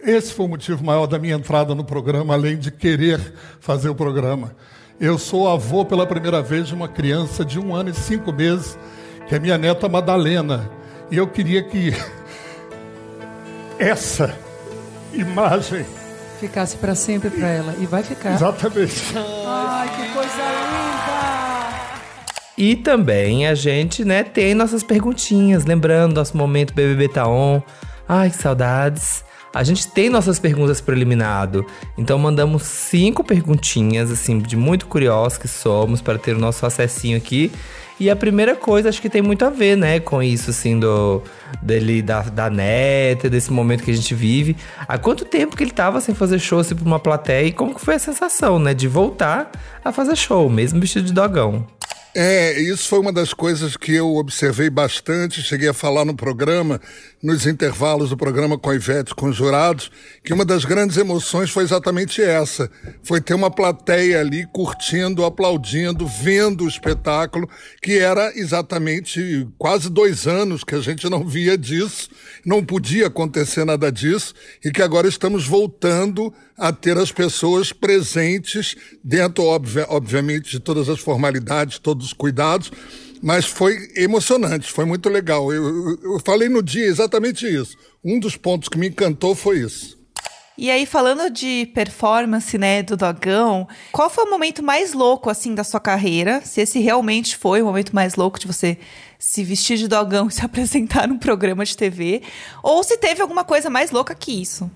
esse 0.05 0.33
foi 0.33 0.47
o 0.47 0.49
motivo 0.49 0.85
maior 0.85 1.07
da 1.07 1.19
minha 1.19 1.35
entrada 1.35 1.75
no 1.75 1.85
programa, 1.85 2.35
além 2.35 2.59
de 2.59 2.71
querer 2.73 3.35
fazer 3.61 3.89
o 3.89 3.95
programa. 3.95 4.55
Eu 5.01 5.19
sou 5.19 5.49
avô 5.49 5.85
pela 5.85 6.07
primeira 6.07 6.43
vez 6.43 6.67
de 6.69 6.75
uma 6.75 6.89
criança 6.89 7.45
de 7.45 7.59
um 7.59 7.75
ano 7.75 7.91
e 7.91 7.95
cinco 7.95 8.33
meses, 8.33 8.77
que 9.33 9.37
é 9.37 9.39
minha 9.39 9.57
neta 9.57 9.89
Madalena, 9.89 10.71
e 11.11 11.17
eu 11.17 11.27
queria 11.27 11.63
que 11.63 11.97
essa 13.81 14.39
imagem. 15.15 15.87
Ficasse 16.39 16.77
para 16.77 16.95
sempre 16.95 17.31
para 17.31 17.49
ela. 17.49 17.75
E 17.81 17.87
vai 17.87 18.03
ficar. 18.03 18.35
Exatamente. 18.35 19.03
Ai, 19.17 19.89
que 19.89 20.13
coisa 20.13 20.37
linda! 20.37 22.03
E 22.59 22.77
também 22.77 23.47
a 23.47 23.55
gente, 23.55 24.05
né, 24.05 24.23
tem 24.23 24.53
nossas 24.53 24.83
perguntinhas. 24.83 25.65
Lembrando, 25.65 26.17
nosso 26.17 26.37
momento 26.37 26.75
BBB 26.75 27.09
tá 27.09 27.27
on. 27.27 27.63
Ai, 28.07 28.29
que 28.29 28.37
saudades. 28.37 29.25
A 29.55 29.65
gente 29.65 29.89
tem 29.89 30.11
nossas 30.11 30.39
perguntas 30.39 30.83
pro 30.83 30.95
eliminado. 30.95 31.65
Então 31.97 32.19
mandamos 32.19 32.65
cinco 32.65 33.25
perguntinhas, 33.25 34.11
assim, 34.11 34.39
de 34.39 34.59
muito 34.59 34.87
curiosos 34.87 35.39
que 35.39 35.49
somos, 35.49 36.03
para 36.03 36.19
ter 36.19 36.37
o 36.37 36.39
nosso 36.39 36.67
acessinho 36.67 37.17
aqui. 37.17 37.51
E 38.03 38.11
a 38.11 38.17
primeira 38.17 38.57
coisa, 38.57 38.89
acho 38.89 39.01
que 39.01 39.09
tem 39.09 39.23
muito 39.23 39.45
a 39.45 39.49
ver, 39.49 39.77
né, 39.77 40.01
com 40.01 40.21
isso, 40.21 40.51
assim, 40.51 40.77
do, 40.77 41.23
dele, 41.63 42.03
da, 42.03 42.23
da 42.23 42.51
neta, 42.51 43.31
desse 43.31 43.53
momento 43.53 43.85
que 43.85 43.93
a 43.93 43.95
gente 43.95 44.13
vive. 44.13 44.57
Há 44.89 44.99
quanto 44.99 45.25
tempo 45.25 45.57
que 45.57 45.63
ele 45.63 45.71
tava 45.71 46.01
sem 46.01 46.13
fazer 46.13 46.41
show, 46.41 46.59
assim, 46.59 46.75
pra 46.75 46.85
uma 46.85 46.99
plateia? 46.99 47.47
E 47.47 47.53
como 47.53 47.73
que 47.73 47.81
foi 47.81 47.95
a 47.95 48.01
sensação, 48.01 48.59
né, 48.59 48.75
de 48.75 48.89
voltar 48.89 49.53
a 49.85 49.93
fazer 49.93 50.17
show, 50.17 50.51
mesmo 50.51 50.81
vestido 50.81 51.07
de 51.07 51.13
dogão? 51.13 51.65
É, 52.15 52.61
isso 52.61 52.89
foi 52.89 52.99
uma 52.99 53.11
das 53.13 53.33
coisas 53.33 53.75
que 53.75 53.95
eu 53.95 54.17
observei 54.17 54.69
bastante, 54.69 55.41
cheguei 55.41 55.71
a 55.71 55.73
falar 55.73 56.05
no 56.05 56.15
programa, 56.15 56.79
nos 57.23 57.47
intervalos 57.47 58.11
do 58.11 58.19
programa 58.19 58.59
com 58.59 58.69
a 58.69 58.75
Ivete, 58.75 59.15
com 59.15 59.31
os 59.31 59.37
jurados, 59.37 59.91
que 60.23 60.35
uma 60.35 60.45
das 60.45 60.67
grandes 60.67 60.99
emoções 60.99 61.49
foi 61.49 61.65
exatamente 61.65 62.21
essa. 62.21 62.71
Foi 63.03 63.19
ter 63.19 63.33
uma 63.33 63.51
plateia 63.51 64.21
ali 64.21 64.47
curtindo, 64.53 65.25
aplaudindo, 65.25 66.07
vendo 66.07 66.65
o 66.65 66.69
espetáculo, 66.69 67.49
que 67.81 67.99
era 67.99 68.31
exatamente 68.39 69.49
quase 69.57 69.89
dois 69.89 70.27
anos 70.27 70.65
que 70.65 70.75
a 70.75 70.81
gente 70.81 71.09
não 71.09 71.27
via 71.27 71.57
disso, 71.57 72.11
não 72.45 72.63
podia 72.63 73.07
acontecer 73.07 73.65
nada 73.65 73.91
disso, 73.91 74.35
e 74.63 74.71
que 74.71 74.83
agora 74.83 75.09
estamos 75.09 75.47
voltando 75.47 76.31
a 76.59 76.73
ter 76.73 76.99
as 76.99 77.11
pessoas 77.11 77.73
presentes, 77.73 78.77
dentro, 79.03 79.45
obviamente, 79.45 80.51
de 80.51 80.61
todas 80.61 80.89
as 80.89 81.01
formalidades, 81.01 81.79
todos 81.79 82.02
os 82.03 82.13
cuidados, 82.13 82.71
mas 83.23 83.47
foi 83.47 83.91
emocionante, 83.95 84.71
foi 84.71 84.85
muito 84.85 85.09
legal. 85.09 85.53
Eu, 85.53 85.65
eu, 85.65 85.99
eu, 86.03 86.21
falei 86.25 86.49
no 86.49 86.63
dia 86.63 86.87
exatamente 86.87 87.47
isso. 87.47 87.77
Um 88.05 88.19
dos 88.19 88.37
pontos 88.37 88.69
que 88.69 88.79
me 88.79 88.89
encantou 88.89 89.35
foi 89.35 89.61
isso. 89.61 90.01
E 90.59 90.71
aí, 90.71 90.85
falando 90.85 91.31
de 91.31 91.67
performance, 91.75 92.59
né, 92.59 92.83
do 92.83 92.97
Dogão, 92.97 93.67
qual 93.91 94.11
foi 94.11 94.25
o 94.25 94.31
momento 94.31 94.63
mais 94.63 94.93
louco, 94.93 95.31
assim, 95.31 95.55
da 95.55 95.65
sua 95.65 95.81
carreira? 95.81 96.43
Se 96.45 96.61
esse 96.61 96.79
realmente 96.79 97.37
foi 97.37 97.63
o 97.63 97.65
momento 97.65 97.95
mais 97.95 98.17
louco 98.17 98.39
de 98.39 98.47
você 98.47 98.77
se 99.19 99.45
vestir 99.45 99.79
de 99.79 99.89
Dogão 99.89 100.27
e 100.29 100.33
se 100.33 100.45
apresentar 100.45 101.09
num 101.09 101.19
programa 101.19 101.65
de 101.65 101.77
TV? 101.77 102.23
Ou 102.63 102.83
se 102.83 102.99
teve 102.99 103.23
alguma 103.23 103.45
coisa 103.45 103.71
mais 103.71 103.91
louca 103.91 104.15
que 104.15 104.43
isso? 104.43 104.71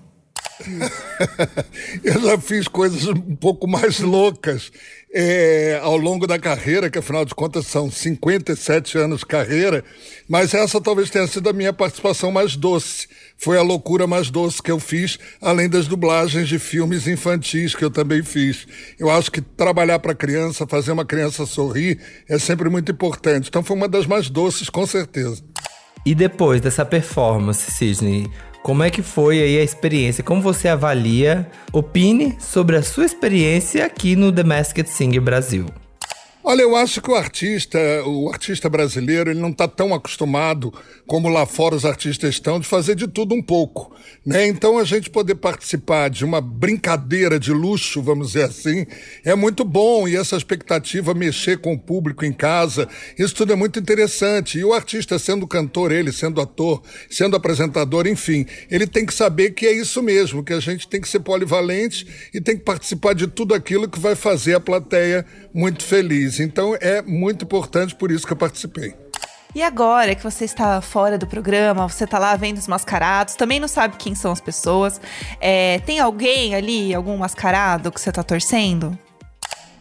eu 2.03 2.21
já 2.21 2.37
fiz 2.39 2.67
coisas 2.67 3.05
um 3.07 3.35
pouco 3.35 3.67
mais 3.67 3.99
loucas 3.99 4.71
é, 5.13 5.79
ao 5.81 5.97
longo 5.97 6.27
da 6.27 6.37
carreira, 6.37 6.89
que 6.89 6.99
afinal 6.99 7.23
de 7.23 7.33
contas 7.33 7.65
são 7.67 7.89
57 7.89 8.97
anos 8.97 9.19
de 9.19 9.25
carreira, 9.25 9.83
mas 10.27 10.53
essa 10.53 10.81
talvez 10.81 11.09
tenha 11.09 11.25
sido 11.27 11.49
a 11.49 11.53
minha 11.53 11.71
participação 11.71 12.31
mais 12.31 12.55
doce. 12.55 13.07
Foi 13.37 13.57
a 13.57 13.61
loucura 13.61 14.05
mais 14.05 14.29
doce 14.29 14.61
que 14.61 14.71
eu 14.71 14.79
fiz, 14.79 15.17
além 15.41 15.69
das 15.69 15.87
dublagens 15.87 16.47
de 16.47 16.59
filmes 16.59 17.07
infantis 17.07 17.73
que 17.73 17.85
eu 17.85 17.91
também 17.91 18.21
fiz. 18.21 18.67
Eu 18.99 19.09
acho 19.09 19.31
que 19.31 19.41
trabalhar 19.41 19.99
para 19.99 20.13
criança, 20.13 20.67
fazer 20.67 20.91
uma 20.91 21.05
criança 21.05 21.45
sorrir, 21.45 21.99
é 22.27 22.37
sempre 22.37 22.69
muito 22.69 22.91
importante. 22.91 23.47
Então 23.47 23.63
foi 23.63 23.75
uma 23.75 23.87
das 23.87 24.05
mais 24.05 24.29
doces, 24.29 24.69
com 24.69 24.85
certeza. 24.85 25.41
E 26.05 26.15
depois 26.15 26.61
dessa 26.61 26.85
performance, 26.85 27.69
Sidney, 27.69 28.29
como 28.67 28.83
é 28.83 28.89
que 28.89 29.01
foi 29.01 29.41
aí 29.41 29.57
a 29.57 29.63
experiência? 29.63 30.21
Como 30.21 30.41
você 30.41 30.67
avalia? 30.67 31.49
Opine 31.71 32.35
sobre 32.37 32.75
a 32.75 32.83
sua 32.83 33.05
experiência 33.05 33.85
aqui 33.85 34.13
no 34.13 34.29
The 34.29 34.43
Masked 34.43 34.89
Singer 34.89 35.21
Brasil. 35.21 35.67
Olha, 36.49 36.61
eu 36.61 36.77
acho 36.77 37.01
que 37.01 37.11
o 37.11 37.15
artista, 37.15 37.77
o 38.05 38.29
artista 38.29 38.69
brasileiro, 38.69 39.29
ele 39.29 39.39
não 39.41 39.49
está 39.49 39.67
tão 39.67 39.93
acostumado 39.93 40.73
como 41.05 41.27
lá 41.27 41.45
fora 41.45 41.75
os 41.75 41.83
artistas 41.83 42.29
estão 42.29 42.57
de 42.57 42.65
fazer 42.65 42.95
de 42.95 43.05
tudo 43.05 43.35
um 43.35 43.41
pouco, 43.41 43.93
né? 44.25 44.47
Então 44.47 44.77
a 44.77 44.85
gente 44.85 45.09
poder 45.09 45.35
participar 45.35 46.09
de 46.09 46.23
uma 46.23 46.39
brincadeira 46.39 47.37
de 47.37 47.51
luxo, 47.51 48.01
vamos 48.01 48.27
dizer 48.27 48.45
assim, 48.45 48.85
é 49.25 49.35
muito 49.35 49.65
bom 49.65 50.07
e 50.07 50.15
essa 50.15 50.37
expectativa 50.37 51.13
mexer 51.13 51.57
com 51.57 51.73
o 51.73 51.77
público 51.77 52.23
em 52.23 52.31
casa, 52.31 52.87
isso 53.19 53.35
tudo 53.35 53.51
é 53.51 53.55
muito 53.57 53.77
interessante. 53.77 54.57
E 54.57 54.63
o 54.63 54.71
artista 54.71 55.19
sendo 55.19 55.45
cantor, 55.45 55.91
ele 55.91 56.13
sendo 56.13 56.39
ator, 56.39 56.81
sendo 57.09 57.35
apresentador, 57.35 58.07
enfim, 58.07 58.45
ele 58.71 58.87
tem 58.87 59.05
que 59.05 59.13
saber 59.13 59.51
que 59.51 59.65
é 59.65 59.73
isso 59.73 60.01
mesmo, 60.01 60.41
que 60.41 60.53
a 60.53 60.61
gente 60.61 60.87
tem 60.87 61.01
que 61.01 61.09
ser 61.09 61.19
polivalente 61.19 62.07
e 62.33 62.39
tem 62.39 62.55
que 62.55 62.63
participar 62.63 63.13
de 63.13 63.27
tudo 63.27 63.53
aquilo 63.53 63.89
que 63.89 63.99
vai 63.99 64.15
fazer 64.15 64.55
a 64.55 64.61
plateia 64.61 65.25
muito 65.53 65.83
feliz. 65.83 66.36
Então 66.43 66.75
é 66.79 67.01
muito 67.01 67.45
importante, 67.45 67.95
por 67.95 68.11
isso 68.11 68.25
que 68.25 68.33
eu 68.33 68.37
participei. 68.37 68.93
E 69.55 69.63
agora 69.63 70.13
que 70.13 70.23
você 70.23 70.45
está 70.45 70.81
fora 70.81 71.17
do 71.17 71.25
programa, 71.25 71.87
você 71.87 72.03
está 72.03 72.19
lá 72.19 72.35
vendo 72.35 72.57
os 72.57 72.67
mascarados, 72.67 73.35
também 73.35 73.59
não 73.59 73.67
sabe 73.67 73.95
quem 73.97 74.13
são 74.13 74.31
as 74.31 74.41
pessoas. 74.41 75.01
É, 75.39 75.79
tem 75.79 75.99
alguém 75.99 76.53
ali, 76.53 76.93
algum 76.93 77.17
mascarado 77.17 77.91
que 77.91 77.99
você 77.99 78.09
está 78.09 78.21
torcendo? 78.21 78.97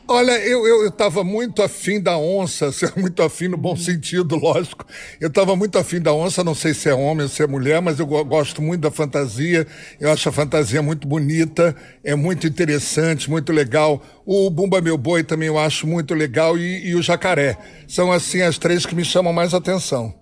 Olha, 0.08 0.38
eu, 0.38 0.64
eu, 0.64 0.84
eu 0.84 0.90
tava 0.90 1.24
muito 1.24 1.60
afim 1.64 2.00
da 2.00 2.16
onça, 2.16 2.70
muito 2.96 3.20
afim 3.24 3.48
no 3.48 3.56
bom 3.56 3.74
sentido, 3.74 4.36
lógico. 4.36 4.86
Eu 5.20 5.28
tava 5.28 5.56
muito 5.56 5.76
afim 5.78 6.00
da 6.00 6.12
onça, 6.12 6.44
não 6.44 6.54
sei 6.54 6.74
se 6.74 6.88
é 6.88 6.94
homem 6.94 7.24
ou 7.24 7.28
se 7.28 7.42
é 7.42 7.46
mulher, 7.46 7.82
mas 7.82 7.98
eu 7.98 8.06
gosto 8.06 8.62
muito 8.62 8.82
da 8.82 8.90
fantasia. 8.90 9.66
Eu 9.98 10.12
acho 10.12 10.28
a 10.28 10.32
fantasia 10.32 10.80
muito 10.80 11.08
bonita, 11.08 11.74
é 12.04 12.14
muito 12.14 12.46
interessante, 12.46 13.28
muito 13.28 13.52
legal. 13.52 14.00
O 14.24 14.48
Bumba 14.48 14.80
Meu 14.80 14.96
Boi 14.96 15.24
também 15.24 15.48
eu 15.48 15.58
acho 15.58 15.88
muito 15.88 16.14
legal 16.14 16.56
e, 16.56 16.86
e 16.86 16.94
o 16.94 17.02
Jacaré. 17.02 17.58
São, 17.88 18.12
assim, 18.12 18.42
as 18.42 18.58
três 18.58 18.86
que 18.86 18.94
me 18.94 19.04
chamam 19.04 19.32
mais 19.32 19.54
atenção. 19.54 20.14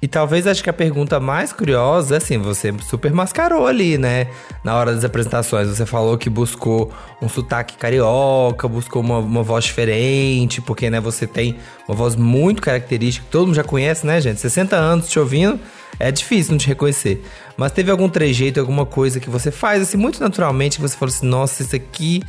E 0.00 0.06
talvez 0.06 0.46
acho 0.46 0.62
que 0.62 0.68
a 0.68 0.74
pergunta 0.74 1.18
mais 1.18 1.52
curiosa 1.52 2.14
é 2.14 2.18
assim, 2.18 2.36
você 2.36 2.72
super 2.86 3.12
mascarou 3.12 3.66
ali, 3.66 3.96
né? 3.96 4.28
Na 4.62 4.76
hora 4.76 4.94
das 4.94 5.04
apresentações, 5.04 5.68
você 5.68 5.86
falou 5.86 6.18
que 6.18 6.28
buscou 6.28 6.92
um 7.20 7.28
sotaque 7.28 7.76
carioca, 7.78 8.68
buscou 8.68 9.00
uma, 9.02 9.18
uma 9.18 9.42
voz 9.42 9.64
diferente, 9.64 10.60
porque, 10.60 10.90
né, 10.90 11.00
você 11.00 11.26
tem 11.26 11.56
uma 11.88 11.96
voz 11.96 12.14
muito 12.14 12.60
característica, 12.60 13.24
que 13.24 13.32
todo 13.32 13.46
mundo 13.46 13.56
já 13.56 13.64
conhece, 13.64 14.06
né, 14.06 14.20
gente? 14.20 14.38
60 14.38 14.76
anos 14.76 15.08
te 15.08 15.18
ouvindo, 15.18 15.58
é 15.98 16.12
difícil 16.12 16.52
não 16.52 16.58
te 16.58 16.68
reconhecer. 16.68 17.24
Mas 17.56 17.72
teve 17.72 17.90
algum 17.90 18.08
trejeito, 18.08 18.60
alguma 18.60 18.84
coisa 18.84 19.18
que 19.18 19.30
você 19.30 19.50
faz, 19.50 19.82
assim, 19.82 19.96
muito 19.96 20.20
naturalmente, 20.20 20.76
que 20.76 20.82
você 20.82 20.96
falou 20.96 21.14
assim, 21.14 21.26
nossa, 21.26 21.62
isso 21.62 21.74
aqui 21.74 22.22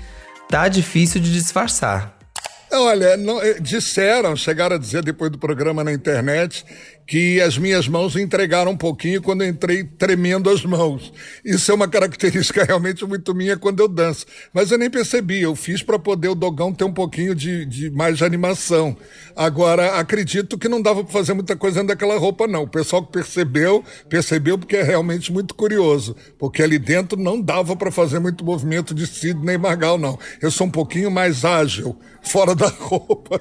tá 0.50 0.70
difícil 0.70 1.20
de 1.20 1.34
disfarçar. 1.34 2.18
Olha, 2.72 3.16
não, 3.16 3.42
eh, 3.42 3.60
disseram, 3.60 4.36
chegaram 4.36 4.76
a 4.76 4.80
dizer 4.80 5.02
depois 5.02 5.32
do 5.32 5.38
programa 5.38 5.84
na 5.84 5.94
internet, 5.94 6.66
que 7.08 7.40
as 7.40 7.58
minhas 7.58 7.88
mãos 7.88 8.18
entregaram 8.18 8.72
um 8.72 8.78
pouquinho 8.78 9.22
quando 9.22 9.42
eu 9.42 9.48
entrei 9.48 9.86
tremendo 9.86 10.50
as 10.50 10.66
mãos. 10.66 11.14
Isso 11.44 11.72
é 11.72 11.74
uma 11.74 11.88
característica 11.88 12.64
realmente 12.68 13.06
muito 13.06 13.34
minha 13.34 13.56
quando 13.56 13.80
eu 13.80 13.88
danço. 13.88 14.26
Mas 14.54 14.72
eu 14.72 14.78
nem 14.78 14.90
percebi, 14.90 15.42
eu 15.42 15.56
fiz 15.56 15.82
para 15.82 15.98
poder 15.98 16.28
o 16.28 16.36
dogão 16.36 16.74
ter 16.74 16.84
um 16.84 16.92
pouquinho 16.92 17.34
de, 17.34 17.66
de 17.66 17.90
mais 17.90 18.18
de 18.18 18.26
animação. 18.26 18.96
Agora, 19.34 19.98
acredito 19.98 20.58
que 20.58 20.68
não 20.68 20.82
dava 20.82 21.02
para 21.02 21.14
fazer 21.14 21.34
muita 21.34 21.56
coisa 21.56 21.76
dentro 21.76 21.96
daquela 21.96 22.20
roupa, 22.20 22.46
não. 22.46 22.64
O 22.64 22.68
pessoal 22.68 23.02
que 23.06 23.14
percebeu, 23.14 23.86
percebeu 24.10 24.58
porque 24.58 24.76
é 24.76 24.84
realmente 24.84 25.32
muito 25.32 25.56
curioso. 25.56 26.14
Porque 26.38 26.62
ali 26.62 26.78
dentro 26.78 27.18
não 27.18 27.42
dava 27.42 27.74
para 27.74 27.90
fazer 27.90 28.20
muito 28.20 28.44
movimento 28.44 28.94
de 28.94 29.08
Sidney 29.08 29.58
Margal, 29.58 29.98
não. 29.98 30.20
Eu 30.42 30.52
sou 30.52 30.68
um 30.68 30.72
pouquinho 30.72 31.10
mais 31.10 31.46
ágil, 31.46 31.98
fora 32.22 32.54
da 32.54 32.68
roupa. 32.78 33.40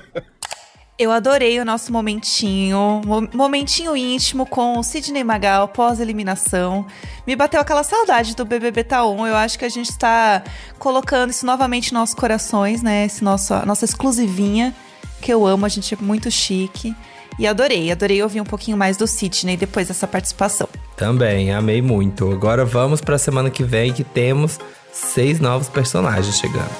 Eu 0.98 1.12
adorei 1.12 1.60
o 1.60 1.64
nosso 1.64 1.92
momentinho, 1.92 3.02
momentinho 3.34 3.94
íntimo 3.94 4.46
com 4.46 4.78
o 4.78 4.82
Sidney 4.82 5.22
Magal 5.22 5.68
pós-eliminação. 5.68 6.86
Me 7.26 7.36
bateu 7.36 7.60
aquela 7.60 7.82
saudade 7.82 8.34
do 8.34 8.46
BBB 8.46 8.82
Taon. 8.82 9.26
Eu 9.26 9.36
acho 9.36 9.58
que 9.58 9.66
a 9.66 9.68
gente 9.68 9.90
está 9.90 10.42
colocando 10.78 11.28
isso 11.30 11.44
novamente 11.44 11.92
nos 11.92 12.00
nossos 12.00 12.14
corações, 12.14 12.82
né? 12.82 13.04
Esse 13.04 13.22
nosso, 13.22 13.54
nossa 13.66 13.84
exclusivinha, 13.84 14.74
que 15.20 15.30
eu 15.30 15.46
amo, 15.46 15.66
a 15.66 15.68
gente 15.68 15.92
é 15.92 15.98
muito 16.00 16.30
chique. 16.30 16.96
E 17.38 17.46
adorei, 17.46 17.92
adorei 17.92 18.22
ouvir 18.22 18.40
um 18.40 18.46
pouquinho 18.46 18.78
mais 18.78 18.96
do 18.96 19.06
Sidney 19.06 19.58
depois 19.58 19.88
dessa 19.88 20.06
participação. 20.06 20.66
Também, 20.96 21.52
amei 21.52 21.82
muito. 21.82 22.32
Agora 22.32 22.64
vamos 22.64 23.02
para 23.02 23.16
a 23.16 23.18
semana 23.18 23.50
que 23.50 23.62
vem 23.62 23.92
que 23.92 24.02
temos 24.02 24.58
seis 24.90 25.40
novos 25.40 25.68
personagens 25.68 26.38
chegando. 26.38 26.70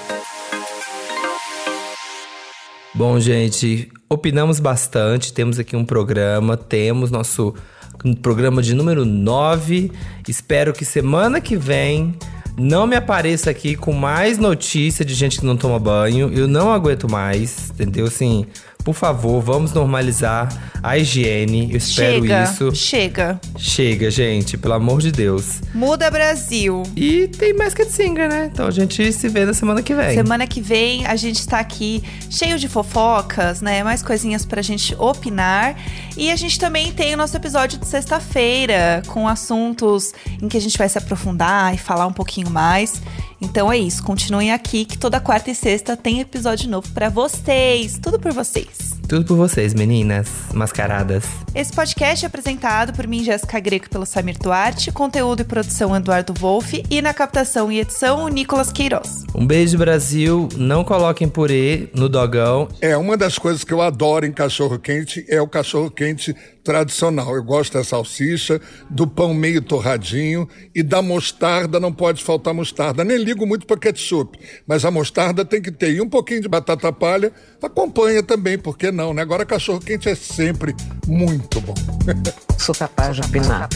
Bom, 2.95 3.19
gente, 3.19 3.91
opinamos 4.09 4.59
bastante. 4.59 5.33
Temos 5.33 5.59
aqui 5.59 5.75
um 5.75 5.85
programa, 5.85 6.55
temos 6.55 7.11
nosso 7.11 7.53
programa 8.21 8.61
de 8.61 8.73
número 8.73 9.05
9. 9.05 9.91
Espero 10.27 10.73
que 10.73 10.85
semana 10.85 11.41
que 11.41 11.55
vem 11.55 12.15
não 12.57 12.87
me 12.87 12.95
apareça 12.95 13.51
aqui 13.51 13.75
com 13.75 13.93
mais 13.93 14.37
notícia 14.37 15.05
de 15.05 15.13
gente 15.13 15.39
que 15.39 15.45
não 15.45 15.55
toma 15.55 15.77
banho. 15.77 16.31
Eu 16.33 16.47
não 16.47 16.71
aguento 16.71 17.09
mais, 17.09 17.69
entendeu? 17.69 18.07
Assim, 18.07 18.45
Por 18.87 18.95
favor, 18.95 19.41
vamos 19.41 19.73
normalizar 19.73 20.47
a 20.81 20.97
higiene. 20.97 21.69
Eu 21.71 21.77
espero 21.77 22.21
chega, 22.21 22.43
isso. 22.43 22.73
chega. 22.73 23.41
Chega, 23.57 24.09
gente, 24.09 24.57
pelo 24.57 24.75
amor 24.75 25.01
de 25.01 25.11
Deus. 25.11 25.59
Muda 25.75 26.09
Brasil. 26.09 26.83
E 26.95 27.27
tem 27.27 27.53
mais 27.53 27.73
que 27.73 27.83
Singer, 27.83 28.29
né? 28.29 28.49
Então 28.49 28.65
a 28.65 28.71
gente 28.71 29.11
se 29.11 29.27
vê 29.27 29.43
na 29.43 29.53
semana 29.53 29.81
que 29.81 29.93
vem. 29.93 30.15
Semana 30.15 30.47
que 30.47 30.61
vem 30.61 31.05
a 31.05 31.17
gente 31.17 31.45
tá 31.45 31.59
aqui 31.59 32.01
cheio 32.29 32.57
de 32.57 32.69
fofocas, 32.69 33.59
né? 33.59 33.83
Mais 33.83 34.01
coisinhas 34.01 34.45
pra 34.45 34.61
gente 34.61 34.95
opinar. 34.97 35.75
E 36.15 36.31
a 36.31 36.35
gente 36.37 36.57
também 36.57 36.93
tem 36.93 37.13
o 37.13 37.17
nosso 37.17 37.35
episódio 37.35 37.77
de 37.77 37.85
sexta-feira, 37.85 39.03
com 39.07 39.27
assuntos 39.27 40.13
em 40.41 40.47
que 40.47 40.55
a 40.55 40.61
gente 40.61 40.77
vai 40.77 40.87
se 40.87 40.97
aprofundar 40.97 41.75
e 41.75 41.77
falar 41.77 42.07
um 42.07 42.13
pouquinho 42.13 42.49
mais. 42.49 43.01
Então 43.39 43.71
é 43.71 43.77
isso, 43.77 44.03
continuem 44.03 44.51
aqui 44.51 44.85
que 44.85 44.97
toda 44.97 45.19
quarta 45.19 45.51
e 45.51 45.55
sexta 45.55 45.95
tem 45.95 46.19
episódio 46.19 46.69
novo 46.69 46.91
pra 46.91 47.09
vocês. 47.09 47.99
Tudo 48.01 48.19
por 48.19 48.33
vocês. 48.33 48.96
Tudo 49.07 49.23
por 49.23 49.37
vocês, 49.37 49.73
meninas 49.73 50.27
mascaradas. 50.53 51.23
Esse 51.55 51.71
podcast 51.71 52.25
é 52.25 52.27
apresentado 52.27 52.91
por 52.91 53.07
mim, 53.07 53.23
Jéssica 53.23 53.57
Greco, 53.57 53.85
e 53.85 53.89
pelo 53.89 54.05
Samir 54.05 54.37
Duarte, 54.37 54.91
conteúdo 54.91 55.39
e 55.39 55.45
produção 55.45 55.95
Eduardo 55.95 56.33
Wolff 56.33 56.83
e 56.89 57.01
na 57.01 57.13
captação 57.13 57.71
e 57.71 57.79
edição 57.79 58.25
o 58.25 58.27
Nicolas 58.27 58.69
Queiroz. 58.69 59.23
Um 59.33 59.47
beijo, 59.47 59.77
Brasil. 59.77 60.49
Não 60.57 60.83
coloquem 60.83 61.29
purê 61.29 61.89
no 61.95 62.09
dogão. 62.09 62.67
É, 62.81 62.97
uma 62.97 63.15
das 63.15 63.39
coisas 63.39 63.63
que 63.63 63.73
eu 63.73 63.81
adoro 63.81 64.25
em 64.25 64.33
cachorro-quente 64.33 65.25
é 65.29 65.41
o 65.41 65.47
cachorro-quente 65.47 66.35
tradicional. 66.67 67.33
Eu 67.33 67.43
gosto 67.43 67.77
da 67.77 67.83
salsicha, 67.83 68.59
do 68.89 69.07
pão 69.07 69.33
meio 69.33 69.61
torradinho 69.61 70.49
e 70.75 70.83
da 70.83 71.01
mostarda, 71.01 71.79
não 71.79 71.93
pode 71.93 72.21
faltar 72.21 72.53
mostarda. 72.53 73.05
Nem 73.05 73.17
ligo 73.17 73.47
muito 73.47 73.65
para 73.65 73.77
ketchup, 73.77 74.37
mas 74.67 74.83
a 74.83 74.91
mostarda 74.91 75.45
tem 75.45 75.61
que 75.61 75.71
ter. 75.71 75.93
E 75.93 76.01
um 76.01 76.09
pouquinho 76.09 76.41
de 76.41 76.49
batata 76.49 76.91
palha 76.91 77.31
acompanha 77.65 78.21
também, 78.21 78.57
por 78.57 78.77
que 78.77 78.91
não, 78.91 79.13
né? 79.13 79.21
Agora 79.21 79.45
cachorro 79.45 79.79
quente 79.79 80.07
é 80.09 80.15
sempre 80.15 80.75
muito 81.07 81.59
bom. 81.61 81.75
Sou 82.59 82.75
capaz 82.75 83.15
de 83.15 83.21
opinar. 83.21 83.67